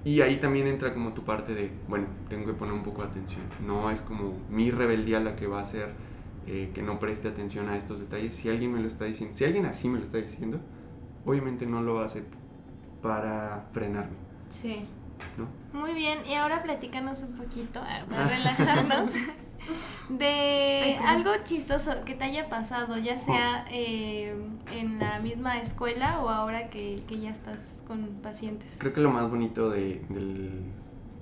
Y 0.05 0.21
ahí 0.21 0.37
también 0.37 0.67
entra 0.67 0.93
como 0.93 1.13
tu 1.13 1.25
parte 1.25 1.55
de, 1.55 1.71
bueno, 1.89 2.07
tengo 2.29 2.47
que 2.47 2.53
poner 2.53 2.75
un 2.75 2.83
poco 2.83 3.03
de 3.03 3.09
atención. 3.09 3.43
No 3.67 3.91
es 3.91 4.01
como 4.01 4.35
mi 4.51 4.71
rebeldía 4.71 5.19
la 5.21 5.35
que 5.35 5.47
va 5.47 5.61
a 5.61 5.63
hacer 5.63 5.93
eh, 6.47 6.71
que 6.75 6.83
no 6.83 6.99
preste 6.99 7.29
atención 7.29 7.69
a 7.69 7.77
estos 7.77 8.01
detalles. 8.01 8.35
Si 8.35 8.49
alguien 8.49 8.73
me 8.73 8.81
lo 8.81 8.89
está 8.89 9.07
diciendo, 9.07 9.35
si 9.35 9.45
alguien 9.45 9.67
así 9.67 9.89
me 9.89 9.99
lo 9.99 10.05
está 10.05 10.19
diciendo, 10.19 10.61
obviamente 11.25 11.67
no 11.67 11.83
lo 11.83 12.01
hace 12.01 12.23
para 13.03 13.69
frenarme. 13.73 14.17
Sí. 14.51 14.87
Muy 15.73 15.95
bien, 15.95 16.21
y 16.27 16.35
ahora 16.35 16.63
platícanos 16.63 17.23
un 17.23 17.37
poquito, 17.37 17.81
ah, 17.83 18.05
para 18.11 18.29
relajarnos, 18.29 19.13
de 20.09 20.99
algo 21.05 21.31
chistoso 21.43 22.05
que 22.05 22.15
te 22.15 22.25
haya 22.25 22.49
pasado, 22.49 22.99
ya 22.99 23.19
sea 23.19 23.65
eh, 23.71 24.35
en 24.71 24.99
la 24.99 25.21
misma 25.21 25.59
escuela 25.59 26.21
o 26.21 26.29
ahora 26.29 26.69
que, 26.69 27.03
ya 27.09 27.31
estás 27.31 27.83
con 27.87 28.07
pacientes. 28.23 28.77
Creo 28.79 28.93
que 28.93 29.01
lo 29.01 29.11
más 29.11 29.31
bonito 29.31 29.71
de, 29.71 30.05
del, 30.11 30.65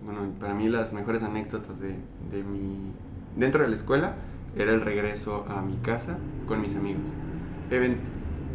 bueno, 0.04 0.32
para 0.40 0.54
mí 0.54 0.68
las 0.68 0.92
mejores 0.92 1.22
anécdotas 1.22 1.80
de, 1.80 1.96
de 2.30 2.42
mi, 2.42 2.92
dentro 3.36 3.62
de 3.62 3.68
la 3.68 3.74
escuela 3.74 4.16
era 4.56 4.72
el 4.72 4.80
regreso 4.80 5.46
a 5.48 5.62
mi 5.62 5.76
casa 5.76 6.18
con 6.46 6.60
mis 6.60 6.76
amigos. 6.76 7.02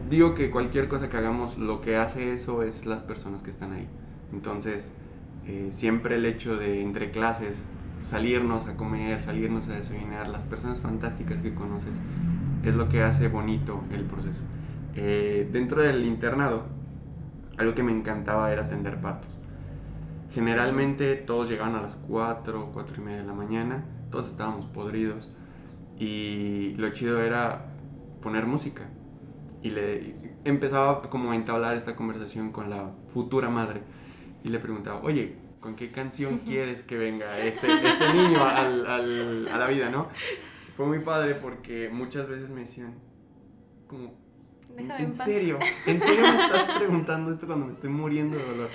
digo 0.10 0.36
que 0.36 0.52
cualquier 0.52 0.88
cosa 0.88 1.10
que 1.10 1.18
hagamos, 1.18 1.58
lo 1.58 1.82
que 1.82 1.98
hace 1.98 2.34
eso 2.34 2.64
es 2.64 2.86
las 2.86 3.04
personas 3.04 3.42
que 3.42 3.50
están 3.50 3.74
ahí. 3.74 3.88
Entonces, 4.32 4.94
eh, 5.48 5.70
siempre 5.72 6.16
el 6.16 6.26
hecho 6.26 6.58
de 6.58 6.82
entre 6.82 7.10
clases 7.10 7.66
salirnos 8.04 8.68
a 8.68 8.76
comer, 8.76 9.20
salirnos 9.22 9.70
a 9.70 9.76
desayunar, 9.76 10.28
las 10.28 10.46
personas 10.46 10.82
fantásticas 10.82 11.42
que 11.42 11.54
conoces, 11.54 11.98
es 12.64 12.76
lo 12.76 12.90
que 12.90 13.02
hace 13.02 13.30
bonito 13.30 13.82
el 13.92 14.04
proceso. 14.04 14.42
Eh, 14.96 15.48
dentro 15.52 15.82
del 15.82 16.06
internado, 16.06 16.66
algo 17.58 17.76
que 17.76 17.84
me 17.84 17.92
encantaba 17.92 18.52
era 18.52 18.64
atender 18.64 19.00
partos. 19.00 19.32
Generalmente 20.34 21.16
todos 21.16 21.50
llegaban 21.50 21.76
a 21.76 21.82
las 21.82 21.96
4, 21.96 22.72
4 22.74 22.96
y 22.98 23.00
media 23.00 23.22
de 23.22 23.28
la 23.28 23.34
mañana, 23.34 23.86
todos 24.12 24.28
estábamos 24.28 24.66
podridos 24.66 25.32
y 25.98 26.76
lo 26.78 26.90
chido 26.90 27.22
era 27.22 27.68
poner 28.22 28.46
música. 28.46 28.84
Y 29.64 29.72
le 29.72 30.16
empezaba 30.44 31.02
como 31.10 31.32
a 31.32 31.36
entablar 31.36 31.76
esta 31.76 31.96
conversación 31.96 32.52
con 32.52 32.70
la 32.70 32.92
futura 33.08 33.50
madre 33.50 33.82
y 34.48 34.50
le 34.50 34.60
preguntaba, 34.60 35.02
oye, 35.02 35.36
¿con 35.60 35.76
qué 35.76 35.92
canción 35.92 36.40
quieres 36.40 36.82
que 36.82 36.98
venga 36.98 37.38
este, 37.40 37.68
este 37.68 38.14
niño 38.14 38.46
al, 38.46 38.88
al, 38.88 39.48
a 39.50 39.58
la 39.58 39.68
vida, 39.68 39.90
no? 39.90 40.08
Fue 40.76 40.86
muy 40.86 41.00
padre 41.00 41.36
porque 41.36 41.90
muchas 41.92 42.30
veces 42.30 42.50
me 42.50 42.62
decían, 42.62 42.96
como, 43.88 44.14
¿en, 44.78 45.16
serio? 45.16 45.60
¿En 45.86 46.00
serio 46.02 46.22
me 46.22 46.42
estás 46.42 46.78
preguntando 46.78 47.32
esto 47.32 47.46
cuando 47.46 47.66
me 47.66 47.74
estoy 47.74 47.90
muriendo 47.90 48.38
de 48.38 48.44
dolor? 48.46 48.70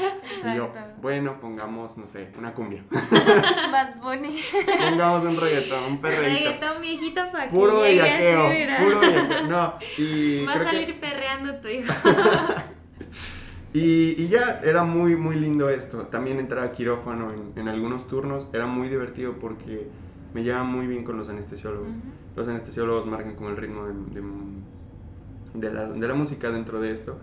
Y 0.44 0.56
yo, 0.56 0.74
bueno, 1.00 1.40
pongamos, 1.40 1.96
no 1.96 2.06
sé, 2.06 2.28
una 2.36 2.52
cumbia. 2.52 2.84
Bad 2.90 3.96
Bunny. 4.02 4.40
Pongamos 4.78 5.24
un 5.24 5.40
reggaetón, 5.40 5.84
un 5.84 6.00
perreíto. 6.02 6.50
Reggaetón 6.50 6.82
viejito 6.82 7.22
para 7.32 7.44
que 7.44 7.50
Puro 7.50 7.80
bellaqueo, 7.80 8.42
puro 8.84 9.00
bellaqueo. 9.00 9.46
No, 9.46 9.78
y 9.96 10.44
Va 10.44 10.52
a 10.52 10.64
salir 10.64 11.00
perreando 11.00 11.54
tu 11.60 11.68
hijo. 11.68 11.94
Y, 13.74 14.28
ya 14.28 14.60
era 14.62 14.84
muy, 14.84 15.16
muy 15.16 15.36
lindo 15.36 15.70
esto. 15.70 16.02
También 16.06 16.38
entrar 16.38 16.64
a 16.64 16.72
quirófano 16.72 17.32
en, 17.56 17.68
algunos 17.68 18.06
turnos 18.06 18.46
era 18.52 18.66
muy 18.66 18.88
divertido 18.88 19.34
porque 19.40 19.88
me 20.34 20.42
llevaba 20.42 20.64
muy 20.64 20.86
bien 20.86 21.04
con 21.04 21.16
los 21.16 21.28
anestesiólogos. 21.28 21.88
Los 22.36 22.48
anestesiólogos 22.48 23.06
marcan 23.06 23.34
como 23.34 23.48
el 23.48 23.56
ritmo 23.56 23.86
de, 25.54 25.72
la, 25.72 25.86
de, 25.86 26.08
la, 26.08 26.14
música 26.14 26.50
dentro 26.50 26.80
de 26.80 26.92
esto. 26.92 27.18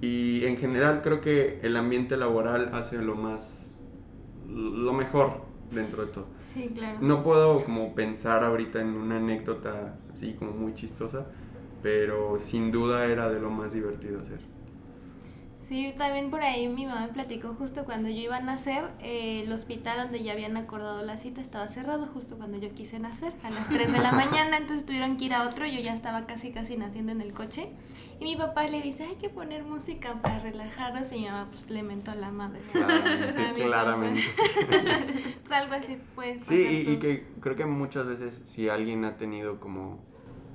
Y 0.00 0.44
en 0.44 0.56
general 0.56 1.00
creo 1.02 1.20
que 1.20 1.60
el 1.62 1.76
ambiente 1.76 2.16
laboral 2.16 2.70
hace 2.72 3.00
lo 3.00 3.14
más, 3.14 3.72
lo 4.48 4.92
mejor 4.92 5.42
dentro 5.70 6.04
de 6.04 6.12
todo. 6.12 6.26
Sí, 6.40 6.72
claro. 6.74 6.98
No 7.00 7.22
puedo 7.22 7.64
como 7.64 7.94
pensar 7.94 8.42
ahorita 8.42 8.80
en 8.80 8.88
una 8.88 9.16
anécdota 9.18 9.96
así 10.12 10.34
como 10.34 10.50
muy 10.50 10.74
chistosa, 10.74 11.26
pero 11.82 12.38
sin 12.40 12.72
duda 12.72 13.06
era 13.06 13.30
de 13.30 13.40
lo 13.40 13.50
más 13.50 13.72
divertido 13.72 14.20
hacer. 14.20 14.53
Sí, 15.64 15.94
también 15.96 16.30
por 16.30 16.42
ahí 16.42 16.68
mi 16.68 16.84
mamá 16.84 17.06
me 17.06 17.12
platicó 17.14 17.54
justo 17.54 17.86
cuando 17.86 18.10
yo 18.10 18.20
iba 18.20 18.36
a 18.36 18.40
nacer, 18.40 18.84
eh, 19.00 19.44
el 19.44 19.52
hospital 19.52 19.96
donde 19.96 20.22
ya 20.22 20.32
habían 20.34 20.58
acordado 20.58 21.02
la 21.02 21.16
cita 21.16 21.40
estaba 21.40 21.68
cerrado 21.68 22.06
justo 22.06 22.36
cuando 22.36 22.58
yo 22.58 22.70
quise 22.74 22.98
nacer, 22.98 23.32
a 23.42 23.48
las 23.48 23.70
3 23.70 23.90
de 23.90 23.98
la 23.98 24.12
mañana, 24.12 24.58
entonces 24.58 24.84
tuvieron 24.84 25.16
que 25.16 25.24
ir 25.24 25.32
a 25.32 25.48
otro, 25.48 25.64
yo 25.64 25.80
ya 25.80 25.94
estaba 25.94 26.26
casi 26.26 26.52
casi 26.52 26.76
naciendo 26.76 27.12
en 27.12 27.22
el 27.22 27.32
coche 27.32 27.70
y 28.20 28.24
mi 28.24 28.36
papá 28.36 28.64
le 28.64 28.82
dice, 28.82 29.04
hay 29.04 29.16
que 29.16 29.30
poner 29.30 29.64
música 29.64 30.20
para 30.20 30.38
relajarnos 30.40 31.10
y 31.12 31.20
mi 31.20 31.24
mamá 31.24 31.46
pues 31.48 31.70
le 31.70 31.82
mentó 31.82 32.10
a 32.10 32.16
la 32.16 32.30
madre. 32.30 32.60
Claramente, 32.72 33.62
claramente. 33.62 34.22
algo 35.50 35.74
así 35.74 35.96
pues 36.14 36.40
Sí, 36.44 36.84
y, 36.86 36.90
y 36.92 36.98
que 36.98 37.26
creo 37.40 37.56
que 37.56 37.64
muchas 37.64 38.06
veces 38.06 38.38
si 38.44 38.68
alguien 38.68 39.06
ha 39.06 39.16
tenido 39.16 39.60
como 39.60 39.98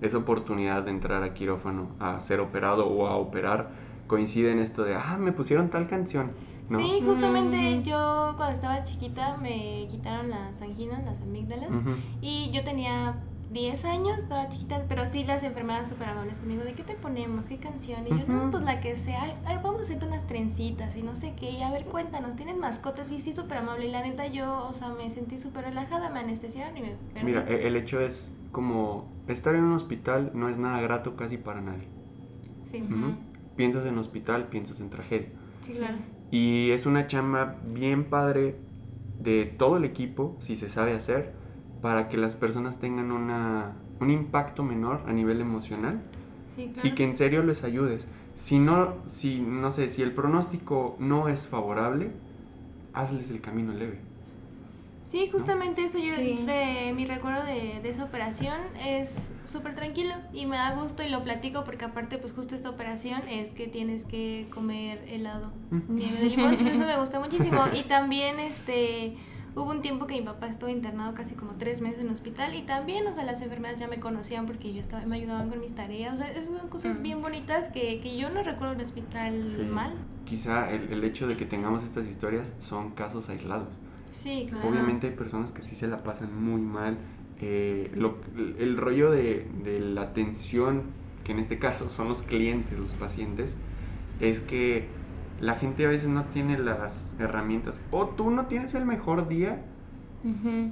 esa 0.02 0.17
oportunidad 0.17 0.84
de 0.84 0.91
entrar 0.91 1.24
a 1.24 1.34
quirófano 1.34 1.95
a 2.00 2.19
ser 2.19 2.39
operado 2.41 2.88
o 2.88 3.08
a 3.08 3.15
operar, 3.15 3.88
coincide 4.10 4.52
en 4.52 4.60
esto 4.60 4.84
de, 4.84 4.95
ah, 4.95 5.17
me 5.17 5.32
pusieron 5.32 5.69
tal 5.69 5.88
canción. 5.88 6.32
Sí, 6.67 7.02
justamente 7.04 7.78
mm. 7.78 7.84
yo 7.84 8.34
cuando 8.36 8.54
estaba 8.54 8.84
chiquita 8.84 9.38
me 9.38 9.88
quitaron 9.89 10.30
las 10.30 10.62
anginas, 10.62 11.04
las 11.06 11.22
amígdalas, 11.22 11.69
y 12.22 12.52
yo 12.52 12.63
tenía 12.63 13.15
10 13.52 13.86
años, 13.86 14.17
estaba 14.19 14.50
chiquita, 14.50 14.86
pero 14.88 15.08
sí 15.08 15.24
las 15.24 15.43
enfermeras 15.43 15.89
súper 15.89 16.10
amables 16.10 16.39
conmigo, 16.39 16.63
¿de 16.63 16.74
qué 16.74 16.84
te 16.84 16.93
ponemos? 16.93 17.48
¿Qué 17.48 17.58
canción? 17.58 18.06
Y 18.06 18.10
yo, 18.10 18.28
no, 18.28 18.52
pues 18.52 18.63
la 18.63 18.82
que 18.82 18.95
sea, 18.95 19.24
ay, 19.45 19.58
vamos 19.63 19.80
a 19.80 19.82
hacerte 19.84 20.06
unas 20.06 20.28
trencitas 20.28 20.95
y 20.95 21.02
no 21.02 21.15
sé 21.15 21.34
qué, 21.36 21.50
y 21.50 21.63
a 21.63 21.72
ver, 21.72 21.86
cuéntanos, 21.86 22.36
¿tienes 22.36 22.58
mascotas? 22.58 23.12
Y 23.12 23.22
sí, 23.22 23.34
súper 23.34 23.58
amable, 23.58 23.88
y 23.88 23.91
la 23.91 24.04
neta 24.04 24.28
yo, 24.28 24.67
o 24.67 24.74
sea, 24.74 24.89
me 24.89 25.10
sentí 25.10 25.39
súper 25.39 25.63
relajada, 25.63 26.12
me 26.12 26.19
anestesiaron 26.19 26.78
y 26.78 26.82
me... 26.82 26.95
Mira, 27.24 27.45
e, 27.48 27.65
el 27.65 27.76
hecho 27.76 28.00
es 28.00 28.32
como, 28.52 29.08
estar 29.28 29.56
en 29.56 29.63
un 29.63 29.74
hospital 29.74 30.32
no 30.36 30.50
es 30.50 30.60
nada 30.60 30.82
grato 30.82 31.15
casi 31.15 31.38
para 31.38 31.62
nadie. 31.62 31.88
Sí 32.65 32.84
piensas 33.60 33.86
en 33.86 33.98
hospital, 33.98 34.48
piensas 34.48 34.80
en 34.80 34.89
tragedia. 34.89 35.28
Sí, 35.60 35.74
claro. 35.74 35.98
Y 36.32 36.72
es 36.72 36.86
una 36.86 37.08
chamba 37.08 37.58
bien 37.65 38.06
padre 38.06 38.56
de 39.19 39.43
todo 39.43 39.76
el 39.76 39.84
equipo, 39.84 40.38
si 40.39 40.56
se 40.56 40.69
sabe 40.69 40.93
hacer, 40.93 41.34
para 41.82 42.08
que 42.08 42.15
las 42.15 42.36
personas 42.36 42.80
tengan 42.80 43.12
una, 43.12 43.74
un 44.00 44.12
impacto 44.12 44.63
menor 44.63 45.04
a 45.08 45.12
nivel 45.12 45.41
emocional 45.41 46.00
sí, 46.56 46.72
claro. 46.74 46.88
y 46.88 46.95
que 46.95 47.04
en 47.04 47.17
serio 47.17 47.43
les 47.43 47.65
ayudes. 47.65 48.08
Si 48.34 48.60
no, 48.60 48.93
si, 49.08 49.41
no 49.41 49.74
sé, 49.74 49.89
si 49.89 50.04
el 50.04 50.13
pronóstico 50.13 50.95
no 50.98 51.28
es 51.28 51.45
favorable, 51.45 52.12
hazles 52.93 53.30
el 53.30 53.41
camino 53.41 53.74
leve. 53.74 54.00
Sí, 55.10 55.28
justamente 55.32 55.86
eso 55.86 55.98
yo, 55.98 56.15
de, 56.15 56.93
mi 56.95 57.04
recuerdo 57.08 57.43
de, 57.43 57.80
de 57.82 57.89
esa 57.89 58.04
operación 58.04 58.54
es 58.80 59.34
súper 59.52 59.74
tranquilo 59.74 60.13
y 60.34 60.45
me 60.45 60.56
da 60.56 60.76
gusto 60.76 61.02
y 61.02 61.10
lo 61.10 61.24
platico 61.24 61.63
porque 61.63 61.86
aparte 61.86 62.19
pues 62.19 62.32
justo 62.32 62.54
esta 62.54 62.69
operación 62.69 63.22
es 63.28 63.54
que 63.54 63.65
tienes 63.65 64.06
que 64.06 64.45
comer 64.54 65.04
helado, 65.08 65.52
nieve 65.88 66.19
de 66.19 66.26
limón, 66.26 66.52
entonces 66.52 66.76
eso 66.76 66.86
me 66.86 66.95
gusta 67.00 67.19
muchísimo. 67.19 67.63
Y 67.74 67.84
también 67.84 68.40
este... 68.40 69.17
Hubo 69.56 69.71
un 69.71 69.81
tiempo 69.81 70.06
que 70.06 70.13
mi 70.13 70.21
papá 70.21 70.46
estuvo 70.46 70.69
internado 70.69 71.15
casi 71.15 71.33
como 71.33 71.56
tres 71.56 71.81
meses 71.81 72.02
en 72.02 72.06
el 72.06 72.13
hospital 72.13 72.54
y 72.54 72.62
también, 72.62 73.08
o 73.08 73.15
sea, 73.15 73.23
las 73.23 73.42
enfermeras 73.42 73.79
ya 73.79 73.88
me 73.88 74.00
conocían 74.00 74.46
porque 74.46 74.71
yo 74.73 74.79
estaba, 74.79 75.04
me 75.08 75.15
ayudaban 75.15 75.50
con 75.50 75.60
mis 75.60 75.73
tareas, 75.73 76.13
o 76.13 76.17
sea, 76.17 76.31
esas 76.31 76.56
son 76.56 76.69
cosas 76.69 77.02
bien 77.02 77.19
bonitas 77.19 77.67
que, 77.69 78.00
que, 78.00 78.15
yo 78.15 78.29
no 78.29 78.44
recuerdo 78.44 78.75
un 78.75 78.81
hospital 78.81 79.67
mal. 79.71 79.92
Quizá 80.23 80.69
el, 80.69 80.94
el 80.94 81.04
hecho 81.04 81.27
de 81.27 81.36
que 81.36 81.46
tengamos 81.46 81.83
estas 81.83 82.06
historias 82.06 82.54
son 82.60 82.92
casos 82.92 83.27
aislados 83.29 83.69
Sí, 84.12 84.47
claro. 84.49 84.69
Obviamente 84.69 85.07
hay 85.07 85.13
personas 85.13 85.51
que 85.51 85.62
sí 85.62 85.75
se 85.75 85.87
la 85.87 86.03
pasan 86.03 86.43
muy 86.43 86.62
mal. 86.62 86.97
Eh, 87.41 87.91
el 88.60 88.77
rollo 88.77 89.12
de, 89.12 89.47
la 89.93 90.01
atención, 90.01 90.83
que 91.23 91.31
en 91.31 91.39
este 91.39 91.57
caso 91.57 91.89
son 91.89 92.10
los 92.10 92.21
clientes, 92.21 92.77
los 92.77 92.93
pacientes, 92.93 93.55
es 94.19 94.41
que 94.41 94.87
la 95.39 95.55
gente 95.55 95.85
a 95.85 95.89
veces 95.89 96.10
no 96.10 96.25
tiene 96.25 96.57
las 96.57 97.17
herramientas. 97.19 97.79
O 97.91 98.07
tú 98.07 98.29
no 98.29 98.47
tienes 98.47 98.75
el 98.75 98.85
mejor 98.85 99.29
día, 99.29 99.63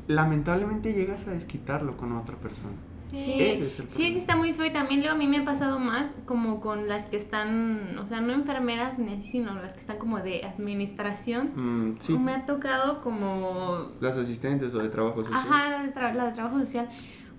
lamentablemente 0.08 0.94
llegas 0.94 1.28
a 1.28 1.32
desquitarlo 1.32 1.96
con 1.96 2.12
otra 2.14 2.36
persona. 2.36 2.76
Sí, 3.12 3.36
Ese 3.40 3.68
es 3.68 3.80
el 3.80 3.90
sí, 3.90 4.18
está 4.18 4.36
muy 4.36 4.54
feo 4.54 4.66
y 4.66 4.72
también 4.74 5.00
luego 5.00 5.16
a 5.16 5.18
mí 5.18 5.28
me 5.28 5.38
ha 5.38 5.46
pasado 5.46 5.80
más 5.80 6.12
como 6.26 6.60
con 6.60 6.88
las 6.90 7.10
que 7.10 7.16
están, 7.18 7.98
o 8.00 8.06
sea, 8.06 8.20
no 8.20 8.34
enfermeras 8.34 9.00
ni 9.00 9.14
así, 9.14 9.30
sino 9.30 9.56
las 9.56 9.74
que 9.74 9.80
están 9.80 9.98
como 9.98 10.20
de 10.20 10.44
administración. 10.46 11.52
Mm, 11.56 11.98
sí, 12.02 12.14
Me 12.18 12.34
ha 12.34 12.46
tocado 12.46 13.02
como 13.02 13.92
las 14.02 14.18
asistentes 14.18 14.74
o 14.74 14.80
de 14.80 14.90
trabajo 14.90 15.24
social. 15.24 15.40
Ajá, 15.40 15.70
la 15.70 15.84
de, 15.84 15.94
tra- 15.94 16.14
la 16.14 16.26
de 16.26 16.32
trabajo 16.34 16.60
social. 16.60 16.90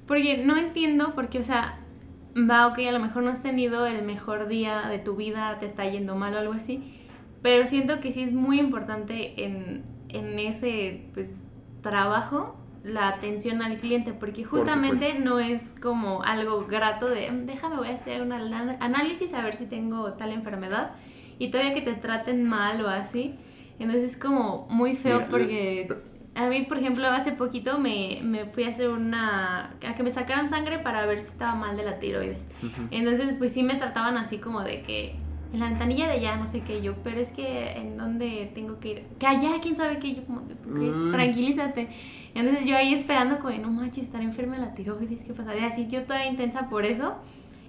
Porque 0.07 0.39
no 0.45 0.57
entiendo, 0.57 1.15
porque, 1.15 1.39
o 1.39 1.45
sea, 1.45 1.79
va, 2.35 2.67
ok, 2.69 2.79
a 2.89 2.93
lo 2.93 2.99
mejor 3.01 3.23
no 3.23 3.31
has 3.31 3.43
tenido 3.43 3.85
el 3.87 4.05
mejor 4.07 4.49
día 4.49 4.89
de 4.89 4.99
tu 4.99 5.17
vida, 5.17 5.59
te 5.59 5.67
está 5.67 5.87
yendo 5.87 6.15
mal 6.17 6.35
o 6.35 6.39
algo 6.39 6.55
así, 6.55 6.83
pero 7.43 7.67
siento 7.67 8.01
que 8.01 8.11
sí 8.11 8.23
es 8.23 8.33
muy 8.33 8.59
importante 8.59 9.45
en, 9.45 9.83
en 10.09 10.39
ese, 10.39 11.11
pues, 11.13 11.43
trabajo 11.83 12.57
la 12.85 13.09
atención 13.09 13.63
al 13.63 13.77
cliente, 13.79 14.13
porque 14.13 14.43
Por 14.43 14.61
justamente 14.61 15.19
no 15.19 15.39
es 15.39 15.75
como 15.81 16.23
algo 16.23 16.67
grato 16.67 17.09
de, 17.09 17.31
"Mm, 17.31 17.47
déjame, 17.47 17.77
voy 17.77 17.89
a 17.89 17.95
hacer 17.95 18.23
un 18.23 18.33
análisis 18.33 19.35
a 19.35 19.43
ver 19.43 19.57
si 19.57 19.67
tengo 19.67 20.13
tal 20.15 20.33
enfermedad, 20.33 20.93
y 21.39 21.51
todavía 21.51 21.75
que 21.75 21.83
te 21.83 21.95
traten 21.95 22.45
mal 22.45 22.85
o 22.85 22.89
así, 22.89 23.35
entonces 23.79 24.13
es 24.13 24.17
como 24.17 24.67
muy 24.71 24.97
feo 24.97 25.19
Mira, 25.19 25.29
porque... 25.29 25.89
A 26.35 26.49
mí, 26.49 26.63
por 26.69 26.79
ejemplo, 26.79 27.09
hace 27.09 27.33
poquito 27.33 27.79
me, 27.81 28.21
me 28.23 28.45
fui 28.45 28.63
a 28.63 28.69
hacer 28.69 28.91
una... 28.91 29.71
a 29.85 29.95
que 29.97 30.05
me 30.05 30.11
sacaran 30.13 30.49
sangre 30.49 30.79
para 30.79 31.05
ver 31.05 31.21
si 31.21 31.31
estaba 31.31 31.57
mal 31.57 31.77
de 31.77 31.83
la 31.83 31.99
tiroides. 31.99 32.47
Entonces, 32.93 33.35
pues 33.37 33.53
sí 33.53 33.65
me 33.65 33.75
trataban 33.75 34.17
así 34.17 34.39
como 34.39 34.63
de 34.63 34.83
que 34.83 35.17
en 35.53 35.61
la 35.61 35.67
ventanilla 35.69 36.07
de 36.07 36.13
allá, 36.15 36.37
no 36.37 36.47
sé 36.47 36.61
qué, 36.61 36.83
yo, 36.83 36.95
pero 37.03 37.21
es 37.21 37.33
que 37.33 37.73
en 37.73 37.97
dónde 37.97 38.51
tengo 38.55 38.79
que 38.81 38.91
ir. 38.91 39.03
Que 39.19 39.27
allá, 39.27 39.51
quién 39.63 39.77
sabe 39.77 39.99
qué, 39.99 40.15
yo 40.15 40.25
como, 40.25 40.43
Mm. 40.67 41.13
tranquilízate. 41.13 41.89
Entonces 42.35 42.67
yo 42.67 42.77
ahí 42.77 42.93
esperando 42.95 43.39
como, 43.39 43.57
no 43.59 43.71
manches, 43.71 44.05
estar 44.05 44.23
enferma 44.23 44.57
de 44.57 44.67
la 44.67 44.75
tiroides, 44.75 45.25
¿qué 45.25 45.33
pasaría? 45.33 45.67
Así 45.67 45.87
yo 45.89 46.03
toda 46.05 46.27
intensa 46.27 46.69
por 46.69 46.85
eso. 46.85 47.15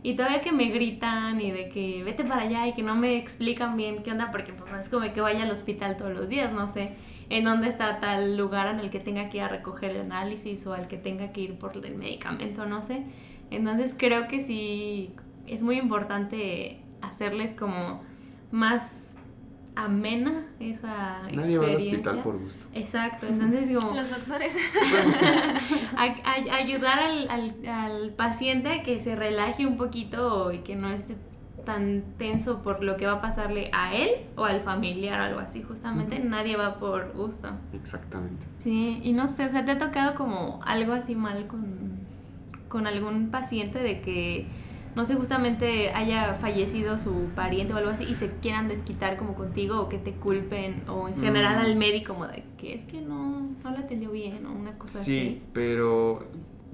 Y 0.02 0.14
todavía 0.14 0.40
que 0.40 0.54
me 0.54 0.70
gritan 0.70 1.42
y 1.42 1.52
de 1.52 1.68
que 1.70 2.04
vete 2.04 2.24
para 2.24 2.44
allá 2.44 2.68
y 2.68 2.74
que 2.74 2.84
no 2.84 2.96
me 2.96 3.18
explican 3.18 3.76
bien 3.76 4.02
qué 4.02 4.12
onda, 4.12 4.32
porque 4.32 4.54
pues 4.54 4.72
es 4.86 4.90
como 4.90 5.12
que 5.12 5.20
vaya 5.20 5.44
al 5.44 5.52
hospital 5.52 5.98
todos 5.98 6.14
los 6.14 6.30
días, 6.30 6.54
no 6.54 6.68
sé 6.70 6.92
en 7.30 7.44
dónde 7.44 7.70
está 7.70 8.00
tal 8.00 8.38
lugar 8.38 8.68
en 8.74 8.80
el 8.80 8.90
que 8.90 9.00
tenga 9.00 9.30
que 9.30 9.38
ir 9.38 9.44
a 9.44 9.48
recoger 9.48 9.92
el 9.92 10.02
análisis 10.02 10.66
o 10.66 10.74
al 10.74 10.88
que 10.88 10.98
tenga 10.98 11.32
que 11.32 11.42
ir 11.42 11.54
por 11.60 11.76
el 11.78 11.96
medicamento, 11.96 12.66
no 12.66 12.82
sé. 12.82 13.04
Entonces 13.52 13.96
creo 13.98 14.28
que 14.28 14.42
sí 14.42 15.12
es 15.48 15.62
muy 15.62 15.78
importante 15.78 16.80
hacerles 17.02 17.54
como 17.54 18.02
más 18.52 19.06
amena 19.76 20.44
esa 20.60 21.22
Nadie 21.34 21.58
va 21.58 21.66
al 21.66 21.72
experiencia. 21.74 22.12
hospital 22.12 22.24
por 22.24 22.38
gusto. 22.40 22.66
Exacto, 22.74 23.28
entonces 23.28 23.70
como 23.78 23.92
Los 23.96 24.10
doctores. 24.10 24.58
a- 25.96 26.04
a- 26.04 26.56
ayudar 26.56 27.00
al, 27.00 27.30
al- 27.30 27.66
al 27.68 28.10
paciente 28.14 28.70
a 28.70 28.84
que 28.84 29.00
se 29.00 29.16
relaje 29.16 29.66
un 29.66 29.78
poquito 29.78 30.52
y 30.52 30.60
que 30.60 30.76
no 30.76 30.90
esté 30.90 31.16
tan 31.66 32.04
tenso 32.18 32.62
por 32.64 32.84
lo 32.84 32.98
que 32.98 33.06
va 33.06 33.14
a 33.14 33.22
pasarle 33.22 33.70
a 33.74 33.94
él 33.94 34.10
o 34.36 34.46
al 34.46 34.62
familiar 34.62 35.20
o 35.20 35.24
algo 35.24 35.40
así. 35.40 35.62
Justamente 35.62 36.20
nadie 36.20 36.56
va 36.58 36.80
por 36.80 37.14
gusto. 37.14 37.50
Exactamente. 37.74 38.46
Sí, 38.58 39.00
y 39.04 39.14
no 39.14 39.28
sé, 39.28 39.46
o 39.46 39.50
sea, 39.50 39.66
¿te 39.66 39.72
ha 39.72 39.78
tocado 39.78 40.16
como 40.16 40.60
algo 40.66 40.94
así 40.94 41.16
mal 41.16 41.48
con, 41.48 42.00
con 42.70 42.88
algún 42.88 43.30
paciente 43.30 43.80
de 43.80 44.02
que, 44.02 44.48
no 44.96 45.06
sé, 45.06 45.16
justamente 45.16 45.92
haya 45.94 46.34
fallecido 46.36 46.98
su 46.98 47.30
pariente 47.36 47.74
o 47.74 47.78
algo 47.78 47.90
así 47.92 48.04
y 48.06 48.16
se 48.16 48.32
quieran 48.42 48.68
desquitar 48.68 49.18
como 49.18 49.36
contigo 49.36 49.80
o 49.82 49.90
que 49.90 49.98
te 49.98 50.14
culpen 50.14 50.84
o 50.90 51.08
en 51.08 51.16
general 51.22 51.56
Mm. 51.58 51.66
al 51.66 51.76
médico 51.76 52.14
como 52.14 52.28
de 52.28 52.44
que 52.58 52.74
es 52.74 52.84
que 52.86 53.02
no, 53.02 53.42
no 53.64 53.72
lo 53.72 53.78
atendió 53.78 54.12
bien 54.12 54.46
o 54.46 54.52
una 54.52 54.78
cosa 54.78 55.00
Sí, 55.04 55.20
así? 55.20 55.42
pero 55.54 56.28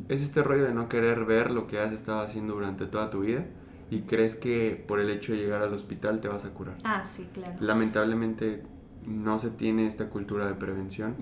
es 0.09 0.22
este 0.22 0.43
rollo 0.43 0.63
de 0.63 0.74
no 0.74 0.88
querer 0.89 1.26
ver 1.26 1.51
lo 1.51 1.68
que 1.68 1.80
has 1.80 1.91
estado 1.91 2.20
haciendo 2.22 2.53
durante 2.55 2.86
toda 2.86 3.09
tu 3.09 3.22
vida 3.22 3.45
y 3.91 4.01
crees 4.01 4.36
que 4.36 4.84
por 4.88 4.99
el 4.99 5.09
hecho 5.09 5.32
de 5.34 5.39
llegar 5.39 5.61
al 5.61 5.74
hospital 5.74 6.20
te 6.22 6.28
vas 6.28 6.43
a 6.45 6.49
curar. 6.49 6.76
Ah, 6.84 7.03
sí, 7.03 7.28
claro. 7.34 7.53
Lamentablemente 7.59 8.63
no 9.07 9.37
se 9.39 9.49
tiene 9.51 9.85
esta 9.87 10.09
cultura 10.09 10.47
de 10.47 10.55
prevención 10.55 11.15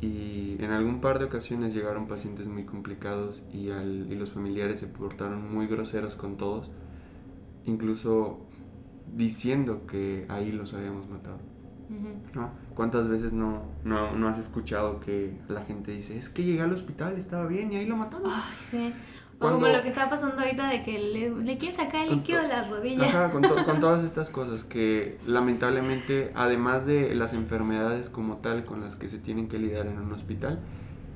y 0.00 0.56
en 0.58 0.70
algún 0.70 1.00
par 1.00 1.18
de 1.18 1.26
ocasiones 1.26 1.74
llegaron 1.74 2.06
pacientes 2.08 2.48
muy 2.48 2.64
complicados 2.64 3.42
y, 3.52 3.70
al- 3.70 4.06
y 4.10 4.14
los 4.16 4.30
familiares 4.30 4.80
se 4.80 4.86
portaron 4.86 5.52
muy 5.52 5.66
groseros 5.66 6.14
con 6.16 6.36
todos, 6.36 6.70
incluso 7.66 8.40
diciendo 9.16 9.86
que 9.86 10.24
ahí 10.28 10.52
los 10.52 10.74
habíamos 10.74 11.08
matado. 11.08 11.38
¿no? 12.34 12.50
¿Cuántas 12.76 13.08
veces 13.08 13.32
no, 13.32 13.62
no, 13.84 14.14
no 14.16 14.28
has 14.28 14.38
escuchado 14.38 15.00
que 15.00 15.36
la 15.48 15.62
gente 15.64 15.90
dice, 15.90 16.16
es 16.16 16.28
que 16.28 16.44
llegué 16.44 16.62
al 16.62 16.72
hospital, 16.72 17.16
estaba 17.18 17.46
bien 17.48 17.72
y 17.72 17.76
ahí 17.76 17.86
lo 17.86 17.96
mataron? 17.96 18.30
Ay, 18.30 18.54
sí. 18.58 18.92
O 19.40 19.44
Cuando- 19.48 19.60
como 19.60 19.72
lo 19.72 19.82
que 19.82 19.88
está 19.88 20.10
pasando 20.10 20.38
ahorita 20.42 20.68
de 20.68 20.82
que 20.82 20.98
le, 20.98 21.30
le 21.30 21.56
quieren 21.56 21.74
sacar 21.74 22.02
el 22.02 22.08
Con 22.08 22.16
líquido 22.18 22.42
de 22.42 22.48
las 22.48 22.68
rodillas. 22.68 23.08
Ajá, 23.14 23.30
con, 23.32 23.40
to- 23.40 23.64
con 23.64 23.80
todas 23.80 24.04
estas 24.04 24.28
cosas 24.28 24.64
que 24.64 25.16
lamentablemente, 25.26 26.30
además 26.34 26.84
de 26.86 27.14
las 27.14 27.32
enfermedades 27.34 28.10
como 28.10 28.36
tal 28.36 28.64
con 28.64 28.80
las 28.82 28.96
que 28.96 29.08
se 29.08 29.18
tienen 29.18 29.48
que 29.48 29.58
lidiar 29.58 29.86
en 29.86 29.98
un 29.98 30.12
hospital, 30.12 30.60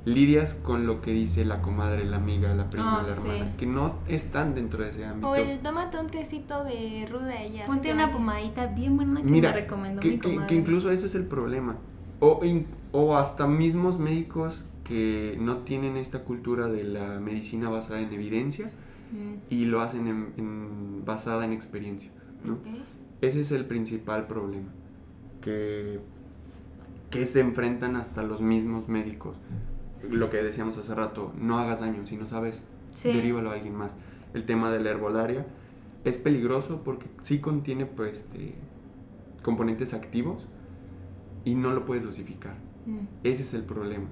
lidias 0.07 0.55
con 0.55 0.87
lo 0.87 1.01
que 1.01 1.12
dice 1.12 1.45
la 1.45 1.61
comadre, 1.62 2.05
la 2.05 2.16
amiga, 2.16 2.53
la 2.55 2.68
prima, 2.68 3.01
Ah, 3.01 3.05
la 3.07 3.14
sí. 3.14 3.29
hermana, 3.29 3.57
que 3.57 3.66
no 3.66 3.95
están 4.09 4.55
dentro 4.55 4.83
de 4.85 4.91
ese 4.91 5.05
ámbito. 5.05 5.29
O 5.31 5.35
el 5.35 5.59
tómate 5.61 5.99
un 5.99 6.07
tecito 6.09 6.64
de 6.64 7.07
ruda 7.11 7.39
allá. 7.39 7.66
Ponte 7.66 7.93
una 7.93 8.11
pomadita 8.11 8.66
bien 8.66 8.97
buena 8.97 9.22
que 9.22 9.29
Mira, 9.29 9.51
me 9.51 9.57
recomendó 9.61 10.01
que, 10.01 10.09
mi 10.09 10.18
que- 10.18 10.29
comadre. 10.31 10.47
que 10.49 10.55
incluso 10.55 10.91
ese 10.91 11.07
es 11.07 11.14
el 11.14 11.25
problema. 11.27 11.77
O, 12.20 12.45
in- 12.45 12.66
o 12.93 13.16
hasta 13.16 13.47
mismos 13.47 13.99
médicos 13.99 14.66
que 14.85 15.37
no 15.41 15.59
tienen 15.59 15.97
esta 15.97 16.24
cultura 16.24 16.68
de 16.68 16.85
la 16.85 17.18
medicina 17.20 17.70
basada 17.70 18.01
en 18.01 18.12
evidencia 18.12 18.70
Mm. 19.12 19.35
y 19.51 19.64
lo 19.66 19.80
hacen 19.80 20.07
en- 20.07 20.32
en- 20.37 21.05
basada 21.05 21.45
en 21.45 21.53
experiencia. 21.53 22.11
Ese 23.20 23.41
es 23.41 23.51
el 23.53 23.64
principal 23.64 24.26
problema. 24.26 24.68
Que, 25.41 26.01
que 27.11 27.24
se 27.26 27.41
enfrentan 27.41 27.97
hasta 27.97 28.22
los 28.22 28.41
mismos 28.43 28.89
médicos. 28.89 29.37
Lo 30.11 30.28
que 30.30 30.39
decíamos 30.43 30.76
hace 30.78 30.95
rato, 30.95 31.32
no 31.39 31.59
hagas 31.59 31.80
daño, 31.80 32.07
si 32.07 32.16
no 32.16 32.26
sabes, 32.26 32.64
Sí. 32.93 33.12
derívalo 33.12 33.51
a 33.51 33.55
alguien 33.55 33.74
más. 33.76 33.95
El 34.35 34.45
tema 34.45 34.70
de 34.70 34.80
la 34.80 34.91
herbolaria 34.91 35.47
es 36.05 36.18
peligroso 36.18 36.82
porque 36.85 37.07
sí 37.22 37.39
contiene 37.41 37.87
pues, 37.87 38.12
este, 38.20 38.55
componentes 39.43 39.95
activos 39.95 40.47
y 41.45 41.55
no 41.55 41.72
lo 41.72 41.85
puedes 41.87 42.05
dosificar. 42.05 42.55
Mm. 42.87 42.99
Ese 43.22 43.45
es 43.45 43.55
el 43.55 43.62
problema. 43.62 44.07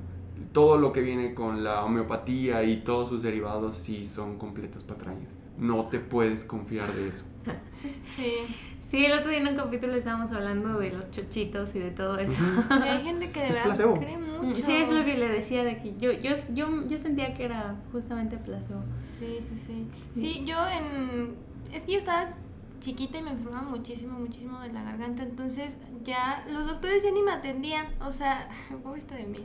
Todo 0.53 0.76
lo 0.78 0.93
que 0.93 1.01
viene 1.01 1.34
con 1.34 1.64
la 1.64 1.84
homeopatía 1.84 2.62
y 2.64 2.78
todos 2.78 3.09
sus 3.09 3.22
derivados 3.22 3.76
sí 3.76 4.05
son 4.05 4.38
completas 4.38 4.84
patrañas. 4.84 5.30
No 5.59 5.86
te 5.86 5.99
puedes 5.99 6.45
confiar 6.45 6.90
de 6.93 7.09
eso. 7.09 7.24
Sí. 8.16 8.34
Sí, 8.78 9.07
el 9.07 9.12
otro 9.18 9.30
día 9.30 9.40
en 9.40 9.49
un 9.49 9.57
capítulo 9.57 9.95
estábamos 9.95 10.30
hablando 10.32 10.78
de 10.78 10.93
los 10.93 11.11
chochitos 11.11 11.74
y 11.74 11.80
de 11.80 11.90
todo 11.90 12.16
eso. 12.18 12.40
Hay 12.70 13.03
gente 13.03 13.32
que 13.32 13.40
de 13.40 13.47
Es 13.49 13.55
verdad 13.57 13.64
placebo. 13.64 13.95
cree 13.95 14.18
mucho. 14.18 14.62
Sí, 14.62 14.72
es 14.72 14.88
lo 14.90 15.05
que 15.05 15.16
le 15.16 15.28
decía 15.28 15.64
de 15.64 15.78
que 15.78 15.97
yo, 15.97 16.12
yo, 16.12 16.30
yo, 16.55 16.86
yo 16.86 16.99
sentía 16.99 17.34
que 17.34 17.45
era 17.47 17.74
justamente 17.90 18.36
placebo. 18.36 18.82
Sí, 19.18 19.38
sí, 19.40 19.62
sí. 19.66 19.86
Sí, 20.14 20.45
yo 20.45 20.57
en... 20.68 21.34
Es 21.72 21.82
que 21.82 21.93
yo 21.93 21.99
estaba 21.99 22.34
chiquita 22.83 23.18
y 23.18 23.22
me 23.22 23.30
enfermaba 23.30 23.62
muchísimo, 23.62 24.18
muchísimo 24.18 24.61
de 24.61 24.72
la 24.72 24.83
garganta. 24.83 25.22
Entonces 25.22 25.78
ya 26.03 26.45
los 26.51 26.66
doctores 26.66 27.03
ya 27.03 27.12
ni 27.12 27.22
me 27.22 27.33
atendían. 27.33 27.87
O 28.01 28.12
sea, 28.12 28.49
pobrecita 28.83 29.14
de 29.14 29.26
mí. 29.26 29.39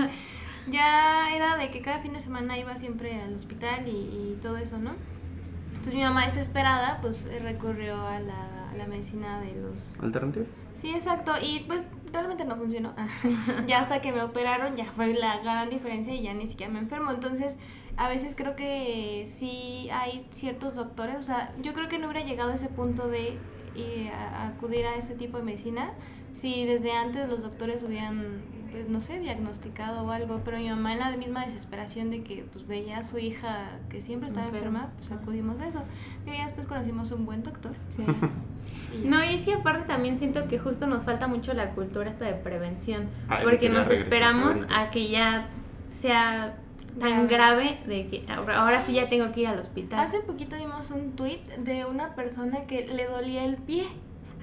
ya 0.70 1.34
era 1.34 1.56
de 1.56 1.70
que 1.70 1.80
cada 1.80 1.98
fin 2.00 2.12
de 2.12 2.20
semana 2.20 2.58
iba 2.58 2.76
siempre 2.76 3.20
al 3.20 3.34
hospital 3.34 3.88
y, 3.88 3.90
y 3.90 4.38
todo 4.40 4.58
eso, 4.58 4.78
¿no? 4.78 4.92
Entonces 5.70 5.94
mi 5.94 6.02
mamá 6.02 6.26
desesperada 6.26 6.98
pues 7.00 7.26
recurrió 7.40 8.06
a 8.06 8.20
la, 8.20 8.70
a 8.70 8.74
la 8.76 8.86
medicina 8.86 9.40
de 9.40 9.54
los 9.54 9.98
¿Alternativa? 10.02 10.44
Sí, 10.74 10.90
exacto. 10.90 11.32
Y 11.42 11.60
pues 11.60 11.86
realmente 12.12 12.44
no 12.44 12.56
funcionó. 12.56 12.94
ya 13.66 13.80
hasta 13.80 14.00
que 14.00 14.12
me 14.12 14.22
operaron 14.22 14.76
ya 14.76 14.84
fue 14.84 15.14
la 15.14 15.38
gran 15.38 15.70
diferencia 15.70 16.14
y 16.14 16.22
ya 16.22 16.34
ni 16.34 16.46
siquiera 16.46 16.72
me 16.72 16.78
enfermo. 16.78 17.10
Entonces, 17.10 17.56
a 17.98 18.08
veces 18.08 18.34
creo 18.36 18.54
que 18.56 19.24
sí 19.26 19.88
hay 19.92 20.26
ciertos 20.30 20.74
doctores, 20.76 21.16
o 21.16 21.22
sea, 21.22 21.52
yo 21.62 21.72
creo 21.74 21.88
que 21.88 21.98
no 21.98 22.08
hubiera 22.08 22.24
llegado 22.26 22.50
a 22.50 22.54
ese 22.54 22.68
punto 22.68 23.08
de 23.08 23.36
eh, 23.76 24.10
a- 24.12 24.42
a 24.44 24.48
acudir 24.48 24.86
a 24.86 24.94
ese 24.96 25.14
tipo 25.14 25.36
de 25.38 25.44
medicina 25.44 25.92
si 26.32 26.64
desde 26.64 26.92
antes 26.92 27.28
los 27.28 27.42
doctores 27.42 27.82
hubieran, 27.82 28.40
pues 28.70 28.88
no 28.88 29.00
sé, 29.00 29.18
diagnosticado 29.18 30.02
o 30.04 30.10
algo. 30.10 30.40
Pero 30.44 30.58
mi 30.58 30.68
mamá 30.68 30.92
en 30.92 30.98
la 31.00 31.16
misma 31.16 31.44
desesperación 31.44 32.10
de 32.10 32.22
que 32.22 32.44
pues 32.52 32.66
veía 32.66 32.98
a 32.98 33.04
su 33.04 33.18
hija 33.18 33.70
que 33.88 34.00
siempre 34.00 34.28
estaba 34.28 34.46
Enferma. 34.46 34.66
enferma, 34.84 34.92
pues 34.96 35.10
acudimos 35.12 35.58
de 35.58 35.68
eso. 35.68 35.82
Y 36.26 36.30
ya 36.36 36.44
después 36.44 36.66
conocimos 36.66 37.10
un 37.12 37.24
buen 37.26 37.42
doctor. 37.42 37.72
Sí. 37.88 38.04
y. 38.94 39.08
No, 39.08 39.24
y 39.24 39.38
sí, 39.38 39.50
aparte 39.52 39.86
también 39.88 40.18
siento 40.18 40.46
que 40.48 40.58
justo 40.58 40.86
nos 40.86 41.04
falta 41.04 41.26
mucho 41.26 41.52
la 41.54 41.70
cultura 41.70 42.10
esta 42.10 42.24
de 42.26 42.34
prevención. 42.34 43.08
Ah, 43.28 43.40
porque 43.42 43.68
nos 43.70 43.90
esperamos 43.90 44.58
a 44.70 44.90
que 44.90 45.08
ya 45.08 45.48
sea 45.90 46.56
tan 46.98 47.26
grave 47.28 47.78
de 47.86 48.08
que 48.08 48.24
ahora, 48.32 48.82
sí 48.82 48.92
ya 48.94 49.08
tengo 49.08 49.30
que 49.32 49.40
ir 49.42 49.48
al 49.48 49.58
hospital. 49.58 50.00
Hace 50.00 50.20
poquito 50.20 50.56
vimos 50.56 50.90
un 50.90 51.12
tweet 51.12 51.40
de 51.58 51.84
una 51.84 52.14
persona 52.14 52.64
que 52.66 52.86
le 52.86 53.06
dolía 53.06 53.44
el 53.44 53.56
pie, 53.56 53.86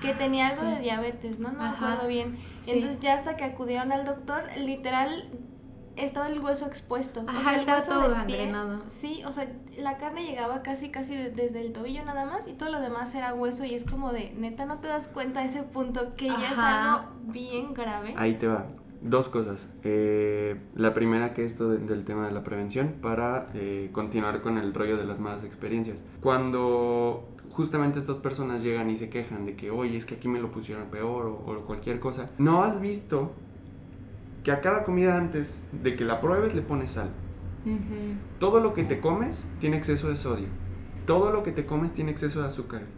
que 0.01 0.13
tenía 0.13 0.47
algo 0.47 0.61
Sí. 0.61 0.67
de 0.67 0.79
diabetes, 0.79 1.39
¿no? 1.39 1.51
No 1.51 1.59
me 1.59 1.65
Ajá. 1.69 1.91
acuerdo 1.93 2.07
bien. 2.07 2.37
Sí. 2.61 2.71
Entonces 2.71 2.99
ya 2.99 3.13
hasta 3.13 3.37
que 3.37 3.43
acudieron 3.45 3.91
al 3.91 4.05
doctor, 4.05 4.43
literal 4.57 5.29
estaba 5.95 6.27
el 6.27 6.39
hueso 6.39 6.65
expuesto. 6.65 7.23
Ajá, 7.25 7.39
o 7.39 7.43
sea, 7.43 7.53
el 7.53 7.59
estaba 7.61 7.77
hueso 7.77 7.91
todo 7.93 8.09
del 8.15 8.25
pie. 8.25 8.53
Sí, 8.87 9.23
o 9.25 9.31
sea, 9.31 9.47
la 9.77 9.95
carne 9.95 10.25
llegaba 10.25 10.61
casi, 10.61 10.89
casi 10.89 11.15
de- 11.15 11.29
desde 11.31 11.61
el 11.61 11.71
tobillo 11.71 12.03
nada 12.03 12.25
más 12.25 12.49
y 12.49 12.53
todo 12.53 12.69
lo 12.69 12.81
demás 12.81 13.15
era 13.15 13.33
hueso 13.33 13.63
y 13.63 13.73
es 13.75 13.85
como 13.85 14.11
de, 14.11 14.33
neta, 14.35 14.65
no 14.65 14.79
te 14.79 14.89
das 14.89 15.07
cuenta 15.07 15.39
de 15.39 15.45
ese 15.45 15.63
punto 15.63 16.15
que 16.17 16.27
ya 16.27 16.51
es 16.51 16.59
Ajá. 16.59 16.95
algo 16.95 17.09
bien 17.27 17.73
grave. 17.73 18.13
Ahí 18.17 18.35
te 18.35 18.47
va. 18.47 18.65
Dos 19.07 19.29
cosas. 19.29 19.69
Eh, 19.83 20.55
la 20.73 20.95
primera 20.95 21.33
que 21.33 21.45
esto 21.45 21.69
de- 21.69 21.77
del 21.77 22.03
tema 22.05 22.25
de 22.25 22.31
la 22.33 22.43
prevención 22.43 22.95
para 23.03 23.49
eh, 23.53 23.89
continuar 23.91 24.41
con 24.41 24.57
el 24.57 24.73
rollo 24.73 24.97
de 24.97 25.05
las 25.05 25.19
malas 25.19 25.43
experiencias. 25.43 26.03
Cuando 26.21 27.29
justamente 27.51 27.99
estas 27.99 28.17
personas 28.17 28.63
llegan 28.63 28.89
y 28.89 28.97
se 28.97 29.09
quejan 29.09 29.45
de 29.45 29.55
que, 29.55 29.69
oye, 29.69 29.95
es 29.95 30.05
que 30.07 30.15
aquí 30.15 30.27
me 30.27 30.39
lo 30.39 30.49
pusieron 30.51 30.85
peor 30.87 31.27
o, 31.27 31.33
o 31.35 31.61
cualquier 31.65 31.99
cosa, 31.99 32.31
¿no 32.39 32.63
has 32.63 32.81
visto 32.81 33.31
que 34.43 34.51
a 34.51 34.59
cada 34.61 34.83
comida 34.83 35.15
antes 35.17 35.63
de 35.83 35.95
que 35.95 36.03
la 36.03 36.19
pruebes 36.19 36.55
le 36.55 36.63
pones 36.63 36.91
sal? 36.93 37.09
Ujú. 37.63 38.15
Todo 38.39 38.59
lo 38.59 38.73
que 38.73 38.83
te 38.85 38.99
comes 38.99 39.45
tiene 39.59 39.77
exceso 39.77 40.09
de 40.09 40.15
sodio. 40.15 40.47
Todo 41.05 41.31
lo 41.31 41.43
que 41.43 41.51
te 41.51 41.67
comes 41.67 41.93
tiene 41.93 42.09
exceso 42.11 42.41
de 42.41 42.47
azúcares. 42.47 42.89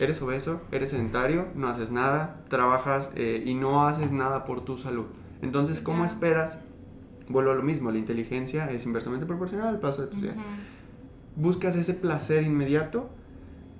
Eres 0.00 0.20
obeso, 0.22 0.60
eres 0.72 0.90
sedentario, 0.90 1.46
no 1.54 1.68
haces 1.68 1.92
nada, 1.92 2.42
trabajas 2.48 3.12
eh, 3.14 3.44
y 3.46 3.54
no 3.54 3.86
haces 3.86 4.10
nada 4.10 4.44
por 4.44 4.64
tu 4.64 4.76
salud. 4.76 5.06
Entonces, 5.42 5.80
¿cómo 5.80 6.04
esperas? 6.04 6.60
Vuelvo 7.28 7.50
a 7.50 7.54
lo 7.54 7.62
mismo, 7.62 7.90
la 7.90 7.98
inteligencia 7.98 8.70
es 8.70 8.86
inversamente 8.86 9.26
proporcional 9.26 9.68
al 9.68 9.80
paso 9.80 10.06
de 10.06 10.16
días. 10.16 10.36
Ujú. 10.36 10.44
Buscas 11.36 11.76
ese 11.76 11.94
placer 11.94 12.44
inmediato, 12.44 13.10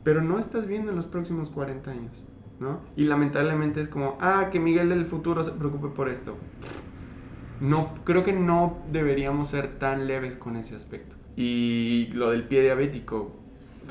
pero 0.02 0.20
no 0.20 0.38
estás 0.38 0.66
viendo 0.66 0.90
en 0.90 0.96
los 0.96 1.06
próximos 1.06 1.50
40 1.50 1.90
años, 1.90 2.12
¿no? 2.60 2.80
Y 2.96 3.04
lamentablemente 3.04 3.80
es 3.80 3.88
como, 3.88 4.18
ah, 4.20 4.48
que 4.50 4.58
Miguel 4.58 4.88
del 4.88 5.06
futuro 5.06 5.44
se 5.44 5.52
preocupe 5.52 5.88
por 5.88 6.08
esto. 6.08 6.36
No, 7.60 7.94
creo 8.04 8.24
que 8.24 8.32
no 8.32 8.78
deberíamos 8.90 9.48
ser 9.48 9.78
tan 9.78 10.08
leves 10.08 10.36
con 10.36 10.56
ese 10.56 10.74
aspecto. 10.74 11.14
Y 11.36 12.08
lo 12.12 12.30
del 12.30 12.44
pie 12.44 12.62
diabético, 12.62 13.32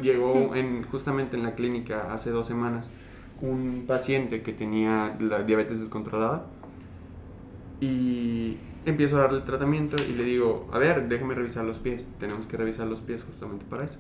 llegó 0.01 0.55
en, 0.55 0.83
justamente 0.83 1.37
en 1.37 1.43
la 1.43 1.55
clínica 1.55 2.13
hace 2.13 2.31
dos 2.31 2.47
semanas 2.47 2.91
un 3.41 3.85
paciente 3.87 4.41
que 4.41 4.53
tenía 4.53 5.17
la 5.19 5.43
diabetes 5.43 5.79
descontrolada 5.79 6.45
y 7.81 8.57
empiezo 8.85 9.17
a 9.17 9.23
darle 9.23 9.39
el 9.39 9.43
tratamiento 9.43 10.01
y 10.07 10.13
le 10.13 10.23
digo, 10.23 10.69
a 10.71 10.77
ver, 10.77 11.09
déjeme 11.09 11.33
revisar 11.33 11.65
los 11.65 11.79
pies, 11.79 12.07
tenemos 12.19 12.45
que 12.45 12.55
revisar 12.55 12.87
los 12.87 13.01
pies 13.01 13.23
justamente 13.23 13.65
para 13.65 13.83
eso. 13.83 13.99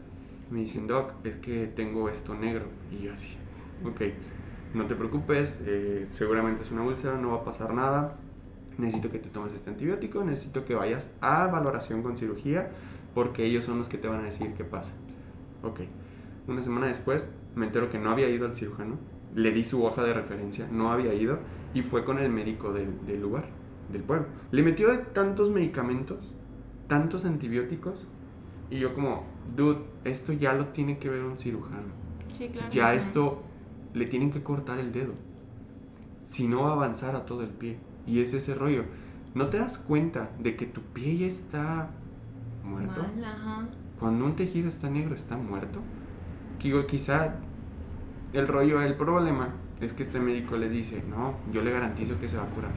Me 0.51 0.59
dicen, 0.59 0.87
doc, 0.87 1.13
es 1.23 1.35
que 1.37 1.65
tengo 1.67 2.07
esto 2.07 2.35
negro. 2.35 2.65
Y 2.91 3.03
yo 3.03 3.13
así, 3.13 3.35
ok, 3.83 4.01
no 4.75 4.85
te 4.85 4.95
preocupes, 4.95 5.63
eh, 5.65 6.07
seguramente 6.11 6.61
es 6.61 6.71
una 6.71 6.83
úlcera, 6.83 7.17
no 7.17 7.31
va 7.31 7.37
a 7.37 7.43
pasar 7.43 7.73
nada. 7.73 8.17
Necesito 8.77 9.09
que 9.09 9.19
te 9.19 9.29
tomes 9.29 9.53
este 9.53 9.69
antibiótico, 9.69 10.23
necesito 10.23 10.63
que 10.63 10.75
vayas 10.75 11.13
a 11.19 11.47
valoración 11.47 12.03
con 12.03 12.15
cirugía, 12.15 12.71
porque 13.15 13.45
ellos 13.45 13.65
son 13.65 13.79
los 13.79 13.89
que 13.89 13.97
te 13.97 14.07
van 14.07 14.21
a 14.21 14.23
decir 14.23 14.53
qué 14.53 14.63
pasa. 14.63 14.93
Ok, 15.63 15.81
una 16.47 16.61
semana 16.61 16.87
después 16.87 17.29
me 17.55 17.65
entero 17.65 17.89
que 17.89 17.97
no 17.97 18.11
había 18.11 18.29
ido 18.29 18.45
al 18.45 18.55
cirujano, 18.55 18.97
le 19.35 19.51
di 19.51 19.63
su 19.63 19.83
hoja 19.83 20.03
de 20.03 20.13
referencia, 20.13 20.67
no 20.71 20.91
había 20.91 21.13
ido, 21.13 21.39
y 21.73 21.81
fue 21.81 22.03
con 22.03 22.19
el 22.19 22.31
médico 22.31 22.73
del, 22.73 23.05
del 23.05 23.21
lugar, 23.21 23.45
del 23.91 24.03
pueblo. 24.03 24.27
Le 24.51 24.63
metió 24.63 24.91
de 24.91 24.97
tantos 24.97 25.49
medicamentos, 25.49 26.17
tantos 26.87 27.25
antibióticos, 27.25 27.95
y 28.69 28.79
yo 28.79 28.93
como, 28.93 29.25
dude, 29.55 29.79
esto 30.05 30.33
ya 30.33 30.53
lo 30.53 30.67
tiene 30.67 30.97
que 30.97 31.09
ver 31.09 31.23
un 31.23 31.37
cirujano. 31.37 31.91
Sí, 32.33 32.49
claro. 32.49 32.69
Ya 32.71 32.93
esto 32.93 33.43
le 33.93 34.05
tienen 34.05 34.31
que 34.31 34.43
cortar 34.43 34.79
el 34.79 34.91
dedo. 34.91 35.13
Si 36.23 36.47
no 36.47 36.63
va 36.63 36.69
a 36.69 36.73
avanzar 36.73 37.15
a 37.15 37.25
todo 37.25 37.43
el 37.43 37.49
pie. 37.49 37.77
Y 38.07 38.21
es 38.21 38.33
ese 38.33 38.55
rollo. 38.55 38.85
¿No 39.35 39.47
te 39.47 39.57
das 39.57 39.77
cuenta 39.77 40.29
de 40.39 40.55
que 40.55 40.65
tu 40.65 40.81
pie 40.81 41.17
ya 41.17 41.27
está 41.27 41.89
muerto? 42.63 43.01
Mal, 43.01 43.25
ajá. 43.25 43.67
Cuando 43.99 44.25
un 44.25 44.35
tejido 44.35 44.69
está 44.69 44.89
negro, 44.89 45.15
está 45.15 45.35
muerto. 45.37 45.79
Digo, 46.61 46.85
quizá 46.85 47.35
el 48.33 48.47
rollo, 48.47 48.81
el 48.81 48.95
problema 48.95 49.49
es 49.81 49.93
que 49.93 50.03
este 50.03 50.19
médico 50.19 50.57
les 50.57 50.71
dice, 50.71 51.03
no, 51.09 51.35
yo 51.51 51.61
le 51.61 51.71
garantizo 51.71 52.19
que 52.19 52.27
se 52.27 52.37
va 52.37 52.43
a 52.43 52.47
curar. 52.47 52.71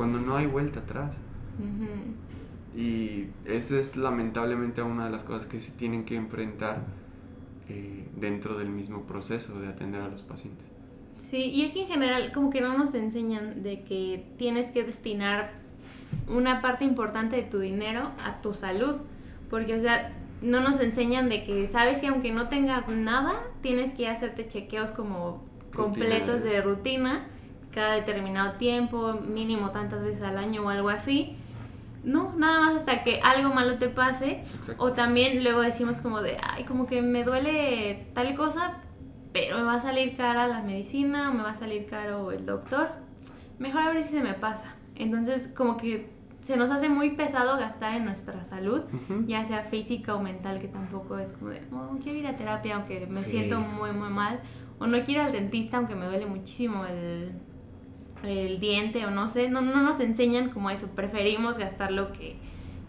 Cuando 0.00 0.18
no 0.18 0.34
hay 0.34 0.46
vuelta 0.46 0.80
atrás. 0.80 1.18
Y 2.74 3.26
eso 3.44 3.78
es 3.78 3.98
lamentablemente 3.98 4.80
una 4.80 5.04
de 5.04 5.10
las 5.10 5.24
cosas 5.24 5.44
que 5.44 5.60
se 5.60 5.72
tienen 5.72 6.06
que 6.06 6.16
enfrentar 6.16 6.86
eh, 7.68 8.08
dentro 8.16 8.56
del 8.56 8.70
mismo 8.70 9.02
proceso 9.02 9.60
de 9.60 9.68
atender 9.68 10.00
a 10.00 10.08
los 10.08 10.22
pacientes. 10.22 10.64
Sí, 11.18 11.50
y 11.50 11.66
es 11.66 11.72
que 11.74 11.82
en 11.82 11.88
general 11.88 12.32
como 12.32 12.48
que 12.48 12.62
no 12.62 12.78
nos 12.78 12.94
enseñan 12.94 13.62
de 13.62 13.82
que 13.82 14.24
tienes 14.38 14.70
que 14.70 14.84
destinar 14.84 15.50
una 16.28 16.62
parte 16.62 16.86
importante 16.86 17.36
de 17.36 17.42
tu 17.42 17.58
dinero 17.58 18.10
a 18.24 18.40
tu 18.40 18.54
salud, 18.54 19.02
porque 19.50 19.74
o 19.74 19.80
sea, 19.82 20.14
no 20.40 20.62
nos 20.62 20.80
enseñan 20.80 21.28
de 21.28 21.44
que 21.44 21.66
sabes 21.66 21.98
que 21.98 22.06
aunque 22.06 22.32
no 22.32 22.48
tengas 22.48 22.88
nada, 22.88 23.34
tienes 23.60 23.92
que 23.92 24.08
hacerte 24.08 24.48
chequeos 24.48 24.92
como 24.92 25.44
completos 25.74 26.42
de 26.42 26.62
rutina 26.62 27.26
cada 27.72 27.94
determinado 27.94 28.52
tiempo, 28.52 29.14
mínimo 29.14 29.70
tantas 29.70 30.02
veces 30.02 30.22
al 30.22 30.38
año 30.38 30.62
o 30.64 30.68
algo 30.68 30.88
así. 30.88 31.36
No, 32.02 32.32
nada 32.36 32.60
más 32.60 32.76
hasta 32.76 33.02
que 33.04 33.20
algo 33.20 33.52
malo 33.54 33.76
te 33.78 33.88
pase 33.88 34.42
Exacto. 34.56 34.82
o 34.82 34.92
también 34.92 35.44
luego 35.44 35.60
decimos 35.60 36.00
como 36.00 36.22
de, 36.22 36.38
ay, 36.42 36.64
como 36.64 36.86
que 36.86 37.02
me 37.02 37.24
duele 37.24 38.06
tal 38.14 38.34
cosa, 38.34 38.78
pero 39.32 39.58
me 39.58 39.64
va 39.64 39.74
a 39.74 39.80
salir 39.80 40.16
cara 40.16 40.48
la 40.48 40.62
medicina 40.62 41.30
o 41.30 41.34
me 41.34 41.42
va 41.42 41.50
a 41.50 41.56
salir 41.56 41.86
caro 41.86 42.32
el 42.32 42.46
doctor. 42.46 42.88
Mejor 43.58 43.82
a 43.82 43.88
ver 43.92 44.02
si 44.02 44.12
se 44.12 44.22
me 44.22 44.32
pasa. 44.32 44.74
Entonces, 44.96 45.50
como 45.54 45.76
que 45.76 46.08
se 46.42 46.56
nos 46.56 46.70
hace 46.70 46.88
muy 46.88 47.10
pesado 47.10 47.58
gastar 47.58 47.94
en 47.94 48.06
nuestra 48.06 48.44
salud, 48.44 48.80
ya 49.26 49.44
sea 49.46 49.62
física 49.62 50.14
o 50.14 50.22
mental, 50.22 50.58
que 50.58 50.68
tampoco 50.68 51.18
es 51.18 51.32
como 51.32 51.50
de, 51.50 51.60
no, 51.70 51.98
quiero 52.02 52.18
ir 52.18 52.26
a 52.26 52.36
terapia 52.36 52.76
aunque 52.76 53.06
me 53.06 53.20
Sí. 53.20 53.32
siento 53.32 53.60
muy, 53.60 53.92
muy 53.92 54.08
mal, 54.08 54.40
o 54.78 54.86
no 54.86 54.96
quiero 55.04 55.20
ir 55.20 55.26
al 55.26 55.32
dentista 55.32 55.76
aunque 55.76 55.94
me 55.94 56.06
duele 56.06 56.24
muchísimo 56.24 56.86
el, 56.86 57.32
el 58.22 58.60
diente, 58.60 59.06
o 59.06 59.10
no 59.10 59.28
sé, 59.28 59.48
no, 59.48 59.60
no 59.60 59.82
nos 59.82 60.00
enseñan 60.00 60.50
como 60.50 60.70
eso, 60.70 60.88
preferimos 60.88 61.56
gastarlo 61.58 62.12
que, 62.12 62.36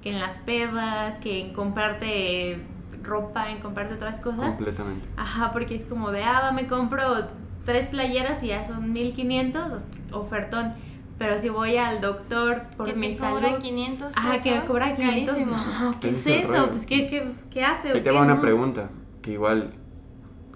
que 0.01 0.09
en 0.09 0.19
las 0.19 0.37
pedas, 0.37 1.17
que 1.19 1.41
en 1.41 1.53
comprarte 1.53 2.61
ropa, 3.03 3.51
en 3.51 3.59
comprarte 3.59 3.95
otras 3.95 4.19
cosas. 4.19 4.55
Completamente. 4.55 5.05
Ajá, 5.17 5.51
porque 5.51 5.75
es 5.75 5.83
como 5.83 6.11
de, 6.11 6.23
ah, 6.23 6.41
va, 6.43 6.51
me 6.51 6.67
compro 6.67 7.27
tres 7.65 7.87
playeras 7.87 8.43
y 8.43 8.47
ya 8.47 8.65
son 8.65 8.91
1500, 8.93 9.85
ofertón. 10.11 10.73
Pero 11.17 11.39
si 11.39 11.49
voy 11.49 11.77
al 11.77 12.01
doctor 12.01 12.63
por 12.75 12.87
que 12.87 12.95
mi 12.95 13.11
te 13.11 13.19
cobra 13.19 13.49
salud, 13.49 13.61
500 13.61 14.17
ajá, 14.17 14.31
que 14.31 14.49
me 14.49 14.55
pesos, 14.55 14.67
cobra 14.67 14.95
500, 14.95 15.35
carísimo. 15.35 15.55
no, 15.79 15.99
¿qué 16.01 16.09
es 16.09 16.27
eso? 16.27 16.69
Pues, 16.69 16.85
¿qué, 16.87 17.07
qué, 17.07 17.31
qué 17.51 17.63
hace? 17.63 17.91
Ahí 17.91 18.01
te 18.01 18.09
va 18.09 18.23
una 18.23 18.35
no? 18.35 18.41
pregunta, 18.41 18.89
que 19.21 19.33
igual, 19.33 19.73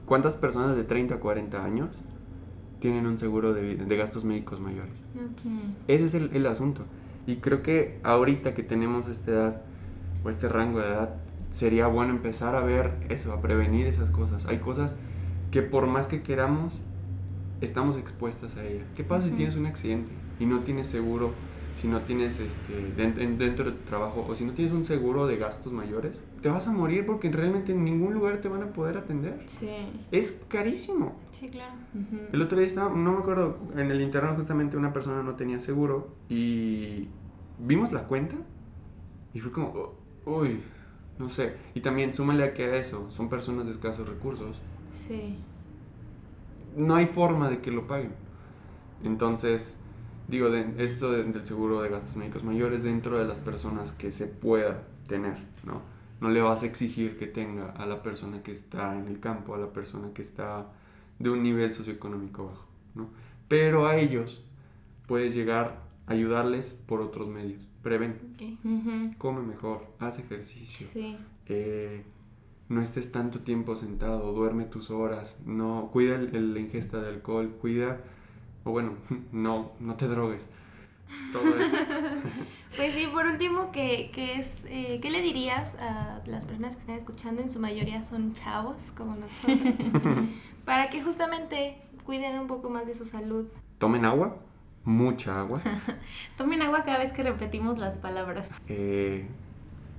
¿cuántas 0.08 0.38
personas 0.38 0.76
de 0.76 0.84
30 0.84 1.16
a 1.16 1.20
40 1.20 1.64
años 1.64 1.90
tienen 2.86 3.08
un 3.08 3.18
seguro 3.18 3.52
de, 3.52 3.78
de 3.78 3.98
gastos 3.98 4.24
médicos 4.26 4.60
mayores? 4.60 4.94
Ujú. 5.16 5.50
Ese 5.88 6.06
es 6.06 6.14
el, 6.14 6.30
el 6.36 6.46
asunto. 6.46 6.84
Y 7.26 7.38
creo 7.38 7.64
que 7.64 8.00
ahorita 8.04 8.54
que 8.54 8.62
tenemos 8.62 9.08
esta 9.08 9.32
edad, 9.32 9.62
o 10.24 10.30
este 10.30 10.48
rango 10.48 10.80
de 10.82 10.86
edad, 10.90 11.16
sería 11.50 11.88
bueno 11.88 12.14
empezar 12.14 12.54
a 12.54 12.60
ver 12.60 12.92
eso, 13.10 13.34
a 13.34 13.42
prevenir 13.42 13.88
esas 13.88 14.12
cosas. 14.12 14.46
Hay 14.46 14.60
cosas 14.60 14.94
que 15.50 15.64
por 15.64 15.88
más 15.88 16.06
que 16.06 16.22
queramos, 16.22 16.82
estamos 17.60 17.98
expuestas 17.98 18.56
a 18.58 18.64
ella. 18.64 18.84
¿Qué 18.96 19.04
pasa 19.04 19.24
si 19.24 19.30
Ujú. 19.30 19.38
tienes 19.38 19.56
un 19.56 19.66
accidente 19.66 20.12
y 20.40 20.46
no 20.46 20.60
tienes 20.60 20.86
seguro? 20.86 21.32
Si 21.76 21.88
no 21.90 22.02
tienes 22.02 22.40
este, 22.40 22.94
den- 22.96 23.20
en- 23.20 23.38
dentro 23.38 23.66
de 23.66 23.72
tu 23.74 23.84
trabajo 23.84 24.26
o 24.28 24.34
si 24.34 24.46
no 24.46 24.54
tienes 24.54 24.74
un 24.74 24.86
seguro 24.86 25.28
de 25.28 25.36
gastos 25.38 25.74
mayores, 25.74 26.24
te 26.42 26.50
vas 26.50 26.68
a 26.68 26.72
morir 26.72 27.06
porque 27.06 27.30
realmente 27.30 27.74
en 27.74 27.84
ningún 27.84 28.14
lugar 28.14 28.40
te 28.42 28.48
van 28.48 28.64
a 28.64 28.68
poder 28.74 28.98
atender. 28.98 29.42
Sí. 29.46 29.70
Es 30.12 30.44
carísimo. 30.48 31.16
Sí, 31.32 31.50
claro. 31.50 31.74
Ujú. 31.94 32.22
El 32.32 32.42
otro 32.42 32.58
día 32.58 32.66
estaba, 32.68 32.90
no 32.96 33.12
me 33.12 33.20
acuerdo, 33.20 33.58
en 33.76 33.92
el 33.92 34.00
internet 34.02 34.36
justamente 34.38 34.78
una 34.78 34.94
persona 34.94 35.22
no 35.22 35.36
tenía 35.36 35.60
seguro 35.60 36.08
y 36.30 37.10
vimos 37.60 37.92
la 37.92 38.04
cuenta 38.08 38.36
y 39.34 39.40
fue 39.42 39.52
como, 39.52 39.74
"Oh, 40.26 40.40
uy, 40.42 40.62
no 41.20 41.30
sé. 41.30 41.56
Y 41.74 41.82
también 41.82 42.14
súmale 42.14 42.46
a 42.46 42.54
que 42.54 42.64
a 42.66 42.76
eso, 42.78 43.10
son 43.12 43.28
personas 43.30 43.66
de 43.66 43.74
escasos 43.74 44.08
recursos. 44.08 44.58
Sí. 45.08 45.36
No 46.78 46.96
hay 46.96 47.06
forma 47.08 47.50
de 47.50 47.60
que 47.60 47.70
lo 47.72 47.86
paguen. 47.86 48.14
Entonces, 49.04 49.80
digo, 50.28 50.50
de, 50.50 50.74
esto 50.84 51.12
de- 51.12 51.24
del 51.24 51.46
seguro 51.46 51.82
de 51.82 51.90
gastos 51.90 52.16
médicos 52.16 52.44
mayores 52.44 52.84
dentro 52.84 53.18
de 53.18 53.26
las 53.26 53.40
personas 53.40 53.92
que 53.92 54.12
se 54.12 54.28
pueda 54.28 54.84
tener, 55.08 55.38
¿no? 55.66 55.82
No 56.22 56.30
le 56.30 56.42
vas 56.42 56.64
a 56.64 56.66
exigir 56.66 57.18
que 57.18 57.28
tenga 57.28 57.72
a 57.72 57.86
la 57.86 58.02
persona 58.02 58.42
que 58.42 58.52
está 58.52 58.98
en 58.98 59.08
el 59.08 59.20
campo, 59.20 59.54
a 59.54 59.58
la 59.58 59.72
persona 59.74 60.10
que 60.14 60.22
está 60.22 60.68
de 61.20 61.30
un 61.30 61.44
nivel 61.44 61.74
socioeconómico 61.74 62.46
bajo, 62.48 62.66
¿no? 62.96 63.10
Pero 63.48 63.86
a 63.88 63.98
ellos 63.98 64.44
puedes 65.08 65.36
llegar 65.36 65.82
a 66.08 66.14
ayudarles 66.14 66.82
por 66.88 67.02
otros 67.02 67.28
medios. 67.28 67.68
Preven, 67.84 68.18
Ok. 68.34 68.66
Ujú. 68.66 69.18
come 69.20 69.42
mejor, 69.42 69.86
haz 70.00 70.18
ejercicio, 70.20 70.88
Sí. 70.88 71.18
eh, 71.48 72.04
no 72.70 72.82
estés 72.82 73.12
tanto 73.12 73.40
tiempo 73.42 73.76
sentado, 73.76 74.32
duerme 74.34 74.66
tus 74.66 74.90
horas, 74.90 75.38
no, 75.46 75.90
cuida 75.94 76.16
el- 76.16 76.36
el- 76.36 76.54
la 76.56 76.60
ingesta 76.62 77.00
de 77.00 77.10
alcohol, 77.10 77.52
cuida, 77.62 78.00
o 78.66 78.72
bueno, 78.72 78.96
no, 79.32 79.72
no 79.80 79.96
te 79.96 80.08
drogues. 80.08 80.50
Todo 81.32 81.58
eso. 81.58 81.78
Pues 82.76 82.94
sí, 82.94 83.08
por 83.08 83.26
último, 83.26 83.72
¿qué, 83.72 84.12
qué 84.14 84.38
es, 84.38 84.66
eh, 84.68 85.00
¿qué 85.02 85.10
le 85.10 85.22
dirías 85.22 85.78
a 85.80 86.20
las 86.26 86.44
personas 86.44 86.76
que 86.76 86.82
están 86.82 86.98
escuchando? 86.98 87.42
En 87.42 87.50
su 87.50 87.58
mayoría 87.62 88.02
son 88.02 88.34
chavos, 88.34 88.92
como 88.98 89.16
nosotros, 89.16 89.76
para 90.66 90.90
que 90.90 91.02
justamente 91.02 91.78
cuiden 92.06 92.38
un 92.38 92.48
poco 92.48 92.70
más 92.70 92.86
de 92.86 92.94
su 92.94 93.06
salud. 93.06 93.48
Tomen 93.78 94.04
agua, 94.04 94.40
mucha 94.84 95.40
agua. 95.40 95.62
Tomen 96.38 96.62
agua 96.64 96.84
cada 96.84 96.98
vez 96.98 97.14
que 97.14 97.24
repetimos 97.24 97.78
las 97.78 97.96
palabras. 97.96 98.50
Eh, 98.68 99.26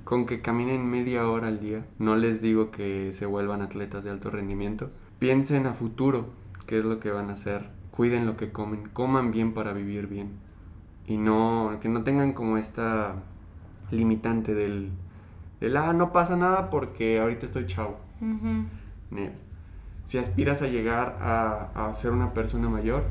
con 0.04 0.26
que 0.26 0.42
caminen 0.42 0.86
media 0.86 1.26
hora 1.26 1.48
al 1.48 1.60
día. 1.60 1.86
No 1.98 2.14
les 2.14 2.42
digo 2.42 2.70
que 2.70 3.14
se 3.14 3.24
vuelvan 3.24 3.62
atletas 3.62 4.04
de 4.04 4.10
alto 4.10 4.30
rendimiento. 4.30 4.90
Piensen 5.18 5.66
a 5.66 5.72
futuro 5.72 6.28
qué 6.66 6.78
es 6.78 6.84
lo 6.84 7.00
que 7.00 7.10
van 7.10 7.30
a 7.30 7.32
hacer. 7.32 7.70
Cuiden 7.96 8.26
lo 8.26 8.36
que 8.36 8.52
comen. 8.52 8.88
Coman 8.92 9.30
bien 9.30 9.54
para 9.54 9.72
vivir 9.72 10.06
bien. 10.06 10.32
Y 11.06 11.16
no, 11.16 11.78
que 11.80 11.88
no 11.88 12.02
tengan 12.02 12.32
como 12.32 12.58
esta 12.58 13.16
limitante 13.90 14.54
del, 14.54 14.90
del 15.60 15.76
ah, 15.76 15.92
no 15.92 16.12
pasa 16.12 16.36
nada 16.36 16.68
porque 16.70 17.20
ahorita 17.20 17.46
estoy 17.46 17.66
chavo. 17.66 17.98
Nel. 19.10 19.32
Si 20.04 20.18
aspiras 20.18 20.62
a 20.62 20.66
llegar 20.66 21.18
a, 21.20 21.88
a 21.88 21.94
ser 21.94 22.12
una 22.12 22.32
persona 22.32 22.68
mayor, 22.68 23.04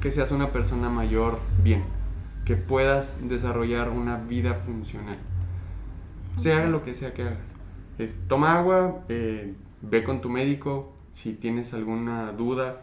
que 0.00 0.10
seas 0.10 0.32
una 0.32 0.52
persona 0.52 0.88
mayor 0.88 1.38
bien, 1.62 1.84
que 2.44 2.56
puedas 2.56 3.26
desarrollar 3.28 3.90
una 3.90 4.16
vida 4.16 4.54
funcional. 4.54 5.18
Sea 6.36 6.66
lo 6.66 6.84
que 6.84 6.94
sea 6.94 7.14
que 7.14 7.22
hagas. 7.22 7.38
Es, 7.98 8.20
toma 8.26 8.58
agua, 8.58 9.04
eh, 9.08 9.54
ve 9.80 10.02
con 10.02 10.20
tu 10.20 10.28
médico, 10.28 10.96
si 11.12 11.34
tienes 11.34 11.74
alguna 11.74 12.32
duda, 12.32 12.82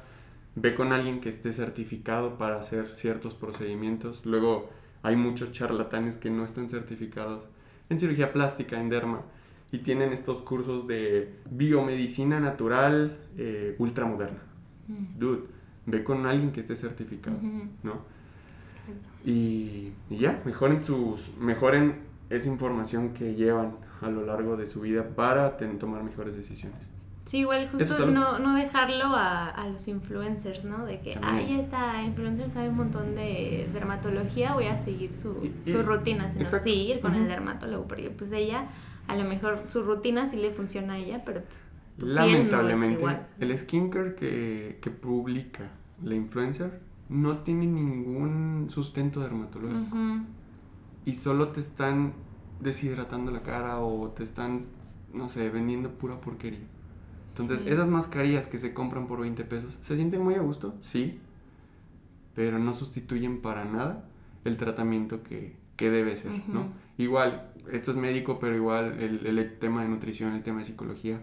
ve 0.56 0.76
con 0.76 0.92
alguien 0.92 1.22
que 1.22 1.30
esté 1.30 1.54
certificado 1.54 2.38
para 2.38 2.60
hacer 2.60 2.90
ciertos 2.96 3.34
procedimientos. 3.34 4.26
Luego 4.26 4.70
hay 5.04 5.16
muchos 5.16 5.52
charlatanes 5.52 6.18
que 6.18 6.30
no 6.30 6.44
están 6.46 6.70
certificados 6.70 7.44
en 7.90 8.00
cirugía 8.00 8.34
plástica, 8.34 8.80
en 8.80 8.90
derma, 8.90 9.22
y 9.72 9.80
tienen 9.80 10.12
estos 10.14 10.42
cursos 10.42 10.88
de 10.88 11.36
biomedicina 11.50 12.40
natural 12.40 13.18
eh, 13.38 13.76
ultramoderna. 13.80 14.40
Mm. 14.88 15.20
Dude, 15.20 15.44
ve 15.86 16.04
con 16.04 16.26
alguien 16.26 16.52
que 16.52 16.60
esté 16.62 16.76
certificado. 16.76 17.38
¿no? 17.84 18.02
Y, 19.26 19.92
y 20.10 20.18
ya, 20.18 20.42
mejoren 20.46 20.84
sus, 20.84 21.36
mejoren 21.38 21.96
esa 22.30 22.48
información 22.50 23.14
que 23.14 23.36
llevan 23.36 23.76
a 24.02 24.10
lo 24.10 24.26
largo 24.26 24.56
de 24.58 24.66
su 24.68 24.82
vida 24.82 25.04
para 25.16 25.58
ten- 25.58 25.78
tomar 25.78 26.04
mejores 26.04 26.36
decisiones. 26.36 26.90
Sí, 27.30 27.40
igual 27.42 27.70
justo 27.72 28.08
no, 28.08 28.40
no 28.40 28.56
dejarlo 28.56 29.06
a, 29.06 29.50
a 29.50 29.68
los 29.70 29.88
influencers, 29.88 30.66
¿no? 30.66 30.84
De 30.86 31.00
que, 31.02 31.14
También. 31.14 31.48
ay, 31.48 31.60
esta 31.60 32.02
influencer 32.02 32.50
sabe 32.50 32.70
un 32.70 32.78
montón 32.78 33.14
de 33.14 33.70
dermatología, 33.72 34.56
voy 34.56 34.66
a 34.66 34.80
seguir 34.80 35.14
su, 35.14 35.36
Y- 35.64 35.72
su 35.72 35.84
rutina, 35.84 36.32
sino 36.32 36.46
exacto. 36.46 36.64
sí 36.68 36.88
ir 36.88 37.02
con 37.02 37.14
el 37.14 37.28
dermatólogo, 37.28 37.88
porque 37.88 38.10
pues 38.10 38.32
ella, 38.32 38.66
a 39.08 39.16
lo 39.16 39.26
mejor 39.26 39.64
su 39.68 39.84
rutina 39.84 40.28
sí 40.28 40.38
le 40.38 40.50
funciona 40.52 40.94
a 40.94 40.98
ella, 40.98 41.22
pero 41.24 41.44
pues 41.44 41.64
tu 42.00 42.08
piel 42.08 42.16
no 42.16 42.24
es 42.24 42.32
Lamentablemente, 42.32 43.00
igual. 43.00 43.28
el 43.40 43.56
skincare 43.56 44.16
que, 44.16 44.80
que 44.82 44.90
publica 44.90 45.70
la 46.04 46.16
influencer 46.16 46.80
no 47.10 47.38
tiene 47.44 47.68
ningún 47.68 48.66
sustento 48.72 49.20
dermatológico 49.20 49.96
y 51.06 51.14
solo 51.14 51.50
te 51.50 51.60
están 51.60 52.14
deshidratando 52.60 53.32
la 53.32 53.44
cara 53.44 53.80
o 53.82 54.08
te 54.10 54.24
están, 54.24 54.66
no 55.14 55.30
sé, 55.30 55.50
vendiendo 55.52 55.92
pura 55.92 56.20
porquería. 56.20 56.66
Entonces, 57.30 57.62
Sí. 57.62 57.70
esas 57.70 57.88
mascarillas 57.88 58.48
que 58.48 58.58
se 58.58 58.74
compran 58.74 59.08
por 59.08 59.22
20 59.22 59.44
pesos, 59.46 59.78
¿se 59.82 59.96
sienten 59.96 60.22
muy 60.22 60.36
a 60.36 60.40
gusto? 60.42 60.76
Sí, 60.82 61.20
pero 62.36 62.60
no 62.60 62.74
sustituyen 62.74 63.42
para 63.42 63.66
nada 63.66 64.06
el 64.46 64.58
tratamiento 64.58 65.24
que, 65.24 65.56
que 65.76 65.90
debe 65.90 66.16
ser, 66.18 66.32
¿no? 66.48 66.68
Igual, 66.98 67.52
esto 67.72 67.92
es 67.92 67.98
médico, 67.98 68.40
pero 68.40 68.56
igual 68.56 69.00
el, 69.02 69.26
el 69.26 69.60
tema 69.60 69.84
de 69.84 69.90
nutrición, 69.90 70.34
el 70.34 70.44
tema 70.44 70.60
de 70.60 70.66
psicología, 70.66 71.22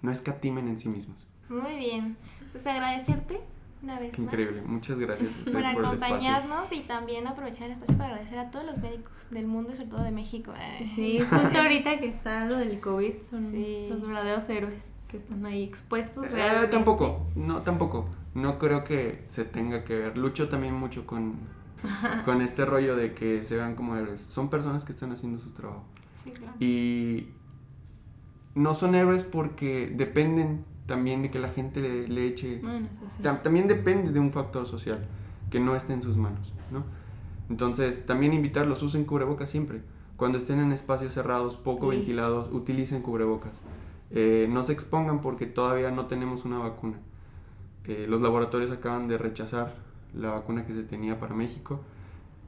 no 0.00 0.10
escatimen 0.10 0.68
en 0.68 0.78
sí 0.78 0.88
mismos. 0.88 1.26
Muy 1.48 1.76
bien. 1.76 2.16
Pues 2.52 2.66
agradecerte 2.66 3.40
una 3.82 3.98
vez 3.98 4.14
Qué 4.14 4.22
más. 4.22 4.32
increíble. 4.32 4.62
Muchas 4.66 4.98
gracias 4.98 5.34
a 5.34 5.38
ustedes 5.38 5.52
por 5.54 5.74
por 5.74 5.84
el 5.84 5.94
espacio. 5.94 6.06
acompañarnos 6.16 6.72
y 6.72 6.80
también 6.80 7.26
aprovechar 7.26 7.66
el 7.66 7.72
espacio 7.72 7.96
para 7.96 8.10
agradecer 8.10 8.38
a 8.38 8.50
todos 8.50 8.64
los 8.66 8.78
médicos 8.78 9.26
del 9.30 9.46
mundo 9.46 9.70
y 9.70 9.74
sobre 9.74 9.88
todo 9.88 10.02
de 10.02 10.12
México. 10.12 10.52
Ay. 10.56 10.84
Sí, 10.84 11.20
justo 11.20 11.58
ahorita 11.58 11.98
que 11.98 12.08
está 12.08 12.46
lo 12.46 12.56
del 12.58 12.80
COVID, 12.80 13.14
son 13.28 13.50
Sí. 13.50 13.86
los 13.90 14.00
verdaderos 14.02 14.48
héroes 14.48 14.92
que 15.12 15.18
están 15.18 15.44
ahí 15.46 15.62
expuestos. 15.62 16.26
Eh, 16.32 16.66
tampoco, 16.70 17.26
no, 17.36 17.62
tampoco. 17.62 18.08
No 18.34 18.58
creo 18.58 18.82
que 18.82 19.22
se 19.28 19.44
tenga 19.44 19.84
que 19.84 19.94
ver. 19.94 20.18
Lucho 20.18 20.48
también 20.48 20.74
mucho 20.74 21.06
con, 21.06 21.34
con 22.24 22.40
este 22.42 22.64
rollo 22.64 22.96
de 22.96 23.12
que 23.14 23.44
se 23.44 23.56
vean 23.56 23.76
como 23.76 23.94
héroes. 23.94 24.22
Son 24.26 24.48
personas 24.50 24.84
que 24.84 24.92
están 24.92 25.12
haciendo 25.12 25.38
su 25.38 25.50
trabajo. 25.50 25.84
Sí, 26.24 26.30
claro. 26.32 26.54
Y 26.58 27.28
no 28.54 28.74
son 28.74 28.94
héroes 28.94 29.24
porque 29.24 29.92
dependen 29.94 30.64
también 30.86 31.22
de 31.22 31.30
que 31.30 31.38
la 31.38 31.48
gente 31.48 31.80
le, 31.80 32.08
le 32.08 32.26
eche... 32.26 32.58
Bueno, 32.62 32.88
eso 32.90 33.02
sí. 33.08 33.22
Tam- 33.22 33.42
también 33.42 33.68
depende 33.68 34.10
de 34.12 34.18
un 34.20 34.32
factor 34.32 34.66
social 34.66 35.06
que 35.50 35.60
no 35.60 35.76
esté 35.76 35.92
en 35.92 36.02
sus 36.02 36.16
manos, 36.16 36.52
¿no? 36.70 36.82
Entonces, 37.50 38.06
también 38.06 38.32
invitarlos, 38.32 38.82
usen 38.82 39.04
cubrebocas 39.04 39.50
siempre. 39.50 39.82
Cuando 40.16 40.38
estén 40.38 40.58
en 40.58 40.72
espacios 40.72 41.12
cerrados, 41.12 41.56
poco 41.58 41.90
Sí. 41.90 41.98
ventilados, 41.98 42.48
utilicen 42.52 43.02
cubrebocas. 43.02 43.52
Eh, 44.14 44.46
no 44.50 44.62
se 44.62 44.72
expongan 44.72 45.20
porque 45.22 45.46
todavía 45.46 45.90
no 45.90 46.06
tenemos 46.06 46.44
una 46.44 46.58
vacuna. 46.58 46.98
Eh, 47.84 48.06
los 48.08 48.20
laboratorios 48.20 48.70
acaban 48.70 49.08
de 49.08 49.18
rechazar 49.18 49.74
la 50.14 50.30
vacuna 50.30 50.66
que 50.66 50.74
se 50.74 50.82
tenía 50.82 51.18
para 51.18 51.34
México. 51.34 51.80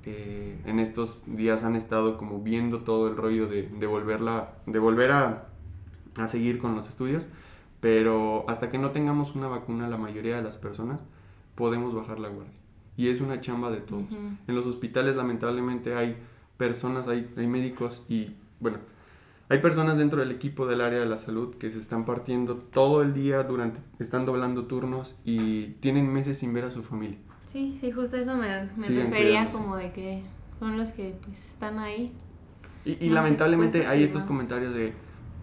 Eh, 0.04 0.60
en 0.66 0.78
estos 0.80 1.22
días 1.26 1.64
han 1.64 1.76
estado 1.76 2.18
como 2.18 2.40
viendo 2.42 2.80
todo 2.80 3.08
el 3.08 3.16
rollo 3.16 3.48
de, 3.48 3.62
de 3.62 3.86
volverla, 3.86 4.52
de 4.66 4.78
volver 4.78 5.12
a, 5.12 5.48
a 6.18 6.26
seguir 6.26 6.58
con 6.58 6.74
los 6.74 6.88
estudios, 6.88 7.26
pero 7.80 8.44
hasta 8.48 8.70
que 8.70 8.78
no 8.78 8.90
tengamos 8.90 9.34
una 9.34 9.48
vacuna 9.48 9.88
la 9.88 9.96
mayoría 9.96 10.36
de 10.36 10.42
las 10.42 10.58
personas 10.58 11.02
podemos 11.54 11.94
bajar 11.94 12.18
la 12.18 12.28
guardia. 12.28 12.54
Y 12.96 13.08
es 13.08 13.20
una 13.20 13.40
chamba 13.40 13.70
de 13.70 13.78
todos. 13.78 14.04
En 14.10 14.54
los 14.54 14.66
hospitales 14.66 15.16
lamentablemente 15.16 15.94
hay 15.96 16.16
personas, 16.56 17.08
hay, 17.08 17.32
hay 17.36 17.46
médicos 17.46 18.04
y 18.08 18.36
bueno, 18.60 18.78
hay 19.48 19.58
personas 19.58 19.98
dentro 19.98 20.20
del 20.20 20.30
equipo 20.30 20.66
del 20.66 20.80
área 20.80 21.00
de 21.00 21.06
la 21.06 21.16
salud 21.18 21.54
que 21.56 21.70
se 21.70 21.78
están 21.78 22.04
partiendo 22.04 22.56
todo 22.56 23.02
el 23.02 23.12
día 23.14 23.42
durante, 23.42 23.80
están 23.98 24.24
doblando 24.26 24.64
turnos 24.66 25.16
y 25.24 25.72
tienen 25.80 26.12
meses 26.12 26.38
sin 26.38 26.52
ver 26.54 26.64
a 26.64 26.70
su 26.70 26.82
familia. 26.82 27.18
Sí, 27.46 27.78
sí, 27.80 27.92
justo 27.92 28.16
eso 28.16 28.36
me, 28.36 28.64
me 28.76 28.82
Sigan 28.82 29.10
refería 29.10 29.48
como 29.50 29.76
de 29.76 29.92
que 29.92 30.22
son 30.58 30.76
los 30.76 30.90
que 30.90 31.14
pues 31.24 31.38
están 31.50 31.78
ahí. 31.78 32.12
Y, 32.84 33.04
y 33.04 33.10
lamentablemente 33.10 33.86
hay 33.86 34.02
estos 34.02 34.22
más- 34.22 34.28
comentarios 34.28 34.74
de, 34.74 34.92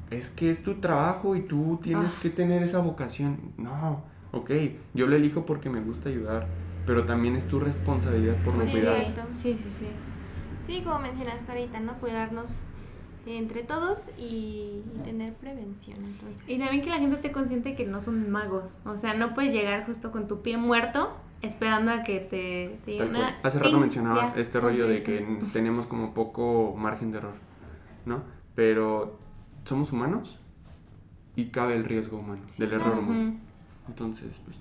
es 0.10 0.30
que 0.30 0.49
es 0.49 0.62
tu 0.64 0.76
trabajo 0.76 1.36
y 1.36 1.41
tú 1.41 1.80
tienes 1.82 2.14
Ah. 2.18 2.20
que 2.22 2.30
tener 2.30 2.64
esa 2.64 2.80
vocación. 2.80 3.54
No, 3.58 4.04
ok, 4.32 4.52
yo 4.93 5.08
lo 5.08 5.16
elijo 5.16 5.45
porque 5.45 5.70
me 5.70 5.80
gusta 5.80 6.10
ayudar, 6.10 6.47
pero 6.86 7.06
también 7.06 7.36
es 7.36 7.47
tu 7.47 7.60
responsabilidad 7.60 8.36
por 8.43 8.56
no 8.56 8.66
Sí. 8.66 8.82
Sí, 9.32 9.56
sí, 9.58 9.70
sí. 9.70 9.88
Sí, 10.66 10.82
como 10.84 10.99
mencionaste 10.99 11.52
ahorita, 11.52 11.80
¿no? 11.80 11.93
Cuidarnos 11.99 12.60
entre 13.26 13.63
todos 13.63 14.09
y, 14.17 14.82
y 14.95 14.99
tener 15.03 15.34
prevención, 15.36 15.97
entonces. 16.03 16.41
Y 16.47 16.57
también 16.59 16.84
que 16.84 16.89
la 16.89 16.97
gente 16.97 17.15
esté 17.15 17.32
consciente 17.32 17.76
que 17.76 17.86
no 17.86 18.01
son 18.01 18.30
magos. 18.32 18.78
O 18.86 18.95
sea, 18.95 19.13
no 19.13 19.34
puedes 19.34 19.53
llegar 19.53 19.86
justo 19.86 20.11
con 20.11 20.28
tu 20.28 20.41
pie 20.41 20.57
muerto 20.57 21.11
esperando 21.41 21.91
a 21.91 22.03
que 22.03 22.19
te, 22.19 22.80
te 22.86 22.97
Tal. 22.97 23.15
"Ah, 23.15 23.36
Hace 23.43 23.59
rato 23.59 23.78
mencionabas 23.80 24.34
ya, 24.36 24.41
este 24.41 24.59
rollo 24.59 24.88
de 24.88 25.01
que 25.03 25.17
eso". 25.17 25.26
n- 25.28 25.39
tenemos 25.53 25.86
como 25.86 26.13
poco 26.13 26.76
margen 26.78 27.11
de 27.11 27.19
error, 27.19 27.34
¿no? 28.05 28.24
Pero 28.55 29.19
somos 29.65 29.91
humanos 29.91 30.38
y 31.36 31.45
cabe 31.45 31.76
el 31.76 31.84
riesgo 31.86 32.17
humano, 32.19 32.41
Sí, 32.47 32.61
del 32.63 32.74
error 32.74 32.97
humano. 32.99 33.36
Entonces, 33.88 34.39
pues, 34.45 34.57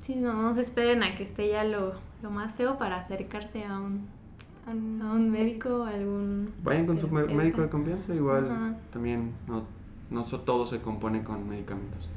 Sí, 0.00 0.16
no, 0.16 0.32
no 0.32 0.54
se 0.54 0.62
esperen 0.62 1.02
a 1.02 1.14
que 1.14 1.22
esté 1.22 1.48
ya 1.50 1.62
lo, 1.64 1.92
lo 2.22 2.30
más 2.30 2.54
feo 2.54 2.78
para 2.78 2.96
acercarse 3.00 3.64
a 3.64 3.78
un, 3.78 4.08
A 4.66 4.70
un- 4.70 5.00
a 5.02 5.12
un 5.14 5.30
médico, 5.30 5.84
a 5.84 5.90
algún... 5.90 6.50
vayan 6.62 6.86
con 6.86 6.98
su 6.98 7.08
médico 7.08 7.62
de 7.62 7.68
confianza, 7.68 8.14
igual 8.14 8.50
Ajá. 8.50 8.76
también 8.92 9.32
no, 9.48 9.64
no 10.10 10.22
so- 10.22 10.40
todo 10.40 10.66
se 10.66 10.80
compone 10.80 11.22
con 11.24 11.48
medicamentos. 11.48 12.08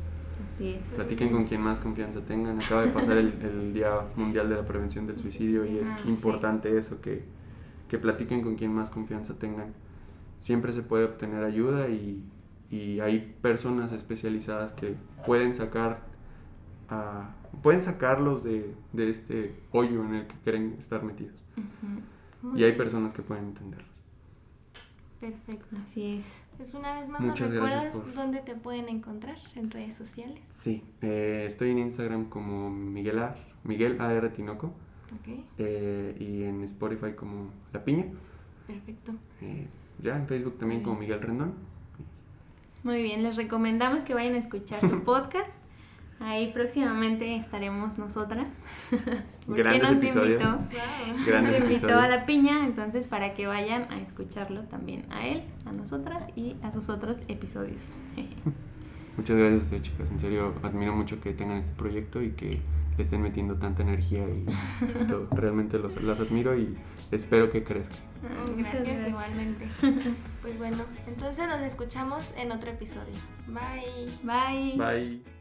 Así 0.49 0.69
es. 0.69 0.85
Platiquen 0.89 1.29
con 1.31 1.45
quien 1.45 1.61
más 1.61 1.79
confianza 1.79 2.21
tengan. 2.21 2.59
Acaba 2.59 2.83
de 2.85 2.91
pasar 2.91 3.17
el, 3.17 3.33
el 3.41 3.73
Día 3.73 4.01
Mundial 4.15 4.49
de 4.49 4.55
la 4.57 4.65
Prevención 4.65 5.07
del 5.07 5.17
Suicidio 5.19 5.65
y 5.65 5.77
es 5.79 5.87
Ah, 5.89 5.99
sí. 6.03 6.09
importante 6.09 6.77
eso, 6.77 7.01
que, 7.01 7.23
que 7.87 7.97
platiquen 7.97 8.41
con 8.41 8.55
quien 8.55 8.71
más 8.73 8.89
confianza 8.89 9.35
tengan. 9.39 9.73
Siempre 10.37 10.73
se 10.73 10.83
puede 10.83 11.05
obtener 11.05 11.43
ayuda 11.43 11.87
y, 11.89 12.23
y 12.69 12.99
hay 12.99 13.35
personas 13.41 13.91
especializadas 13.93 14.73
que 14.73 14.95
pueden 15.25 15.53
sacar 15.53 16.01
a- 16.89 17.31
pueden 17.61 17.81
sacarlos 17.81 18.43
de, 18.43 18.73
de 18.91 19.09
este 19.09 19.55
hoyo 19.71 20.03
en 20.03 20.13
el 20.15 20.27
que 20.27 20.35
quieren 20.43 20.75
estar 20.77 21.03
metidos. 21.03 21.35
Ujú. 21.57 22.01
Muy 22.43 22.59
Y 22.59 22.63
hay 22.63 22.71
bien. 22.71 22.77
personas 22.77 23.11
que 23.13 23.23
pueden 23.23 23.45
entenderlos. 23.45 23.89
Perfecto. 25.19 25.75
Así 25.81 26.17
es. 26.17 26.25
Pues 26.57 26.73
una 26.75 26.93
vez 26.99 27.09
más, 27.09 27.21
Muchas 27.21 27.49
¿nos 27.49 27.57
gracias 27.59 27.83
recuerdas 27.85 28.05
por- 28.13 28.13
dónde 28.13 28.41
te 28.41 28.55
pueden 28.55 28.89
encontrar 28.89 29.37
en 29.55 29.71
redes 29.71 29.95
sociales? 29.95 30.39
Sí, 30.55 30.83
eh, 31.01 31.45
estoy 31.47 31.71
en 31.71 31.79
Instagram 31.79 32.25
como 32.29 32.69
Miguel 32.69 33.17
Ar, 33.19 33.37
Miguel 33.63 33.99
AR 33.99 34.29
Tinoco. 34.33 34.67
Ok. 35.19 35.39
eh, 35.59 36.15
y 36.19 36.43
en 36.43 36.63
Spotify 36.63 37.13
como 37.15 37.49
La 37.71 37.83
Piña. 37.83 38.05
Perfecto. 38.67 39.13
Eh, 39.41 39.67
ya 40.01 40.15
en 40.17 40.27
Facebook 40.27 40.57
también 40.57 40.81
como 40.83 40.99
Miguel 40.99 41.21
Rendón. 41.21 41.53
Muy 42.83 43.01
bien, 43.03 43.23
les 43.23 43.35
recomendamos 43.37 44.03
que 44.03 44.13
vayan 44.13 44.33
a 44.35 44.39
escuchar 44.39 44.81
su 44.89 45.03
podcast. 45.03 45.53
Ahí 46.19 46.51
próximamente 46.53 47.35
estaremos 47.35 47.97
nosotras. 47.97 48.47
Porque 49.45 49.61
Grandes 49.61 49.91
nos 49.91 50.03
episodios. 50.03 50.41
invitó, 50.41 50.57
Wow. 50.57 51.25
Grandes 51.25 51.51
nos 51.51 51.59
invitó 51.61 51.87
episodios. 51.87 52.03
a 52.03 52.07
la 52.07 52.25
piña, 52.25 52.65
entonces 52.65 53.07
para 53.07 53.33
que 53.33 53.45
vayan 53.47 53.91
a 53.91 53.99
escucharlo 53.99 54.61
también 54.63 55.05
a 55.11 55.27
él, 55.27 55.43
a 55.65 55.71
nosotras 55.73 56.23
y 56.35 56.55
a 56.61 56.71
sus 56.71 56.89
otros 56.89 57.17
episodios. 57.27 57.83
Muchas 59.17 59.37
gracias 59.37 59.61
a 59.61 59.63
ustedes, 59.65 59.81
chicas. 59.83 60.09
En 60.09 60.19
serio, 60.19 60.53
admiro 60.63 60.95
mucho 60.95 61.19
que 61.21 61.33
tengan 61.33 61.57
este 61.57 61.73
proyecto 61.75 62.21
y 62.21 62.31
que 62.31 62.61
le 62.97 63.03
estén 63.03 63.21
metiendo 63.21 63.55
tanta 63.55 63.81
energía 63.83 64.25
y 64.27 64.45
todo. 65.07 65.27
Realmente 65.35 65.77
los, 65.77 66.01
las 66.01 66.19
admiro 66.19 66.57
y 66.57 66.75
espero 67.11 67.51
que 67.51 67.63
crezcan. 67.63 67.97
Muchas 68.55 68.73
Gracias, 68.83 69.09
igualmente. 69.09 69.67
Pues 70.41 70.57
bueno, 70.57 70.77
entonces 71.07 71.47
nos 71.47 71.61
escuchamos 71.61 72.33
en 72.37 72.51
otro 72.51 72.71
episodio. 72.71 73.13
Bye. 73.47 74.07
Bye. 74.23 74.77
Bye. 74.77 75.32